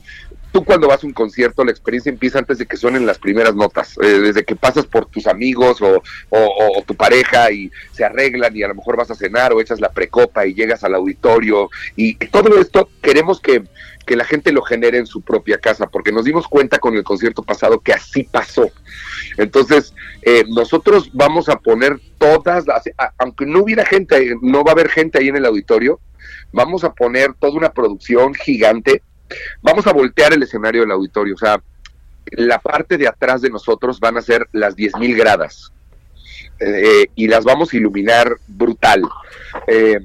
[0.53, 3.55] tú cuando vas a un concierto, la experiencia empieza antes de que suenen las primeras
[3.55, 8.57] notas, eh, desde que pasas por tus amigos o, o, tu pareja y se arreglan
[8.57, 11.69] y a lo mejor vas a cenar o echas la precopa y llegas al auditorio
[11.95, 13.63] y todo esto queremos que,
[14.07, 17.05] que la gente lo genere en su propia casa, porque nos dimos cuenta con el
[17.05, 18.71] concierto pasado que así pasó.
[19.37, 22.85] Entonces, eh, nosotros vamos a poner todas, las,
[23.19, 26.01] aunque no hubiera gente, no va a haber gente ahí en el auditorio,
[26.53, 29.03] vamos a poner toda una producción gigante
[29.63, 31.63] vamos a voltear el escenario del auditorio, o sea,
[32.33, 35.73] la parte de atrás de nosotros van a ser las 10.000 gradas
[36.61, 39.03] eh, y las vamos a iluminar brutal.
[39.67, 39.99] Eh,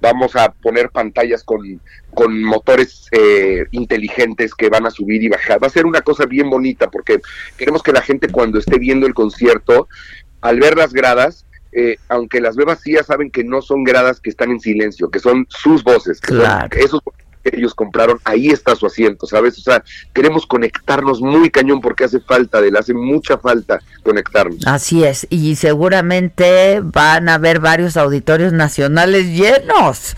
[0.00, 1.80] vamos a poner pantallas con,
[2.14, 5.62] con motores eh, inteligentes que van a subir y bajar.
[5.62, 7.20] Va a ser una cosa bien bonita porque
[7.56, 9.88] queremos que la gente cuando esté viendo el concierto,
[10.40, 11.46] al ver las gradas,
[12.08, 15.46] aunque las ve vacías, saben que no son gradas que están en silencio, que son
[15.48, 16.68] sus voces, que claro.
[16.70, 17.00] son esos
[17.42, 19.58] que ellos compraron, ahí está su asiento, ¿sabes?
[19.58, 19.82] O sea,
[20.12, 24.66] queremos conectarnos muy cañón porque hace falta de él, hace mucha falta conectarnos.
[24.66, 30.16] Así es, y seguramente van a haber varios auditorios nacionales llenos.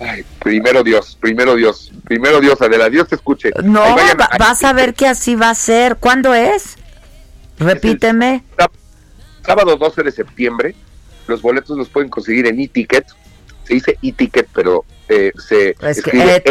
[0.00, 3.50] Ay, primero Dios, primero Dios, primero Dios, Adela, Dios te escuche.
[3.62, 3.82] No,
[4.38, 5.96] vas a ver que así va a ser.
[5.96, 6.76] ¿Cuándo es?
[7.58, 8.42] Repíteme.
[9.44, 10.74] sábado 12 de septiembre.
[11.26, 13.06] Los boletos los pueden conseguir en e-ticket.
[13.64, 16.42] Se dice e-ticket, pero eh, se escribe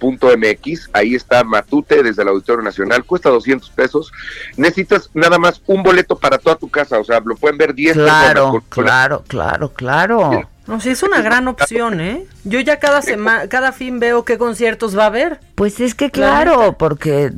[0.00, 4.10] punto MX, ahí está Matute desde el Auditorio Nacional, cuesta 200 pesos.
[4.56, 7.92] Necesitas nada más un boleto para toda tu casa, o sea, lo pueden ver 10
[7.92, 10.48] claro, Claro, claro, claro.
[10.70, 12.26] No, sí, es una gran opción, ¿eh?
[12.44, 15.40] Yo ya cada semana, cada fin veo qué conciertos va a haber.
[15.56, 17.32] Pues es que claro, porque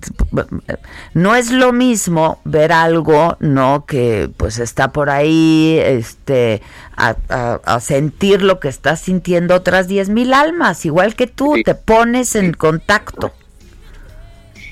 [1.15, 3.87] no es lo mismo ver algo, ¿no?
[3.87, 6.61] Que pues está por ahí, este,
[6.95, 12.35] a, sentir lo que estás sintiendo otras diez mil almas, igual que tú, te pones
[12.35, 13.33] en contacto.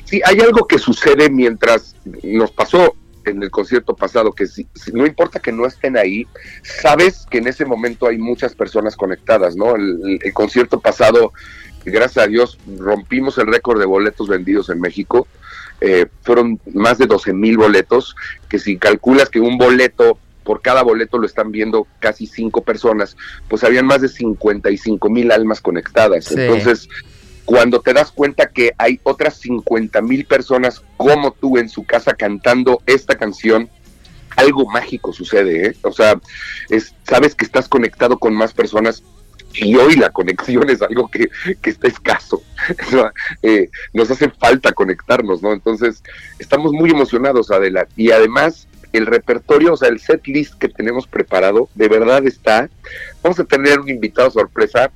[0.05, 2.95] Sí, hay algo que sucede mientras nos pasó
[3.25, 6.27] en el concierto pasado, que si, no importa que no estén ahí,
[6.63, 9.75] sabes que en ese momento hay muchas personas conectadas, ¿no?
[9.77, 11.33] El, concierto pasado,
[11.85, 15.27] gracias a Dios, rompimos el récord de boletos vendidos en México.
[15.81, 18.15] Eh, fueron más de 12 mil boletos,
[18.49, 23.17] que si calculas que un boleto, por cada boleto lo están viendo casi cinco personas,
[23.49, 26.31] pues habían más de 55 mil almas conectadas.
[26.33, 26.89] Entonces,
[27.51, 32.15] cuando te das cuenta que hay otras 50 mil personas como tú en su casa
[32.15, 33.69] cantando esta canción,
[34.37, 35.77] algo mágico sucede, ¿eh?
[35.83, 36.15] O sea,
[36.69, 39.03] es, sabes que estás conectado con más personas
[39.53, 41.29] y hoy la conexión es algo que,
[41.69, 42.41] está escaso.
[43.43, 45.53] Eh, nos hace falta conectarnos, ¿no?
[45.53, 46.05] Entonces,
[46.39, 47.89] estamos muy emocionados, Adela.
[47.97, 52.71] Y además, el repertorio, o sea, el set list que tenemos preparado, de verdad está.
[53.25, 54.93] Vamos a tener un invitado sorpresa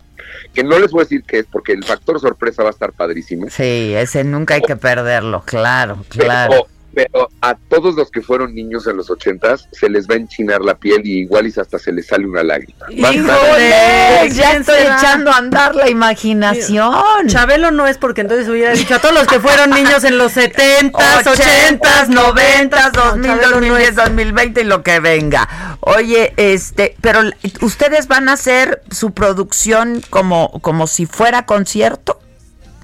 [0.53, 2.93] que no les voy a decir qué es porque el factor sorpresa va a estar
[2.93, 3.49] padrísimo.
[3.51, 8.87] Sí, ese nunca hay que perderlo, claro, claro pero a todos los que fueron niños
[8.87, 11.93] en los ochentas se les va a enchinar la piel y igual y hasta se
[11.93, 12.87] les sale una lágrima.
[12.89, 14.31] ¡Híjole!
[14.33, 16.95] Ya estoy echando a andar la imaginación.
[17.27, 20.33] Chabelo no es porque entonces hubiera dicho a todos los que fueron niños en los
[20.33, 25.79] setentas, ochentas, noventas, dos mil, dos mil diez, dos mil veinte y lo que venga.
[25.81, 27.21] Oye, este, pero
[27.61, 32.21] ustedes van a hacer su producción como, como si fuera concierto.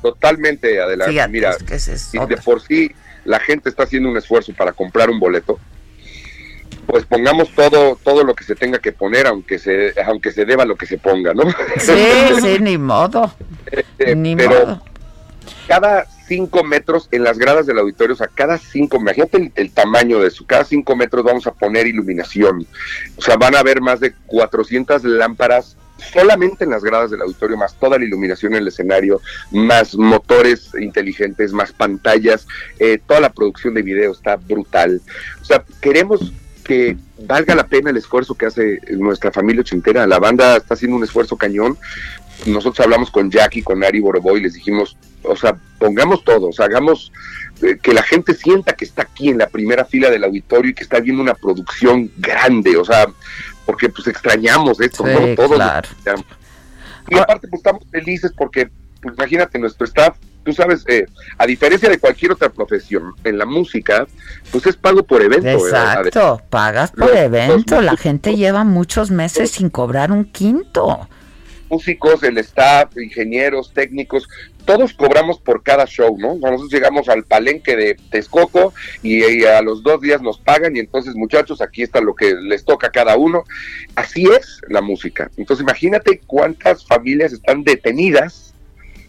[0.02, 1.28] Totalmente, adelante.
[1.28, 1.56] Mira,
[2.12, 2.90] y de por sí
[3.24, 5.58] la gente está haciendo un esfuerzo para comprar un boleto,
[6.86, 10.64] pues pongamos todo todo lo que se tenga que poner aunque se aunque se deba
[10.64, 11.44] lo que se ponga no
[11.78, 11.92] sí
[12.42, 13.32] sí ni modo.
[13.70, 14.82] Este, ni pero
[15.68, 19.72] cada cinco metros en las gradas del auditorio o sea cada cinco imagínate el, el,
[19.72, 22.66] tamaño de eso cada cinco metros vamos a poner iluminación.
[23.16, 27.56] O sea van a haber más de 400 lámparas solamente en las gradas del auditorio,
[27.56, 29.20] más toda la iluminación en el escenario,
[29.50, 32.46] más motores inteligentes, más pantallas,
[32.78, 35.00] eh, toda la producción de video está brutal.
[35.40, 36.32] O sea, queremos
[36.64, 36.96] que
[37.26, 40.06] valga la pena el esfuerzo que hace nuestra familia ochentera.
[40.06, 41.76] La banda está haciendo un esfuerzo cañón.
[42.46, 46.66] Nosotros hablamos con Jackie, con Ari Boroboy, les dijimos, o sea, pongamos todo, o sea,
[46.66, 47.12] hagamos
[47.62, 50.74] eh, que la gente sienta que está aquí en la primera fila del auditorio y
[50.74, 53.06] que está viendo una producción grande, o sea,
[53.66, 55.34] porque pues extrañamos esto, ¿no?
[55.34, 55.58] Todos
[57.08, 58.70] Y aparte pues estamos felices porque,
[59.02, 61.06] pues imagínate, nuestro staff, tú sabes, eh,
[61.38, 64.06] a diferencia de cualquier otra profesión, en la música,
[64.50, 65.48] pues es pago por evento.
[65.48, 71.08] Exacto, pagas por evento, la gente lleva muchos meses sin cobrar un quinto.
[71.68, 74.28] músicos, el staff, ingenieros, técnicos,
[74.64, 76.34] todos cobramos por cada show, ¿no?
[76.36, 78.72] Nosotros llegamos al palenque de Texcoco
[79.02, 82.64] y, a los dos días nos pagan y entonces muchachos, aquí está lo que les
[82.64, 83.44] toca a cada uno.
[83.94, 85.30] Así es la música.
[85.36, 88.50] Entonces imagínate cuántas familias están detenidas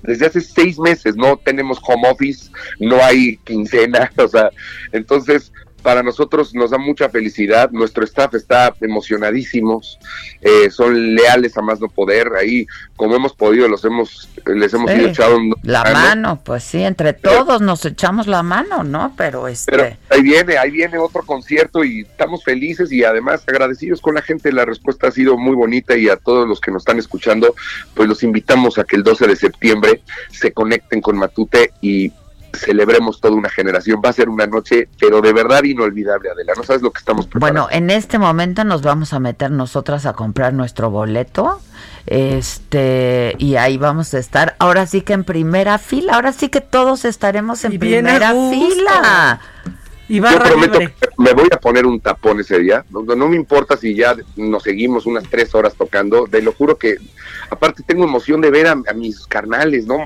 [0.04, 2.50] desde hace seis meses, no tenemos home office,
[2.80, 4.50] no hay quincena, o sea,
[4.92, 5.52] entonces
[5.82, 10.00] para nosotros nos da mucha felicidad, nuestro staff está emocionadísimos,
[10.42, 14.92] eh, son leales a más no poder, ahí como hemos podido los hemos les hemos
[14.92, 19.14] Sí, ido echado La mano, pues sí, entre todos nos echamos la mano, ¿no?
[19.18, 19.72] Pero este...
[19.72, 24.22] Pero ahí viene, ahí viene otro concierto y estamos felices y además agradecidos con la
[24.22, 24.52] gente.
[24.52, 27.56] La respuesta ha sido muy bonita y a todos los que nos están escuchando,
[27.94, 30.02] pues los invitamos a que el 12 de septiembre
[30.32, 32.12] se conecten con Matute y
[32.54, 34.02] celebremos toda una generación.
[34.04, 36.54] Va a ser una noche, pero de verdad inolvidable, Adela.
[36.56, 37.64] No sabes lo que estamos preparando.
[37.64, 41.60] Bueno, en este momento nos vamos a meter nosotras a comprar nuestro boleto.
[42.06, 44.56] Este, y ahí vamos a estar.
[44.60, 49.40] Ahora sí que en primera fila, ahora sí que todos estaremos en Y primera fila.
[50.10, 50.94] Y Yo prometo libre.
[51.00, 52.84] que me voy a poner un tapón ese día.
[52.90, 56.26] No, no me importa si ya nos seguimos unas tres horas tocando.
[56.30, 56.98] Te lo juro que,
[57.50, 60.06] aparte, tengo emoción de ver a, a mis carnales, ¿no?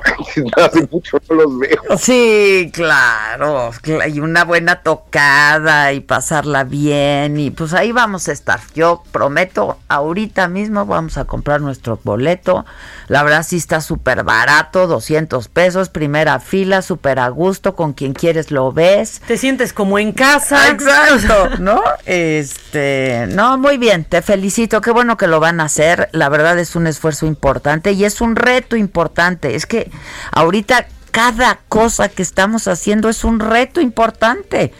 [0.57, 1.81] Hace mucho no los veo.
[1.97, 8.31] Sí, claro, cla- y una buena tocada y pasarla bien y pues ahí vamos a
[8.31, 8.59] estar.
[8.75, 12.65] Yo prometo, ahorita mismo vamos a comprar nuestro boleto.
[13.07, 18.13] La verdad sí está súper barato, 200 pesos, primera fila, súper a gusto, con quien
[18.13, 19.21] quieres lo ves.
[19.27, 20.69] Te sientes como en casa.
[20.69, 21.81] Exacto, ¿no?
[22.05, 26.09] Este, no, muy bien, te felicito, qué bueno que lo van a hacer.
[26.11, 29.55] La verdad es un esfuerzo importante y es un reto importante.
[29.55, 29.89] Es que
[30.31, 34.73] ahorita cada cosa que estamos haciendo es un reto importante.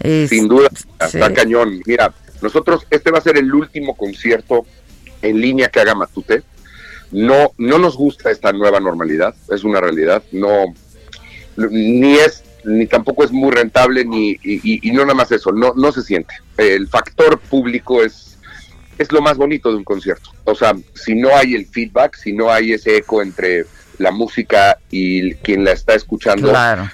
[0.00, 1.18] Es- Sin duda, sí.
[1.18, 1.80] está cañón.
[1.86, 4.64] Mira, nosotros, este va a ser el último concierto
[5.20, 6.42] en línea que haga Matute.
[7.10, 10.22] No, no nos gusta esta nueva normalidad, es una realidad.
[10.32, 10.64] No,
[11.56, 15.52] ni es, ni tampoco es muy rentable, ni, y, y- y no nada más eso,
[15.52, 16.34] no, no se siente.
[16.56, 18.38] El factor público es,
[18.98, 20.30] es lo más bonito de un concierto.
[20.44, 23.64] O sea, si no hay el feedback, si no hay ese eco entre
[23.98, 26.88] la música y quien la está escuchando, Claro.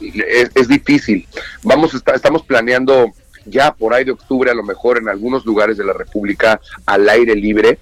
[0.00, 1.26] es, es difícil.
[1.62, 3.12] Vamos, a estar- estamos planeando
[3.46, 7.08] ya por ahí de octubre, a lo mejor en algunos lugares de la República, al
[7.08, 7.78] aire libre,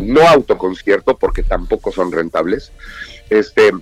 [0.00, 2.72] no autoconcierto, porque tampoco son rentables.
[3.30, 3.72] Este,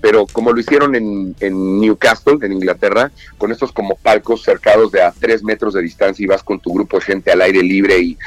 [0.00, 5.02] pero como lo hicieron en, en Newcastle, en Inglaterra, con estos como palcos cercados de
[5.02, 7.98] a tres metros de distancia y vas con tu grupo de gente al aire libre
[7.98, 8.18] y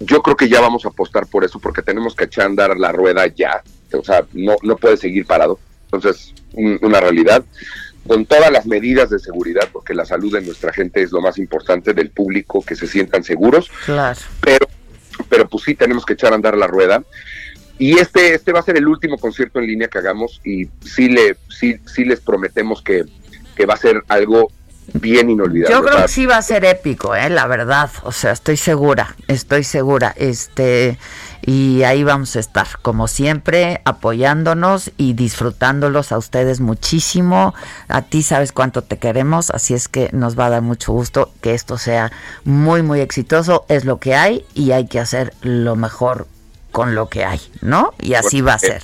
[0.00, 2.76] yo creo que ya vamos a apostar por eso porque tenemos que echar a andar
[2.78, 3.62] la rueda ya,
[3.92, 7.44] o sea, no, no puede seguir parado, entonces un- una realidad
[8.06, 11.38] con todas las medidas de seguridad, porque la salud de nuestra gente es lo más
[11.38, 14.20] importante del público, que se sientan seguros, Claro.
[14.40, 14.68] pero,
[15.28, 17.02] pero pues sí tenemos que echar a andar la rueda.
[17.78, 21.08] Y este, este va a ser el último concierto en línea que hagamos y sí,
[21.08, 23.04] le, sí, sí les prometemos que,
[23.54, 24.50] que va a ser algo
[24.94, 25.74] bien inolvidable.
[25.74, 27.90] Yo creo que sí va a ser épico, eh, la verdad.
[28.04, 30.14] O sea, estoy segura, estoy segura.
[30.16, 30.98] Este,
[31.42, 37.54] y ahí vamos a estar, como siempre, apoyándonos y disfrutándolos a ustedes muchísimo.
[37.88, 41.32] A ti sabes cuánto te queremos, así es que nos va a dar mucho gusto
[41.40, 42.12] que esto sea
[42.44, 43.64] muy, muy exitoso.
[43.68, 46.26] Es lo que hay y hay que hacer lo mejor
[46.76, 47.94] con lo que hay, ¿no?
[48.02, 48.82] Y así va a ser.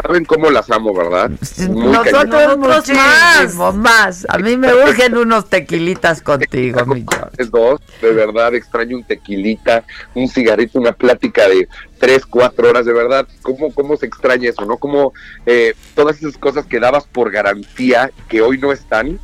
[0.00, 1.32] Saben cómo las amo, ¿verdad?
[1.68, 4.24] Muy Nosotros muchísimo más.
[4.28, 7.04] A mí me urgen unos tequilitas contigo, mi
[7.50, 9.82] dos, de verdad, extraño un tequilita,
[10.14, 11.66] un cigarrito, una plática de
[11.98, 14.76] tres, cuatro horas, de verdad, ¿cómo, cómo se extraña eso, no?
[14.76, 15.12] Como
[15.46, 19.18] eh, todas esas cosas que dabas por garantía, que hoy no están,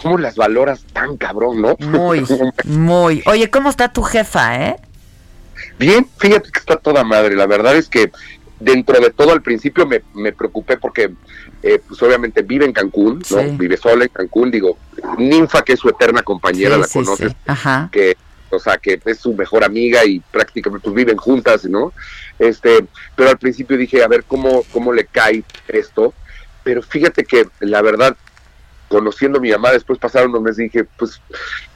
[0.00, 1.76] ¿cómo las valoras tan cabrón, no?
[1.80, 2.24] Muy,
[2.66, 3.20] muy.
[3.26, 4.76] Oye, ¿cómo está tu jefa, eh?
[5.78, 7.34] Bien, fíjate que está toda madre.
[7.36, 8.10] La verdad es que
[8.60, 11.12] dentro de todo al principio me, me preocupé porque
[11.62, 13.40] eh, pues obviamente vive en Cancún, ¿no?
[13.40, 13.56] Sí.
[13.58, 14.78] Vive sola en Cancún, digo,
[15.18, 17.32] Ninfa que es su eterna compañera, Sí, la sí, conoces.
[17.46, 17.88] Ajá.
[17.92, 18.16] que
[18.50, 21.92] o sea, que es su mejor amiga y prácticamente pues viven juntas, ¿no?
[22.38, 22.84] Este,
[23.16, 26.12] pero al principio dije, a ver cómo cómo le cae esto,
[26.62, 28.14] pero fíjate que la verdad
[28.92, 31.20] conociendo a mi mamá, después pasaron unos meses, dije, pues,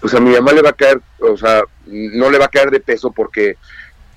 [0.00, 2.70] pues a mi mamá le va a caer, o sea, no le va a caer
[2.70, 3.56] de peso porque,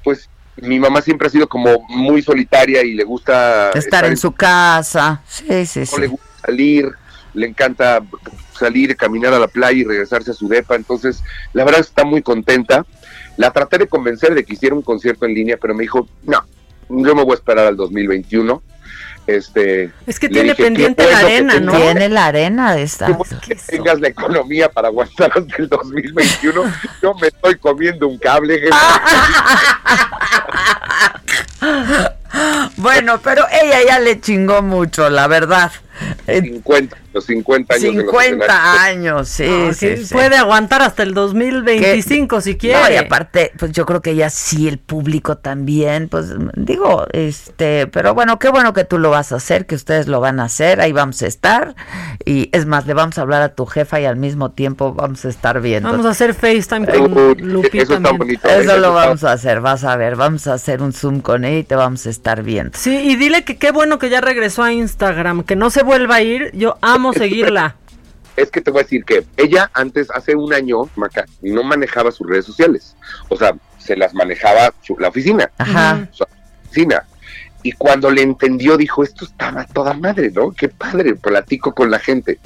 [0.04, 4.34] pues, mi mamá siempre ha sido como muy solitaria y le gusta Estar en su
[4.34, 5.22] casa.
[5.26, 6.92] Sí, sí, no le gusta salir,
[7.34, 8.02] le encanta
[8.54, 11.24] salir, caminar a la playa y regresarse a su depa, entonces
[11.54, 12.86] la verdad está muy contenta.
[13.38, 16.44] La traté de convencer de que hiciera un concierto en línea, pero me dijo, no,
[16.90, 18.62] yo me voy a esperar al 2021.
[19.36, 21.80] Este, Es que tiene dije, pendiente "Qué la arena, tengas- ¿no?
[21.80, 23.18] Tiene la arena de esta.
[23.46, 26.64] que tengas la economía para aguantar hasta el 2021.
[27.02, 28.60] Yo me estoy comiendo un cable.
[32.78, 35.72] Bueno, pero ella ya le chingó mucho, la verdad.
[36.28, 37.92] 50, los 50 años.
[37.96, 40.14] 50 años, sí, No, sí, sí.
[40.14, 42.80] Puede aguantar hasta el 2025 si quiere.
[42.82, 47.88] No, y aparte, pues yo creo que ella sí, el público también, pues digo, este,
[47.88, 50.46] pero bueno, qué bueno que tú lo vas a hacer, que ustedes lo van a
[50.46, 51.76] hacer, ahí vamos a estar.
[52.26, 55.26] Y es más, le vamos a hablar a tu jefa y al mismo tiempo vamos
[55.26, 55.90] a estar viendo.
[55.90, 58.18] Vamos a hacer FaceTime con Uy, Lupita eso está también.
[58.18, 58.48] bonito.
[58.48, 61.22] Eso Eso lo está- vamos a hacer, vas a ver, vamos a hacer un Zoom
[61.22, 62.78] con ella y te vamos a estar viendo.
[62.78, 66.16] Sí, y dile que qué bueno que ya regresó a Instagram, que no se vuelva
[66.16, 66.52] a ir.
[66.54, 67.76] Yo amo seguirla.
[68.36, 72.10] Es que te voy a decir que ella antes, hace un año, Maca, no manejaba
[72.10, 72.96] sus redes sociales.
[73.28, 75.52] O sea, se las manejaba su- la oficina.
[75.58, 76.08] Ajá.
[76.12, 76.24] Su
[76.66, 77.04] oficina.
[77.64, 80.52] Y cuando le entendió, dijo, esto estaba toda madre, ¿no?
[80.52, 82.40] Qué padre, platico con la gente.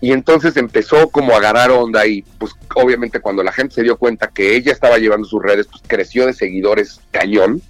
[0.00, 3.96] Y entonces empezó como a agarrar onda y pues obviamente cuando la gente se dio
[3.96, 7.60] cuenta que ella estaba llevando sus redes, pues creció de seguidores cañón.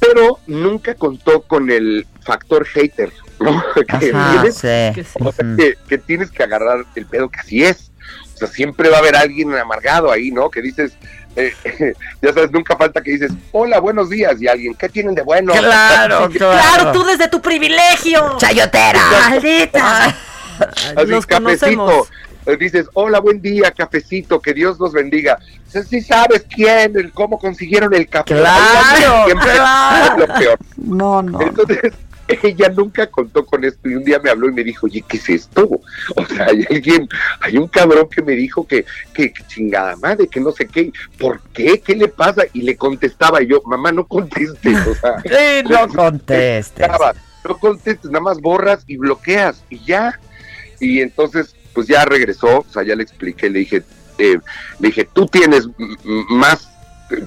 [0.00, 3.12] Pero nunca contó con el factor hater,
[3.42, 3.62] ¿no?
[3.74, 5.02] Que Ajá, tienes- sí.
[5.20, 7.90] o sea, que, que tienes que agarrar el pedo que así es.
[8.34, 10.50] O sea, siempre va a haber alguien amargado ahí, ¿no?
[10.50, 10.92] Que dices,
[11.36, 11.52] eh,
[12.22, 15.52] ya sabes, nunca falta que dices, hola, buenos días, y alguien, ¿qué tienen de bueno?
[15.52, 18.36] Claro, Claro, tú desde tu privilegio.
[18.38, 19.00] Chayotera.
[19.30, 20.06] Maldita.
[20.06, 21.76] Así, Los cafecito.
[21.76, 22.08] conocemos.
[22.44, 25.38] Eh, Dices, hola, buen día, cafecito, que Dios los bendiga.
[25.68, 28.34] Si sí sabes quién, el, cómo consiguieron el café.
[28.34, 30.12] Claro, Siempre claro.
[30.22, 30.58] es lo peor.
[30.76, 31.40] No, no.
[31.40, 31.92] Entonces,
[32.42, 35.16] ella nunca contó con esto y un día me habló y me dijo, oye, ¿qué
[35.16, 35.68] es esto?
[36.16, 37.08] O sea, hay alguien,
[37.40, 38.84] hay un cabrón que me dijo que,
[39.14, 41.80] que, que chingada madre, que no sé qué, ¿por qué?
[41.80, 42.42] ¿Qué le pasa?
[42.52, 45.20] Y le contestaba y yo, mamá, no contestes, o sea.
[45.22, 46.88] Sí, no contestes.
[47.48, 50.18] No contestes, nada más borras y bloqueas y ya.
[50.80, 53.82] Y entonces, pues ya regresó, o sea, ya le expliqué, le dije,
[54.18, 54.38] eh,
[54.78, 55.68] le dije, tú tienes
[56.28, 56.71] más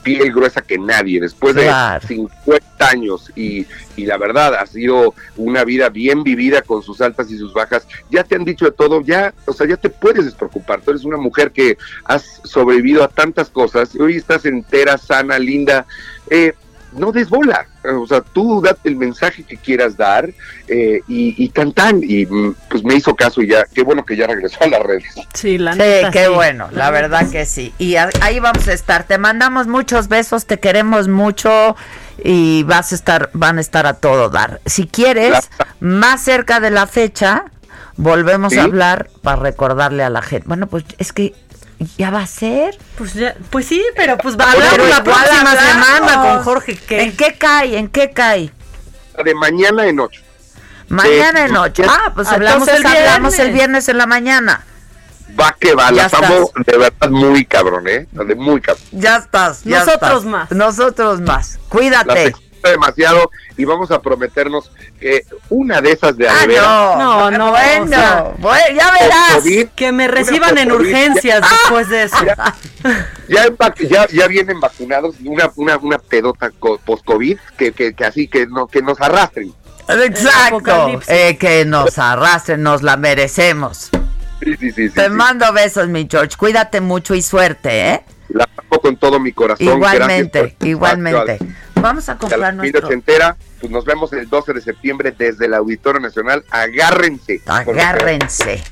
[0.03, 1.99] piel gruesa que nadie después Claro.
[2.01, 7.01] de 50 años y, y la verdad ha sido una vida bien vivida con sus
[7.01, 7.87] altas y sus bajas.
[8.09, 10.81] Ya te han dicho de todo, ya, o sea, ya te puedes despreocupar.
[10.81, 15.39] Tú eres una mujer que has sobrevivido a tantas cosas y hoy estás entera, sana,
[15.39, 15.85] linda.
[16.29, 16.53] Eh,
[16.97, 20.29] no des bola, o sea, tú date el mensaje que quieras dar
[20.67, 24.03] eh, y, y tan tan, y mm, pues me hizo caso y ya, qué bueno
[24.05, 25.13] que ya regresó a las redes.
[25.33, 26.31] Sí, la Sí, neta, qué sí.
[26.33, 27.73] bueno, la verdad que sí.
[27.77, 29.03] Y a- ahí vamos a estar.
[29.03, 31.75] Te mandamos muchos besos, te queremos mucho
[32.23, 34.61] y vas a estar, van a estar a todo dar.
[34.65, 35.49] Si quieres,
[35.79, 37.45] más cerca de la fecha,
[37.97, 38.59] volvemos ¿Sí?
[38.59, 40.47] a hablar para recordarle a la gente.
[40.47, 41.33] Bueno, pues es que
[41.97, 42.77] ya va a ser.
[42.97, 45.87] Pues, ya, pues sí, pero pues va a hablar la próxima hablamos.
[45.87, 46.75] semana con Jorge.
[46.87, 47.01] ¿qué?
[47.03, 47.77] ¿En qué cae?
[47.77, 48.51] ¿En qué cae?
[49.23, 50.21] De mañana en ocho.
[50.87, 51.83] Mañana Eh, en noche.
[51.83, 53.39] ya- Ah, pues Hablamos el hablamos viernes.
[53.39, 54.63] el viernes en la mañana.
[55.39, 56.65] Va que va, Ya amo estás.
[56.65, 58.07] de verdad muy cabrón, ¿eh?
[58.11, 58.83] De muy cabrón.
[58.91, 59.63] Ya estás.
[59.63, 60.23] ya Nosotros estás.
[60.25, 60.51] más.
[60.51, 61.59] Nosotros más.
[61.69, 62.33] Cuídate.
[62.69, 67.83] Demasiado y vamos a prometernos que una de esas de Ah, Alvera, No, no, bueno,
[67.83, 69.33] o sea, bueno, ya verás.
[69.35, 72.17] COVID, que me reciban en COVID, urgencias ya- después de eso.
[73.27, 78.05] ya, ya, ya, ya vienen vacunados, una, una, una pedota co- post-COVID que, que, que
[78.05, 79.53] así que, no, que nos arrastren.
[79.87, 80.99] Exacto.
[81.07, 83.89] Eh, que nos arrastren, nos la merecemos.
[84.43, 84.71] Sí, sí, sí.
[84.71, 85.09] sí, Te sí.
[85.11, 86.35] mando besos, mi George.
[86.37, 88.03] Cuídate mucho y suerte, ¿eh?
[88.29, 89.65] La amo con todo mi corazón.
[89.67, 91.37] Igualmente, igualmente.
[91.85, 92.87] Vamos a A la comprar familia nuestro.
[92.87, 96.43] ochentera, pues nos vemos el 12 de septiembre desde el Auditorio Nacional.
[96.49, 97.41] Agárrense.
[97.45, 98.63] Agárrense.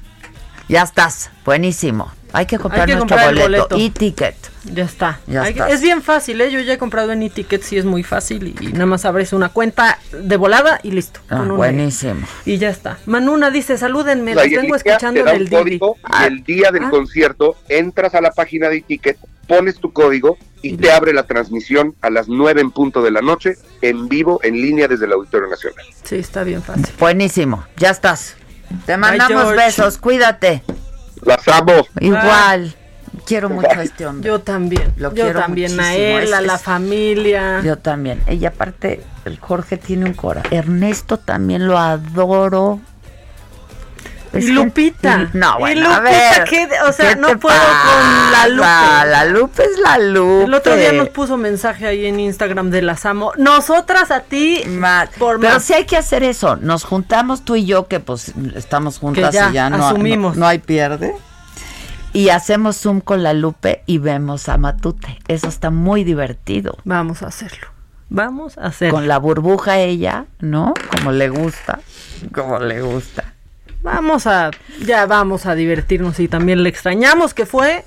[0.70, 1.30] Ya estás.
[1.46, 2.12] Buenísimo.
[2.32, 3.68] Hay que comprar Hay que nuestro comprar boleto.
[3.68, 3.78] boleto.
[3.78, 4.36] Y ticket.
[4.64, 5.20] Ya está.
[5.28, 6.50] Ya Hay es bien fácil, ¿eh?
[6.50, 9.34] Yo ya he comprado en e-tickets y es muy fácil y, y nada más abres
[9.34, 11.20] una cuenta de volada y listo.
[11.30, 12.26] Ah, buenísimo.
[12.46, 12.98] Y ya está.
[13.06, 15.78] Manuna dice, salúdenme, los en vengo escuchando te da en el un Didi.
[15.80, 16.90] código y el día del Ah.
[16.90, 19.18] concierto entras a la página de ticket,
[19.48, 23.22] pones tu código y te abre la transmisión a las 9 en punto de la
[23.22, 25.86] noche en vivo en línea desde el Auditorio Nacional.
[26.04, 26.88] Sí, está bien fácil.
[27.00, 27.66] Buenísimo.
[27.78, 28.36] Ya estás.
[28.86, 29.98] Te mandamos besos.
[29.98, 30.64] Cuídate.
[31.22, 31.86] Las amo.
[32.00, 32.76] Igual.
[33.26, 34.28] Quiero mucho a este hombre.
[34.28, 34.92] Yo también.
[34.98, 37.62] Lo yo quiero también a él, Es- a la familia.
[37.64, 38.22] Yo también.
[38.26, 40.42] Ella aparte, el Jorge tiene un cora.
[40.50, 42.80] Ernesto también lo adoro.
[44.34, 45.30] Es y que- Lupita.
[45.34, 46.02] y- no, Y bueno, a Lupita,
[46.40, 46.44] ver.
[46.50, 46.68] ¿qué?
[46.88, 49.10] o sea, ¿qué no puedo con la Lupe.
[49.10, 50.44] La Lupe es la Lupe.
[50.46, 53.32] El otro día nos puso mensaje ahí en Instagram de las amo.
[53.38, 54.62] Nosotras a ti
[55.20, 55.64] por Pero más.
[55.64, 56.56] sí hay que hacer eso.
[56.56, 60.36] Nos juntamos tú y yo, que pues estamos juntas Que ya, y ya no, asumimos.
[60.36, 61.14] no, no hay pierde.
[62.12, 65.20] Y hacemos Zoom con la Lupe y vemos a Matute.
[65.28, 66.78] Eso está muy divertido.
[66.84, 67.68] Vamos a hacerlo.
[68.10, 68.94] Vamos a hacerlo.
[68.96, 70.76] Con la burbuja ella, ¿no?
[70.96, 71.80] Como le gusta.
[72.32, 73.33] Como le gusta.
[73.84, 74.50] Vamos a,
[74.86, 77.84] ya vamos a divertirnos y también le extrañamos que fue,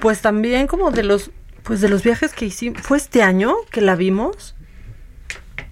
[0.00, 1.32] pues también como de los,
[1.64, 4.54] pues de los viajes que hicimos, fue este año que la vimos.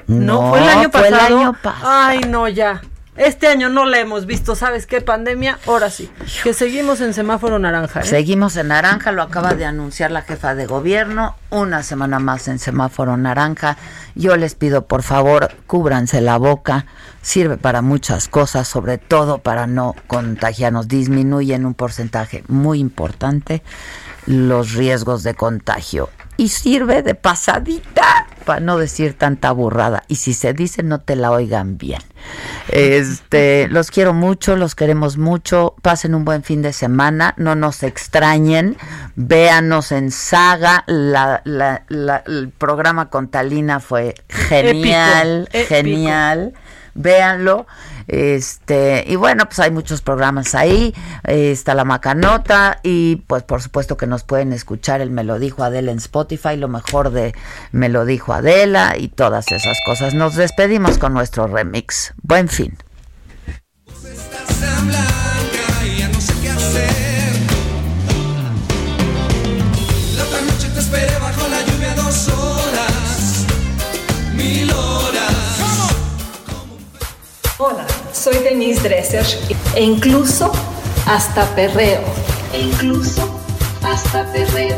[0.09, 1.57] No, fue el año pasado.
[1.85, 2.83] Ay, no, ya.
[3.19, 5.01] Este año no la hemos visto, ¿sabes qué?
[5.01, 6.09] Pandemia, ahora sí.
[6.45, 8.01] Que seguimos en semáforo naranja.
[8.01, 8.05] ¿eh?
[8.05, 11.35] Seguimos en naranja, lo acaba de anunciar la jefa de gobierno.
[11.51, 13.77] Una semana más en semáforo naranja.
[14.15, 16.87] Yo les pido, por favor, cúbranse la boca.
[17.21, 20.87] Sirve para muchas cosas, sobre todo para no contagiarnos.
[20.87, 23.65] Disminuye en un porcentaje muy importante
[24.27, 26.09] los riesgos de contagio.
[26.39, 30.05] Y sirve de pasadita, para no decir tanta burrada.
[30.09, 32.01] Y si se dice, no te la oigan bien.
[32.69, 35.75] Este, los quiero mucho, los queremos mucho.
[35.83, 38.79] Pasen un buen fin de semana, no nos extrañen.
[39.17, 40.85] Véanos en Saga.
[40.87, 46.55] La, la, la, el programa con Talina fue genial, genial.
[46.95, 47.67] Véanlo.
[48.09, 50.95] Este, y bueno, pues hay muchos programas ahí,
[51.25, 55.39] eh, está la Macanota y pues por supuesto que nos pueden escuchar el Me lo
[55.39, 57.35] dijo Adela en Spotify, lo mejor de
[57.71, 60.15] Me lo dijo Adela y todas esas cosas.
[60.15, 62.15] Nos despedimos con nuestro remix.
[62.23, 62.79] Buen fin.
[78.31, 79.25] Soy Denise Dresser
[79.75, 80.53] e incluso
[81.07, 82.03] hasta perreo.
[82.53, 83.41] E incluso
[83.83, 84.77] hasta perreo.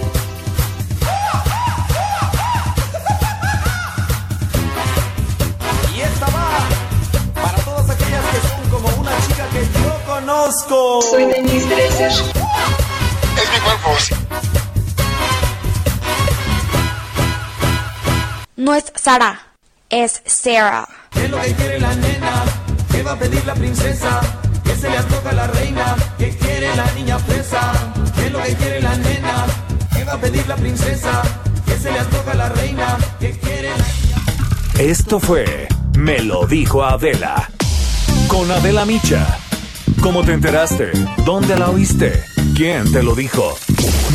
[5.96, 6.60] Y esta va
[7.34, 11.02] para todas aquellas que son como una chica que yo conozco.
[11.02, 12.12] Soy Denise Dresser.
[12.12, 13.90] Es mi cuerpo.
[18.56, 19.40] No es Sara,
[19.88, 20.88] es Sarah.
[21.10, 22.59] ¿Qué es lo que quiere la nena?
[22.90, 24.20] ¿Qué va a pedir la princesa?
[24.64, 25.96] ¿Qué se le antoja a la reina?
[26.18, 27.72] ¿Qué quiere la niña fresa?
[28.16, 29.46] ¿Qué es lo que quiere la nena?
[29.94, 31.22] ¿Qué va a pedir la princesa?
[31.66, 32.98] ¿Qué se le antoja a la reina?
[33.18, 34.16] ¿Qué quiere la niña?
[34.78, 37.50] Esto fue Me lo dijo Adela.
[38.28, 39.38] Con Adela Micha.
[40.02, 40.92] ¿Cómo te enteraste?
[41.26, 42.24] ¿Dónde la oíste?
[42.56, 43.54] ¿Quién te lo dijo?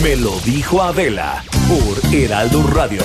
[0.02, 3.04] Me lo dijo Adela por Heraldo Radio,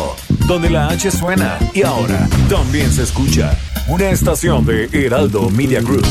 [0.49, 3.55] donde la H suena y ahora también se escucha.
[3.87, 6.07] Una estación de Heraldo Media Group.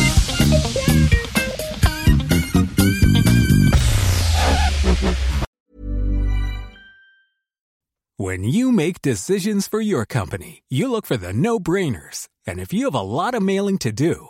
[8.18, 12.28] When you make decisions for your company, you look for the no-brainers.
[12.46, 14.30] And if you have a lot of mailing to do,